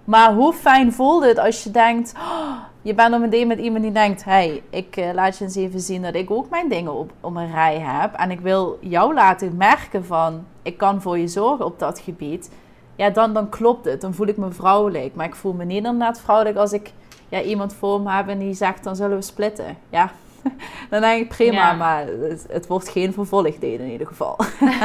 Maar 0.04 0.34
hoe 0.34 0.54
fijn 0.54 0.94
voelt 0.94 1.24
het 1.24 1.40
als 1.40 1.64
je 1.64 1.72
denkt, 1.72 2.14
oh, 2.18 2.58
je 2.82 2.94
bent 2.94 3.16
op 3.16 3.22
een 3.22 3.30
date 3.30 3.46
met 3.46 3.60
iemand 3.60 3.84
die 3.84 3.92
denkt, 3.92 4.24
hey, 4.24 4.64
ik 4.70 4.98
eh, 4.98 5.14
laat 5.14 5.38
je 5.38 5.44
eens 5.44 5.56
even 5.56 5.80
zien 5.80 6.02
dat 6.02 6.16
ik 6.16 6.32
ook 6.32 6.50
mijn 6.50 6.70
dingen 6.70 6.94
op, 6.94 7.12
op 7.22 7.36
een 7.36 7.52
rij 7.52 7.80
heb. 7.80 8.14
En 8.14 8.32
ik 8.32 8.40
wil 8.40 8.78
jou 8.82 9.14
laten 9.14 9.58
merken 9.58 10.06
van, 10.06 10.46
ik 10.62 10.78
kan 10.78 11.02
voor 11.02 11.18
je 11.18 11.28
zorgen 11.28 11.66
op 11.66 11.80
dat 11.80 12.00
gebied. 12.00 12.50
Ja, 12.96 13.10
dan, 13.10 13.34
dan 13.34 13.50
klopt 13.50 13.86
het. 13.86 14.02
Dan 14.02 14.14
voel 14.14 14.28
ik 14.28 14.38
me 14.38 14.52
vrouwelijk. 14.52 15.16
Maar 15.16 15.26
ik 15.26 15.36
voel 15.36 15.54
me 15.54 15.66
niet 15.66 15.78
inderdaad 15.78 16.22
vrouwelijk 16.22 16.58
als 16.58 16.74
ik 16.74 16.92
ja, 17.30 17.42
iemand 17.42 17.74
voor 17.74 18.02
me 18.02 18.12
heb 18.12 18.28
en 18.28 18.40
die 18.40 18.54
zegt 18.54 18.84
dan 18.84 18.96
zullen 18.96 19.18
we 19.18 19.24
splitten. 19.24 19.78
Ja, 19.90 20.12
dan 20.90 21.02
denk 21.02 21.22
ik 21.22 21.30
prima, 21.30 21.74
maar 21.74 22.06
het, 22.06 22.46
het, 22.50 22.68
wordt 22.68 22.90
geen 22.90 23.14
vervolgdelen 23.14 23.86
in 23.86 23.92
ieder 23.92 24.08
geval. 24.08 24.38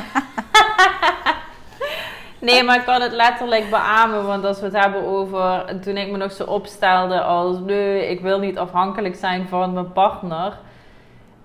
nee, 2.41 2.65
maar 2.65 2.77
ik 2.77 2.85
kan 2.85 3.01
het 3.01 3.13
letterlijk 3.13 3.71
beamen, 3.71 4.27
want 4.27 4.45
als 4.45 4.59
we 4.59 4.65
het 4.65 4.77
hebben 4.77 5.07
over 5.07 5.79
toen 5.81 5.97
ik 5.97 6.11
me 6.11 6.17
nog 6.17 6.33
zo 6.33 6.45
opstelde 6.45 7.23
als 7.23 7.59
nee, 7.59 8.09
ik 8.09 8.21
wil 8.21 8.39
niet 8.39 8.59
afhankelijk 8.59 9.17
zijn 9.17 9.49
van 9.49 9.73
mijn 9.73 9.93
partner 9.93 10.59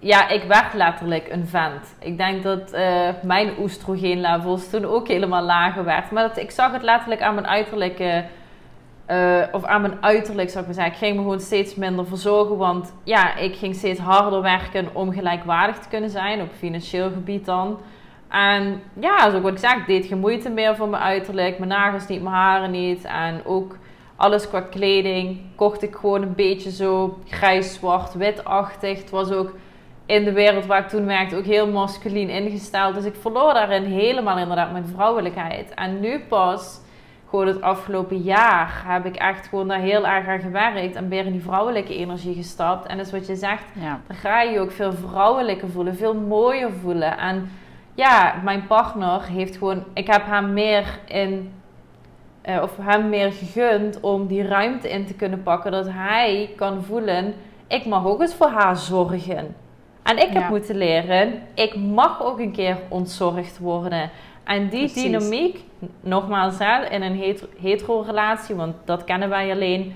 ja, 0.06 0.30
ik 0.30 0.43
werd 0.43 0.74
letterlijk 0.74 1.28
een 1.32 1.47
vent. 1.47 1.95
Ik 1.99 2.18
denk 2.18 2.43
dat 2.43 2.74
uh, 2.74 3.10
mijn 3.24 3.53
oestrogeenlevels 3.60 4.70
toen 4.70 4.86
ook 4.86 5.08
helemaal 5.08 5.43
lager 5.43 5.84
werd. 5.84 6.12
Maar 6.12 6.28
dat, 6.28 6.38
ik 6.38 6.51
zag 6.51 6.72
het 6.72 6.82
letterlijk 6.82 7.22
aan 7.22 7.34
mijn 7.34 7.47
uiterlijke... 7.47 8.26
Uh, 9.12 9.41
of 9.51 9.64
aan 9.64 9.82
mijn 9.82 9.97
uiterlijk 10.01 10.49
zou 10.49 10.60
ik 10.60 10.66
maar 10.66 10.76
zeggen. 10.76 10.93
Ik 10.93 10.99
ging 10.99 11.16
me 11.16 11.22
gewoon 11.22 11.39
steeds 11.39 11.76
minder 11.76 12.06
verzorgen. 12.06 12.58
Want 12.58 12.93
ja, 13.03 13.36
ik 13.36 13.56
ging 13.56 13.76
steeds 13.76 13.99
harder 13.99 14.41
werken 14.41 14.88
om 14.93 15.12
gelijkwaardig 15.12 15.78
te 15.80 15.89
kunnen 15.89 16.10
zijn. 16.10 16.41
Op 16.41 16.49
financieel 16.58 17.10
gebied 17.10 17.45
dan. 17.45 17.80
En 18.30 18.82
ja, 18.99 19.30
zoals 19.30 19.45
ik 19.45 19.58
zeg, 19.58 19.76
ik 19.76 19.88
deed 19.88 20.06
geen 20.06 20.20
moeite 20.20 20.49
meer 20.49 20.76
voor 20.76 20.89
mijn 20.89 21.03
uiterlijk. 21.03 21.58
Mijn 21.58 21.70
nagels 21.70 22.08
niet, 22.08 22.22
mijn 22.22 22.36
haren 22.36 22.72
niet. 22.72 23.03
En 23.03 23.41
ook 23.45 23.78
alles 24.16 24.49
qua 24.49 24.62
kleding 24.62 25.39
kocht 25.56 25.84
ik 25.84 25.95
gewoon 25.95 26.22
een 26.22 26.36
beetje 26.36 26.72
zo 26.72 27.20
grijs, 27.28 27.74
zwart, 27.74 28.14
witachtig. 28.14 28.97
Het 28.97 29.10
was 29.10 29.32
ook 29.32 29.53
in 30.06 30.24
de 30.24 30.32
wereld 30.32 30.66
waar 30.66 30.80
ik 30.80 30.88
toen 30.88 31.06
werkte 31.06 31.36
ook 31.36 31.45
heel 31.45 31.68
masculien 31.68 32.30
ingesteld. 32.30 32.95
Dus 32.95 33.06
ik 33.06 33.16
verloor 33.16 33.53
daarin 33.53 33.84
helemaal 33.84 34.38
inderdaad 34.38 34.72
mijn 34.72 34.88
vrouwelijkheid. 34.88 35.74
En 35.74 35.99
nu 35.99 36.20
pas, 36.20 36.82
gewoon 37.30 37.47
het 37.47 37.62
afgelopen 37.62 38.18
jaar, 38.18 38.84
heb 38.86 39.06
ik 39.06 39.16
echt 39.16 39.47
gewoon 39.47 39.68
daar 39.68 39.80
heel 39.80 40.08
erg 40.08 40.28
aan 40.28 40.39
gewerkt. 40.39 40.95
En 40.95 41.10
weer 41.10 41.26
in 41.26 41.32
die 41.32 41.41
vrouwelijke 41.41 41.95
energie 41.95 42.36
gestapt. 42.36 42.86
En 42.86 42.97
dat 42.97 43.06
is 43.06 43.12
wat 43.12 43.28
je 43.28 43.36
zegt, 43.36 43.64
ja. 43.80 43.99
dan 44.08 44.16
ga 44.16 44.41
je 44.41 44.51
je 44.51 44.60
ook 44.60 44.72
veel 44.72 44.93
vrouwelijker 44.93 45.70
voelen, 45.70 45.95
veel 45.95 46.14
mooier 46.14 46.72
voelen. 46.72 47.18
En 47.18 47.49
ja, 47.93 48.36
mijn 48.43 48.68
partner 48.68 49.24
heeft 49.24 49.58
gewoon, 49.58 49.84
ik 49.93 50.08
heb 50.08 50.26
hem 50.26 50.53
meer 50.53 50.99
in 51.06 51.53
uh, 52.49 52.62
of 52.62 52.78
hem 52.82 53.10
meer 53.10 53.32
gegund 53.32 53.99
om 53.99 54.28
die 54.28 54.47
ruimte 54.47 54.89
in 54.89 55.06
te 55.06 55.14
kunnen 55.14 55.43
pakken. 55.43 55.72
Dat 55.72 55.88
hij 55.89 56.53
kan 56.56 56.84
voelen, 56.84 57.34
ik 57.68 57.86
mag 57.86 58.06
ook 58.06 58.22
eens 58.22 58.36
voor 58.36 58.49
haar 58.49 58.76
zorgen. 58.76 59.56
En 60.06 60.18
ik 60.18 60.30
heb 60.30 60.49
moeten 60.49 60.78
leren, 60.78 61.41
ik 61.53 61.76
mag 61.76 62.24
ook 62.24 62.39
een 62.39 62.51
keer 62.51 62.78
ontzorgd 62.89 63.58
worden. 63.58 64.10
En 64.43 64.70
die 64.70 64.93
dynamiek, 64.93 65.64
nogmaals, 66.01 66.56
hè, 66.60 66.86
in 66.86 67.01
een 67.01 67.43
hetero-relatie, 67.60 68.56
want 68.56 68.76
dat 68.84 69.03
kennen 69.03 69.30
wij 69.30 69.51
alleen. 69.51 69.95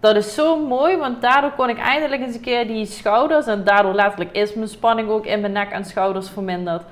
Dat 0.00 0.16
is 0.16 0.34
zo 0.34 0.66
mooi, 0.66 0.96
want 0.96 1.22
daardoor 1.22 1.50
kon 1.50 1.68
ik 1.68 1.78
eindelijk 1.78 2.22
eens 2.22 2.34
een 2.34 2.40
keer 2.40 2.66
die 2.66 2.86
schouders, 2.86 3.46
en 3.46 3.64
daardoor 3.64 3.94
letterlijk 3.94 4.36
is 4.36 4.54
mijn 4.54 4.68
spanning 4.68 5.08
ook 5.08 5.26
in 5.26 5.40
mijn 5.40 5.52
nek 5.52 5.70
en 5.70 5.84
schouders 5.84 6.30
verminderd. 6.30 6.82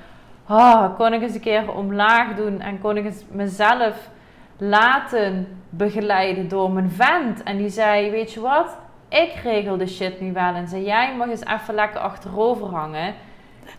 Ah, 0.45 0.95
kon 0.97 1.13
ik 1.13 1.21
eens 1.21 1.33
een 1.33 1.39
keer 1.39 1.73
omlaag 1.73 2.35
doen 2.35 2.61
en 2.61 2.79
kon 2.79 2.97
ik 2.97 3.05
eens 3.05 3.23
mezelf 3.31 4.09
laten 4.57 5.47
begeleiden 5.69 6.47
door 6.47 6.71
mijn 6.71 6.91
vent. 6.91 7.43
En 7.43 7.57
die 7.57 7.69
zei: 7.69 8.11
Weet 8.11 8.33
je 8.33 8.39
wat? 8.39 8.77
Ik 9.11 9.33
regel 9.43 9.77
de 9.77 9.87
shit 9.87 10.21
nu 10.21 10.33
wel. 10.33 10.53
En 10.53 10.83
jij 10.83 11.15
mag 11.15 11.27
eens 11.27 11.45
even 11.45 11.73
lekker 11.73 11.99
achterover 11.99 12.67
hangen. 12.67 13.15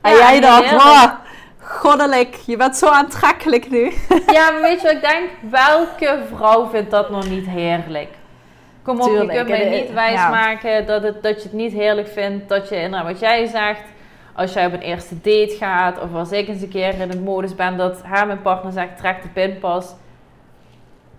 en 0.01 0.17
jij 0.17 0.41
dacht, 0.41 0.71
wow, 0.71 1.11
goddelijk, 1.59 2.35
je 2.47 2.57
bent 2.57 2.77
zo 2.77 2.89
aantrekkelijk 2.89 3.71
nu. 3.71 3.93
ja, 4.37 4.51
maar 4.51 4.61
weet 4.61 4.81
je 4.81 4.87
wat 4.87 4.97
ik 4.97 5.01
denk? 5.01 5.31
Welke 5.51 6.23
vrouw 6.35 6.69
vindt 6.69 6.91
dat 6.91 7.11
nog 7.11 7.29
niet 7.29 7.47
heerlijk? 7.47 8.09
Kom 8.83 9.01
op, 9.01 9.09
je 9.09 9.27
kunt 9.27 9.49
mij 9.49 9.81
niet 9.81 9.93
wijsmaken 9.93 10.87
dat, 10.87 11.03
het, 11.03 11.23
dat 11.23 11.37
je 11.37 11.43
het 11.43 11.53
niet 11.53 11.73
heerlijk 11.73 12.09
vindt. 12.09 12.49
Dat 12.49 12.69
je, 12.69 12.89
nou, 12.89 13.05
wat 13.07 13.21
jij 13.21 13.47
zegt, 13.47 13.83
als 14.33 14.53
jij 14.53 14.67
op 14.67 14.73
een 14.73 14.81
eerste 14.81 15.15
date 15.15 15.57
gaat... 15.59 16.01
of 16.01 16.15
als 16.15 16.31
ik 16.31 16.49
eens 16.49 16.63
een 16.63 16.69
keer 16.69 17.01
in 17.01 17.09
het 17.09 17.25
modus 17.25 17.55
ben 17.55 17.77
dat 17.77 18.03
haar 18.03 18.27
mijn 18.27 18.43
partner 18.43 18.73
zegt... 18.73 18.97
trek 18.97 19.23
de 19.23 19.29
pinpas 19.29 19.95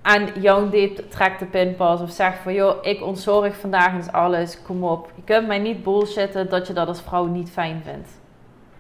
en 0.04 0.42
jouw 0.42 0.64
date 0.64 1.08
trekt 1.08 1.40
de 1.40 1.46
pinpas 1.46 2.02
of 2.02 2.12
zegt 2.12 2.38
van 2.38 2.54
joh, 2.54 2.76
ik 2.82 3.02
ontzorg 3.02 3.56
vandaag 3.56 3.94
eens 3.94 4.12
alles, 4.12 4.62
kom 4.62 4.84
op. 4.84 5.12
Je 5.16 5.24
kunt 5.24 5.48
mij 5.48 5.60
niet 5.60 5.84
bullshitten 5.84 6.50
dat 6.50 6.68
je 6.68 6.74
dat 6.74 6.88
als 6.88 7.02
vrouw 7.02 7.26
niet 7.26 7.50
fijn 7.50 7.82
vindt. 7.84 8.10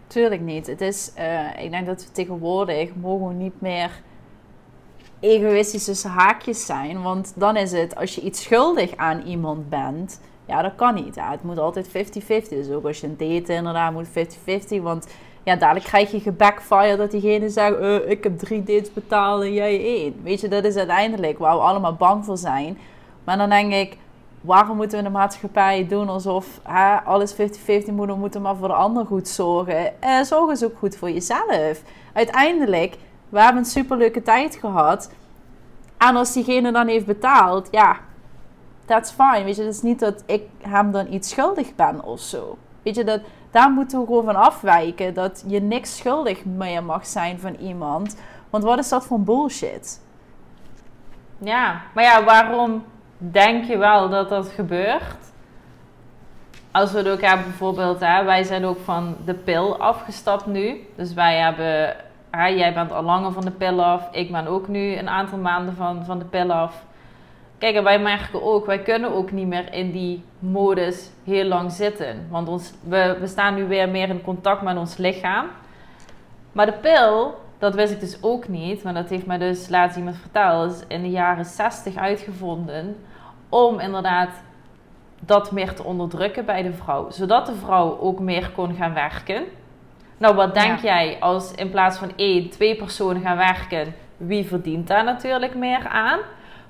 Tuurlijk 0.08 0.42
niet. 0.42 0.68
Het 0.68 0.82
is, 0.82 1.12
uh, 1.18 1.64
ik 1.64 1.72
denk 1.72 1.86
dat 1.86 2.06
we 2.06 2.12
tegenwoordig 2.12 2.96
mogen 2.96 3.38
niet 3.38 3.62
meer 3.62 3.92
egoïstische 5.20 6.08
haakjes 6.08 6.66
zijn. 6.66 7.02
Want 7.02 7.34
dan 7.36 7.58
is 7.58 7.72
het, 7.72 7.96
als 7.96 8.16
je 8.16 8.22
iets 8.22 8.44
schuldig 8.44 8.96
aan 8.96 9.22
iemand 9.22 9.70
bent, 9.70 10.22
ja, 10.46 10.62
dat 10.62 10.76
kan 10.76 10.94
niet. 10.94 11.16
Het 11.20 11.44
moet 11.44 11.58
altijd 11.58 11.88
50-50. 11.88 12.50
Dus 12.50 12.70
ook 12.70 12.86
als 12.86 13.00
je 13.00 13.08
een 13.08 13.18
date 13.18 13.54
inderdaad 13.54 13.94
moet 13.94 14.08
50-50. 14.08 14.82
Want 14.82 15.08
ja, 15.44 15.56
dadelijk 15.56 15.86
krijg 15.86 16.12
je 16.12 16.20
gebackfire 16.20 16.98
dat 16.98 17.12
diegene 17.12 17.50
zegt: 17.50 17.80
uh, 17.80 18.10
Ik 18.10 18.24
heb 18.24 18.40
drie 18.40 18.64
dates 18.64 18.94
betaald 18.94 19.42
en 19.44 19.54
jij 19.54 19.80
één. 19.84 20.16
Weet 20.24 20.42
je, 20.42 20.48
dat 20.48 20.64
is 20.64 20.76
uiteindelijk 20.76 21.38
waar 21.38 21.56
we 21.56 21.62
allemaal 21.62 21.96
bang 21.96 22.26
voor 22.26 22.38
zijn. 22.38 22.78
Maar 23.24 23.38
dan 23.38 23.50
denk 23.50 23.74
ik: 23.74 23.98
waarom 24.44 24.78
moeten 24.78 24.98
we 24.98 25.06
in 25.06 25.12
de 25.12 25.18
maatschappij 25.18 25.88
doen 25.88 26.10
alsof 26.10 26.60
alles 27.06 27.34
50-50 27.34 27.38
moet, 27.92 28.08
we 28.08 28.16
moeten 28.16 28.42
maar 28.42 28.56
voor 28.56 28.68
de 28.68 28.74
ander 28.74 29.06
goed 29.06 29.28
zorgen? 29.28 30.02
Eh, 30.02 30.22
zorg 30.22 30.50
eens 30.50 30.64
ook 30.64 30.78
goed 30.78 30.96
voor 30.96 31.12
jezelf. 31.12 31.82
Uiteindelijk, 32.14 32.98
we 33.30 33.42
hebben 33.42 33.62
een 33.62 33.70
superleuke 33.70 34.22
tijd 34.22 34.56
gehad. 34.56 35.12
En 35.98 36.16
als 36.16 36.34
diegene 36.34 36.72
dan 36.72 36.88
heeft 36.88 37.06
betaald, 37.06 37.68
ja, 37.72 37.98
that's 38.86 39.12
fine. 39.12 39.44
Weet 39.44 39.56
je, 39.56 39.64
het 39.64 39.74
is 39.74 39.82
niet 39.82 40.00
dat 40.00 40.24
ik 40.26 40.44
hem 40.62 40.92
dan 40.92 41.14
iets 41.14 41.30
schuldig 41.30 41.76
ben 41.76 42.04
of 42.04 42.20
zo. 42.20 42.58
Weet 42.82 42.96
je, 42.96 43.04
dat, 43.04 43.22
daar 43.54 43.72
moeten 43.72 44.00
we 44.00 44.06
gewoon 44.06 44.26
van 44.26 44.36
afwijken. 44.36 45.14
Dat 45.14 45.44
je 45.48 45.62
niks 45.62 45.98
schuldig 45.98 46.46
meer 46.46 46.84
mag 46.84 47.06
zijn 47.06 47.40
van 47.40 47.56
iemand. 47.56 48.18
Want 48.50 48.64
wat 48.64 48.80
is 48.80 48.90
dat 48.90 49.06
voor 49.06 49.20
bullshit? 49.20 50.02
Ja, 51.38 51.82
maar 51.94 52.04
ja, 52.04 52.24
waarom 52.24 52.84
denk 53.18 53.66
je 53.66 53.78
wel 53.78 54.10
dat 54.10 54.30
dat 54.30 54.48
gebeurt? 54.48 55.32
Als 56.72 56.92
we 56.92 56.98
hebben 56.98 57.44
bijvoorbeeld, 57.44 58.00
hè, 58.00 58.24
wij 58.24 58.44
zijn 58.44 58.66
ook 58.66 58.80
van 58.80 59.16
de 59.26 59.34
pil 59.34 59.78
afgestapt 59.78 60.46
nu. 60.46 60.88
Dus 60.96 61.14
wij 61.14 61.40
hebben, 61.40 61.96
jij 62.32 62.74
bent 62.74 62.92
al 62.92 63.04
langer 63.04 63.32
van 63.32 63.46
de 63.46 63.52
pil 63.52 63.84
af. 63.84 64.08
Ik 64.12 64.32
ben 64.32 64.48
ook 64.48 64.68
nu 64.68 64.96
een 64.96 65.10
aantal 65.10 65.38
maanden 65.38 65.76
van, 65.76 66.06
van 66.06 66.20
de 66.20 66.26
pil 66.26 66.52
af. 66.52 66.84
Kijk, 67.64 67.76
en 67.76 67.84
wij 67.84 68.00
merken 68.00 68.44
ook, 68.44 68.66
wij 68.66 68.80
kunnen 68.80 69.14
ook 69.14 69.32
niet 69.32 69.48
meer 69.48 69.74
in 69.74 69.92
die 69.92 70.24
modus 70.40 71.10
heel 71.24 71.46
lang 71.46 71.72
zitten. 71.72 72.28
Want 72.30 72.48
ons, 72.48 72.74
we, 72.84 73.18
we 73.20 73.28
staan 73.28 73.56
nu 73.56 73.68
weer 73.68 73.90
meer 73.90 74.10
in 74.10 74.22
contact 74.22 74.62
met 74.62 74.78
ons 74.78 74.98
lichaam. 74.98 75.48
Maar 76.52 76.66
de 76.66 76.72
pil, 76.72 77.40
dat 77.58 77.76
wist 77.76 77.94
ik 77.94 78.00
dus 78.00 78.18
ook 78.22 78.48
niet. 78.48 78.84
Maar 78.84 78.94
dat 78.94 79.10
heeft 79.10 79.26
mij 79.26 79.38
dus 79.38 79.70
laatst 79.70 79.98
iemand 79.98 80.18
verteld. 80.18 80.72
is 80.72 80.84
in 80.88 81.02
de 81.02 81.10
jaren 81.10 81.46
60 81.46 81.96
uitgevonden. 81.96 82.96
Om 83.50 83.80
inderdaad 83.80 84.44
dat 85.20 85.52
meer 85.52 85.74
te 85.74 85.84
onderdrukken 85.84 86.46
bij 86.46 86.64
de 86.64 86.74
vrouw. 86.74 87.10
Zodat 87.10 87.46
de 87.46 87.56
vrouw 87.56 88.00
ook 88.00 88.20
meer 88.20 88.52
kon 88.56 88.76
gaan 88.76 88.94
werken. 88.94 89.44
Nou, 90.18 90.36
wat 90.36 90.54
denk 90.54 90.80
jij 90.80 91.18
als 91.20 91.56
in 91.56 91.70
plaats 91.70 91.98
van 91.98 92.12
één, 92.16 92.50
twee 92.50 92.76
personen 92.76 93.22
gaan 93.22 93.38
werken? 93.38 93.96
Wie 94.18 94.46
verdient 94.46 94.88
daar 94.88 95.04
natuurlijk 95.04 95.56
meer 95.56 95.88
aan? 95.88 96.20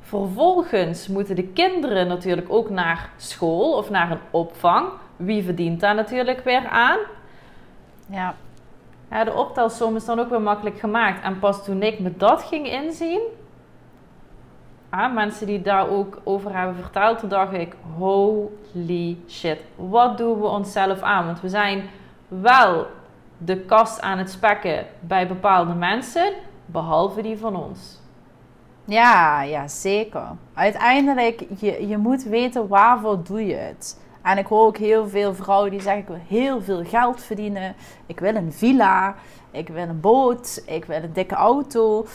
Vervolgens 0.03 1.07
moeten 1.07 1.35
de 1.35 1.47
kinderen 1.47 2.07
natuurlijk 2.07 2.47
ook 2.49 2.69
naar 2.69 3.09
school 3.17 3.77
of 3.77 3.89
naar 3.89 4.11
een 4.11 4.19
opvang. 4.31 4.87
Wie 5.15 5.43
verdient 5.43 5.79
daar 5.79 5.95
natuurlijk 5.95 6.43
weer 6.43 6.67
aan? 6.67 6.99
Ja. 8.09 8.35
ja 9.09 9.23
de 9.23 9.33
optelsom 9.33 9.95
is 9.95 10.05
dan 10.05 10.19
ook 10.19 10.29
weer 10.29 10.41
makkelijk 10.41 10.79
gemaakt. 10.79 11.23
En 11.23 11.39
pas 11.39 11.63
toen 11.63 11.81
ik 11.81 11.99
me 11.99 12.17
dat 12.17 12.43
ging 12.43 12.67
inzien, 12.67 13.21
ah, 14.89 15.13
mensen 15.13 15.47
die 15.47 15.61
daar 15.61 15.89
ook 15.89 16.21
over 16.23 16.55
hebben 16.57 16.75
verteld, 16.75 17.19
toen 17.19 17.29
dacht 17.29 17.53
ik: 17.53 17.75
holy 17.97 19.17
shit, 19.27 19.59
wat 19.75 20.17
doen 20.17 20.39
we 20.39 20.47
onszelf 20.47 21.01
aan? 21.01 21.25
Want 21.25 21.41
we 21.41 21.49
zijn 21.49 21.83
wel 22.27 22.87
de 23.37 23.57
kast 23.59 24.01
aan 24.01 24.17
het 24.17 24.29
spekken 24.29 24.85
bij 24.99 25.27
bepaalde 25.27 25.73
mensen, 25.73 26.33
behalve 26.65 27.21
die 27.21 27.37
van 27.37 27.55
ons. 27.55 28.01
Ja, 28.85 29.41
ja, 29.41 29.67
zeker. 29.67 30.27
Uiteindelijk, 30.53 31.45
je, 31.59 31.87
je 31.87 31.97
moet 31.97 32.23
weten 32.23 32.67
waarvoor 32.67 33.23
doe 33.23 33.45
je 33.45 33.55
het. 33.55 33.99
En 34.21 34.37
ik 34.37 34.45
hoor 34.45 34.65
ook 34.65 34.77
heel 34.77 35.07
veel 35.07 35.33
vrouwen 35.35 35.71
die 35.71 35.81
zeggen: 35.81 36.01
Ik 36.01 36.07
wil 36.07 36.19
heel 36.27 36.61
veel 36.61 36.83
geld 36.83 37.23
verdienen. 37.23 37.75
Ik 38.05 38.19
wil 38.19 38.35
een 38.35 38.53
villa. 38.53 39.15
Ik 39.51 39.67
wil 39.67 39.87
een 39.87 39.99
boot. 39.99 40.63
Ik 40.65 40.85
wil 40.85 41.03
een 41.03 41.13
dikke 41.13 41.35
auto. 41.35 42.05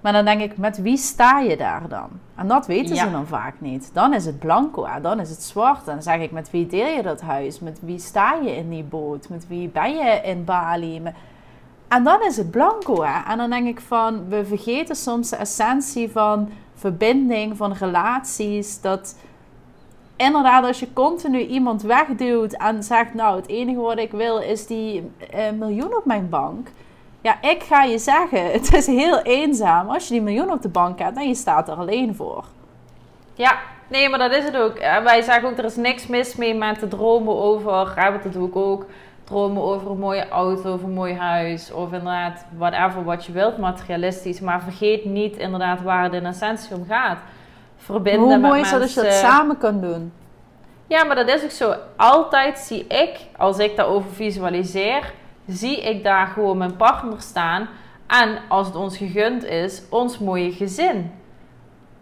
Maar 0.00 0.12
dan 0.12 0.24
denk 0.24 0.40
ik: 0.40 0.56
Met 0.56 0.82
wie 0.82 0.96
sta 0.96 1.40
je 1.40 1.56
daar 1.56 1.88
dan? 1.88 2.08
En 2.34 2.48
dat 2.48 2.66
weten 2.66 2.96
ze 2.96 3.10
dan 3.10 3.26
vaak 3.26 3.54
niet. 3.60 3.90
Dan 3.92 4.14
is 4.14 4.24
het 4.24 4.38
blanco, 4.38 4.86
dan 5.02 5.20
is 5.20 5.30
het 5.30 5.42
zwart. 5.42 5.84
Dan 5.84 6.02
zeg 6.02 6.20
ik: 6.20 6.30
Met 6.30 6.50
wie 6.50 6.66
deel 6.66 6.96
je 6.96 7.02
dat 7.02 7.20
huis? 7.20 7.60
Met 7.60 7.78
wie 7.82 7.98
sta 7.98 8.34
je 8.34 8.56
in 8.56 8.68
die 8.68 8.84
boot? 8.84 9.28
Met 9.28 9.48
wie 9.48 9.68
ben 9.68 9.94
je 9.94 10.20
in 10.22 10.44
Bali? 10.44 11.02
En 11.88 12.04
dan 12.04 12.24
is 12.24 12.36
het 12.36 12.50
blanco. 12.50 13.02
Hè? 13.02 13.30
En 13.30 13.38
dan 13.38 13.50
denk 13.50 13.66
ik 13.66 13.80
van, 13.80 14.28
we 14.28 14.44
vergeten 14.44 14.96
soms 14.96 15.30
de 15.30 15.36
essentie 15.36 16.10
van 16.10 16.50
verbinding, 16.74 17.56
van 17.56 17.72
relaties. 17.72 18.80
Dat 18.80 19.16
inderdaad, 20.16 20.64
als 20.64 20.80
je 20.80 20.92
continu 20.92 21.38
iemand 21.38 21.82
wegduwt 21.82 22.52
en 22.52 22.82
zegt, 22.82 23.14
nou, 23.14 23.36
het 23.36 23.48
enige 23.48 23.80
wat 23.80 23.98
ik 23.98 24.10
wil 24.10 24.38
is 24.38 24.66
die 24.66 25.10
uh, 25.34 25.50
miljoen 25.58 25.96
op 25.96 26.04
mijn 26.04 26.28
bank. 26.28 26.68
Ja, 27.20 27.42
ik 27.42 27.62
ga 27.62 27.82
je 27.82 27.98
zeggen, 27.98 28.50
het 28.52 28.74
is 28.74 28.86
heel 28.86 29.18
eenzaam 29.22 29.88
als 29.88 30.08
je 30.08 30.14
die 30.14 30.22
miljoen 30.22 30.52
op 30.52 30.62
de 30.62 30.68
bank 30.68 30.98
hebt 30.98 31.16
en 31.16 31.28
je 31.28 31.34
staat 31.34 31.68
er 31.68 31.74
alleen 31.74 32.14
voor. 32.14 32.44
Ja, 33.34 33.58
nee, 33.88 34.08
maar 34.08 34.18
dat 34.18 34.32
is 34.32 34.44
het 34.44 34.56
ook. 34.56 34.78
Wij 34.78 35.22
zeggen 35.22 35.50
ook, 35.50 35.58
er 35.58 35.64
is 35.64 35.76
niks 35.76 36.06
mis 36.06 36.36
mee 36.36 36.54
met 36.54 36.78
te 36.78 36.88
dromen 36.88 37.36
over, 37.36 37.92
ja, 37.96 38.12
wat 38.12 38.22
dat 38.22 38.32
doe 38.32 38.48
ik 38.48 38.56
ook, 38.56 38.86
dromen 39.28 39.62
over 39.62 39.90
een 39.90 39.98
mooie 39.98 40.28
auto 40.28 40.72
of 40.72 40.82
een 40.82 40.92
mooi 40.92 41.14
huis 41.14 41.72
of 41.72 41.92
inderdaad 41.92 42.44
whatever 42.56 43.04
wat 43.04 43.24
je 43.24 43.32
wilt, 43.32 43.58
materialistisch. 43.58 44.40
Maar 44.40 44.62
vergeet 44.62 45.04
niet 45.04 45.36
inderdaad 45.36 45.82
waar 45.82 46.02
het 46.02 46.12
in 46.12 46.26
essentie 46.26 46.76
om 46.76 46.84
gaat. 46.88 47.18
Verbinden 47.76 48.28
Hoe 48.28 48.38
mooi 48.38 48.60
is 48.60 48.70
dat 48.70 48.82
als 48.82 48.94
je 48.94 49.02
dat 49.02 49.12
samen 49.12 49.58
kan 49.58 49.80
doen? 49.80 50.12
Ja, 50.86 51.04
maar 51.04 51.16
dat 51.16 51.28
is 51.28 51.44
ook 51.44 51.50
zo. 51.50 51.74
Altijd 51.96 52.58
zie 52.58 52.86
ik, 52.86 53.18
als 53.36 53.58
ik 53.58 53.76
daarover 53.76 54.10
visualiseer, 54.10 55.12
zie 55.46 55.80
ik 55.82 56.04
daar 56.04 56.26
gewoon 56.26 56.58
mijn 56.58 56.76
partner 56.76 57.20
staan. 57.20 57.68
En 58.06 58.38
als 58.48 58.66
het 58.66 58.76
ons 58.76 58.96
gegund 58.96 59.44
is, 59.44 59.82
ons 59.90 60.18
mooie 60.18 60.52
gezin. 60.52 61.12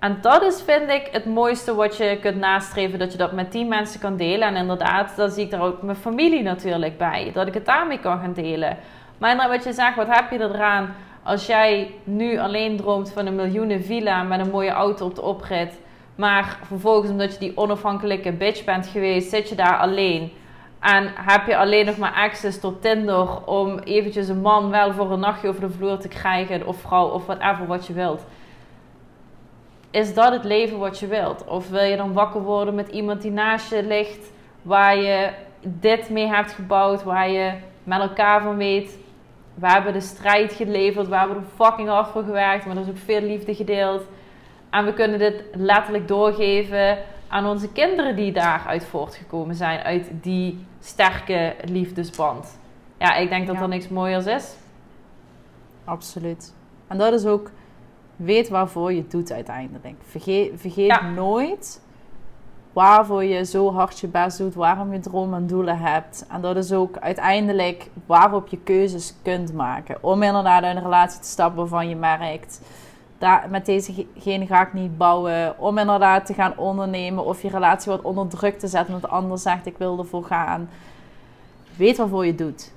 En 0.07 0.19
dat 0.21 0.43
is, 0.43 0.63
vind 0.63 0.91
ik, 0.91 1.09
het 1.13 1.25
mooiste 1.25 1.75
wat 1.75 1.97
je 1.97 2.19
kunt 2.21 2.37
nastreven. 2.37 2.99
Dat 2.99 3.13
je 3.13 3.19
dat 3.19 3.33
met 3.33 3.53
die 3.53 3.65
mensen 3.65 4.01
kan 4.01 4.17
delen. 4.17 4.49
En 4.49 4.57
inderdaad, 4.57 5.17
dan 5.17 5.31
zie 5.31 5.45
ik 5.45 5.51
daar 5.51 5.63
ook 5.63 5.83
mijn 5.83 5.97
familie 5.97 6.43
natuurlijk 6.43 6.99
bij. 6.99 7.31
Dat 7.35 7.47
ik 7.47 7.55
het 7.55 7.67
daarmee 7.67 7.99
kan 7.99 8.19
gaan 8.19 8.33
delen. 8.33 8.77
Maar 9.19 9.49
wat 9.49 9.65
je 9.65 9.73
zegt, 9.73 9.97
wat 9.97 10.07
heb 10.09 10.31
je 10.31 10.39
eraan 10.39 10.95
als 11.23 11.47
jij 11.47 11.95
nu 12.05 12.39
alleen 12.39 12.77
droomt 12.77 13.13
van 13.13 13.27
een 13.27 13.35
miljoenen 13.35 13.85
villa 13.85 14.23
met 14.23 14.41
een 14.41 14.51
mooie 14.51 14.71
auto 14.71 15.07
op 15.07 15.15
de 15.15 15.23
oprit. 15.23 15.81
Maar 16.15 16.59
vervolgens, 16.63 17.11
omdat 17.11 17.33
je 17.33 17.39
die 17.39 17.57
onafhankelijke 17.57 18.33
bitch 18.33 18.65
bent 18.65 18.87
geweest, 18.87 19.31
zit 19.31 19.49
je 19.49 19.55
daar 19.55 19.79
alleen. 19.79 20.33
En 20.81 21.13
heb 21.15 21.47
je 21.47 21.57
alleen 21.57 21.87
nog 21.87 21.97
maar 21.97 22.13
access 22.13 22.61
tot 22.61 22.83
Tinder 22.83 23.45
om 23.45 23.79
eventjes 23.79 24.29
een 24.29 24.41
man 24.41 24.71
wel 24.71 24.93
voor 24.93 25.13
een 25.13 25.21
nachtje 25.21 25.49
over 25.49 25.61
de 25.61 25.71
vloer 25.71 25.99
te 25.99 26.09
krijgen. 26.09 26.67
Of 26.67 26.81
vrouw, 26.81 27.09
of 27.09 27.27
whatever 27.27 27.67
wat 27.67 27.87
je 27.87 27.93
wilt 27.93 28.23
is 29.97 30.15
dat 30.15 30.33
het 30.33 30.45
leven 30.45 30.79
wat 30.79 30.99
je 30.99 31.07
wilt? 31.07 31.45
Of 31.45 31.69
wil 31.69 31.83
je 31.83 31.97
dan 31.97 32.13
wakker 32.13 32.43
worden 32.43 32.75
met 32.75 32.89
iemand 32.89 33.23
die 33.23 33.31
naast 33.31 33.71
je 33.71 33.83
ligt, 33.83 34.33
waar 34.63 34.97
je 34.97 35.31
dit 35.61 36.11
mee 36.11 36.27
hebt 36.27 36.53
gebouwd, 36.53 37.03
waar 37.03 37.31
je 37.31 37.53
met 37.85 38.01
elkaar 38.01 38.43
van 38.43 38.57
weet, 38.57 38.99
we 39.55 39.67
hebben 39.67 39.93
de 39.93 40.01
strijd 40.01 40.53
geleverd, 40.53 41.09
we 41.09 41.17
hebben 41.17 41.37
er 41.37 41.65
fucking 41.65 41.89
hard 41.89 42.09
voor 42.09 42.23
gewerkt, 42.23 42.67
maar 42.67 42.77
er 42.77 42.83
is 42.83 42.89
ook 42.89 42.97
veel 42.97 43.21
liefde 43.21 43.55
gedeeld. 43.55 44.03
En 44.71 44.85
we 44.85 44.93
kunnen 44.93 45.19
dit 45.19 45.45
letterlijk 45.53 46.09
doorgeven 46.09 46.99
aan 47.29 47.47
onze 47.47 47.73
kinderen 47.73 48.17
die 48.17 48.33
daaruit 48.33 48.85
voortgekomen 48.85 49.55
zijn, 49.55 49.81
uit 49.81 50.11
die 50.23 50.67
sterke 50.81 51.55
liefdesband. 51.65 52.59
Ja, 52.99 53.15
ik 53.15 53.29
denk 53.29 53.47
dat 53.47 53.61
er 53.61 53.69
niks 53.69 53.89
mooiers 53.89 54.27
is. 54.27 54.57
Absoluut. 55.85 56.55
En 56.87 56.99
dat 56.99 57.13
is 57.13 57.27
ook 57.27 57.51
weet 58.17 58.49
waarvoor 58.49 58.93
je 58.93 59.01
het 59.01 59.11
doet 59.11 59.33
uiteindelijk. 59.33 59.95
Vergeet, 60.07 60.53
vergeet 60.57 61.03
nooit 61.15 61.81
waarvoor 62.73 63.25
je 63.25 63.45
zo 63.45 63.73
hard 63.73 63.99
je 63.99 64.07
best 64.07 64.39
doet, 64.39 64.55
waarom 64.55 64.93
je 64.93 65.01
dromen 65.01 65.39
en 65.39 65.47
doelen 65.47 65.79
hebt. 65.79 66.27
En 66.29 66.41
dat 66.41 66.57
is 66.57 66.73
ook 66.73 66.99
uiteindelijk 66.99 67.91
waarop 68.07 68.49
je 68.49 68.59
keuzes 68.59 69.15
kunt 69.23 69.53
maken. 69.53 70.03
Om 70.03 70.23
inderdaad 70.23 70.63
in 70.63 70.77
een 70.77 70.83
relatie 70.83 71.21
te 71.21 71.29
stappen 71.29 71.57
waarvan 71.59 71.89
je 71.89 71.97
merkt, 71.97 72.61
daar, 73.19 73.47
met 73.51 73.67
dezegene 73.67 74.47
ga 74.47 74.67
ik 74.67 74.73
niet 74.73 74.97
bouwen. 74.99 75.59
Om 75.59 75.79
inderdaad 75.79 76.27
te 76.27 76.35
gaan 76.35 76.59
ondernemen 76.59 77.25
of 77.25 77.43
je 77.43 77.49
relatie 77.49 77.93
wat 77.93 78.03
onder 78.03 78.29
druk 78.29 78.59
te 78.59 78.69
zetten, 78.69 78.95
omdat 78.95 79.11
de 79.11 79.17
ander 79.17 79.39
zegt 79.39 79.67
ik 79.67 79.79
wil 79.79 79.99
ervoor 79.99 80.25
gaan. 80.25 80.69
Weet 81.77 81.97
waarvoor 81.97 82.25
je 82.25 82.31
het 82.31 82.39
doet. 82.39 82.73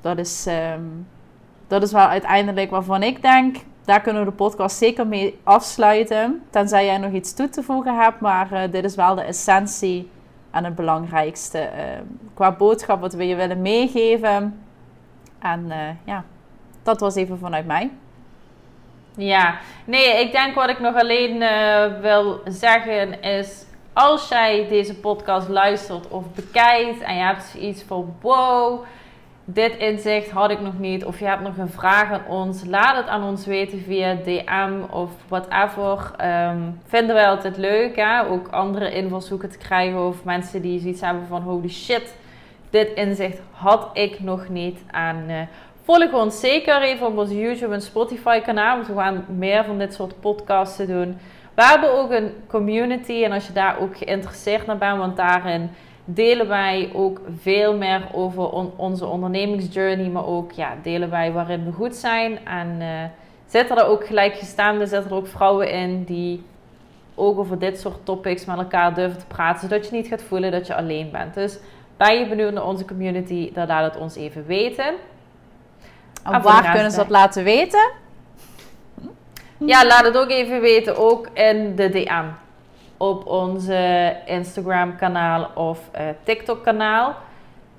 Dat 0.00 0.18
is, 0.18 0.46
ehm, 0.46 0.82
dat 1.66 1.82
is 1.82 1.92
wel 1.92 2.06
uiteindelijk 2.06 2.70
waarvan 2.70 3.02
ik 3.02 3.22
denk, 3.22 3.56
daar 3.88 4.00
kunnen 4.00 4.24
we 4.24 4.30
de 4.30 4.36
podcast 4.36 4.76
zeker 4.76 5.06
mee 5.06 5.38
afsluiten. 5.42 6.42
Tenzij 6.50 6.84
jij 6.84 6.98
nog 6.98 7.12
iets 7.12 7.34
toe 7.34 7.48
te 7.48 7.62
voegen 7.62 7.98
hebt. 7.98 8.20
Maar 8.20 8.52
uh, 8.52 8.60
dit 8.70 8.84
is 8.84 8.94
wel 8.94 9.14
de 9.14 9.22
essentie 9.22 10.10
en 10.50 10.64
het 10.64 10.74
belangrijkste 10.74 11.58
uh, 11.58 11.82
qua 12.34 12.52
boodschap 12.52 13.00
wat 13.00 13.14
we 13.14 13.26
je 13.26 13.34
willen 13.34 13.62
meegeven. 13.62 14.64
En 15.38 15.64
uh, 15.68 15.76
ja, 16.04 16.24
dat 16.82 17.00
was 17.00 17.14
even 17.14 17.38
vanuit 17.38 17.66
mij. 17.66 17.90
Ja, 19.16 19.58
nee, 19.84 20.20
ik 20.20 20.32
denk 20.32 20.54
wat 20.54 20.68
ik 20.68 20.80
nog 20.80 20.94
alleen 20.94 21.38
wil 22.00 22.40
zeggen 22.44 23.22
is. 23.22 23.64
Als 23.92 24.28
jij 24.28 24.66
deze 24.68 24.94
podcast 24.94 25.48
luistert 25.48 26.08
of 26.08 26.24
bekijkt 26.34 27.00
en 27.00 27.14
je 27.14 27.22
hebt 27.22 27.54
iets 27.54 27.82
van 27.82 28.16
wow 28.20 28.84
dit 29.50 29.76
inzicht 29.76 30.30
had 30.30 30.50
ik 30.50 30.60
nog 30.60 30.78
niet, 30.78 31.04
of 31.04 31.18
je 31.18 31.24
hebt 31.24 31.42
nog 31.42 31.56
een 31.56 31.68
vraag 31.68 32.12
aan 32.12 32.26
ons, 32.26 32.64
laat 32.64 32.96
het 32.96 33.06
aan 33.06 33.22
ons 33.22 33.46
weten 33.46 33.80
via 33.80 34.14
DM 34.14 34.72
of 34.90 35.10
whatever. 35.28 36.10
Um, 36.24 36.80
vinden 36.86 37.14
wij 37.14 37.28
altijd 37.28 37.56
leuk, 37.56 37.96
hè? 37.96 38.26
ook 38.26 38.48
andere 38.48 38.92
invalshoeken 38.92 39.50
te 39.50 39.58
krijgen 39.58 40.06
of 40.06 40.24
mensen 40.24 40.62
die 40.62 40.80
zoiets 40.80 41.00
hebben 41.00 41.26
van 41.26 41.42
holy 41.42 41.68
shit, 41.68 42.14
dit 42.70 42.92
inzicht 42.94 43.40
had 43.50 43.90
ik 43.92 44.20
nog 44.20 44.48
niet. 44.48 44.84
En 44.90 45.24
uh, 45.28 45.40
volg 45.82 46.12
ons 46.12 46.40
zeker 46.40 46.82
even 46.82 47.06
op 47.06 47.18
onze 47.18 47.38
YouTube 47.38 47.74
en 47.74 47.82
Spotify 47.82 48.40
kanaal, 48.40 48.76
want 48.76 48.88
we 48.88 48.94
gaan 48.94 49.24
meer 49.28 49.64
van 49.64 49.78
dit 49.78 49.94
soort 49.94 50.20
podcasts 50.20 50.76
doen. 50.76 51.18
We 51.54 51.64
hebben 51.64 51.92
ook 51.92 52.10
een 52.10 52.32
community 52.46 53.24
en 53.24 53.32
als 53.32 53.46
je 53.46 53.52
daar 53.52 53.78
ook 53.80 53.96
geïnteresseerd 53.96 54.66
naar 54.66 54.78
bent, 54.78 54.98
want 54.98 55.16
daarin 55.16 55.70
delen 56.10 56.48
wij 56.48 56.90
ook 56.92 57.20
veel 57.40 57.76
meer 57.76 58.02
over 58.12 58.50
onze 58.76 59.06
ondernemingsjourney, 59.06 60.08
maar 60.08 60.26
ook 60.26 60.52
ja, 60.52 60.74
delen 60.82 61.10
wij 61.10 61.32
waarin 61.32 61.64
we 61.64 61.72
goed 61.72 61.96
zijn. 61.96 62.46
En 62.46 62.76
uh, 62.80 63.04
zitten 63.46 63.76
er 63.76 63.86
ook 63.86 64.06
gelijkgestaande, 64.06 64.86
zitten 64.86 65.10
er 65.10 65.16
ook 65.16 65.26
vrouwen 65.26 65.70
in 65.70 66.04
die 66.04 66.44
ook 67.14 67.38
over 67.38 67.58
dit 67.58 67.80
soort 67.80 68.04
topics 68.04 68.44
met 68.44 68.56
elkaar 68.56 68.94
durven 68.94 69.18
te 69.18 69.26
praten, 69.26 69.68
zodat 69.68 69.88
je 69.88 69.96
niet 69.96 70.06
gaat 70.06 70.22
voelen 70.22 70.50
dat 70.50 70.66
je 70.66 70.74
alleen 70.74 71.10
bent. 71.10 71.34
Dus 71.34 71.58
ben 71.96 72.18
je 72.18 72.28
benieuwd 72.28 72.52
naar 72.52 72.66
onze 72.66 72.84
community, 72.84 73.52
dan 73.52 73.66
laat 73.66 73.92
het 73.92 74.02
ons 74.02 74.16
even 74.16 74.46
weten. 74.46 74.94
En 76.24 76.42
waar 76.42 76.72
kunnen 76.72 76.90
ze 76.90 76.96
dat 76.96 77.08
laten 77.08 77.44
weten? 77.44 77.90
Ja, 79.58 79.86
laat 79.86 80.04
het 80.04 80.16
ook 80.16 80.30
even 80.30 80.60
weten, 80.60 80.96
ook 80.96 81.28
in 81.34 81.76
de 81.76 81.88
DM 81.88 82.24
op 82.98 83.26
onze 83.26 84.16
Instagram 84.26 84.96
kanaal 84.96 85.50
of 85.54 85.90
uh, 85.94 86.00
TikTok 86.22 86.62
kanaal. 86.62 87.14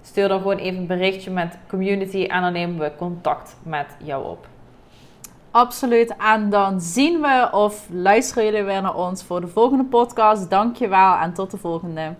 Stuur 0.02 0.28
dan 0.28 0.42
gewoon 0.42 0.58
even 0.58 0.80
een 0.80 0.88
berichtje 0.88 1.32
met 1.32 1.58
community 1.68 2.24
en 2.24 2.42
dan 2.42 2.54
nemen 2.54 2.80
we 2.80 2.92
contact 2.98 3.58
met 3.64 3.96
jou 4.04 4.26
op. 4.26 4.48
Absoluut. 5.52 6.16
En 6.18 6.50
dan 6.50 6.82
zien 6.82 7.22
we 7.22 7.50
of 7.52 7.88
luisteren 7.92 8.46
jullie 8.46 8.64
weer 8.64 8.82
naar 8.82 8.96
ons 8.96 9.24
voor 9.24 9.42
de 9.42 9.48
volgende 9.48 9.84
podcast. 9.84 10.50
Dankjewel 10.50 11.16
en 11.16 11.34
tot 11.34 11.52
de 11.52 11.58
volgende. 11.58 12.14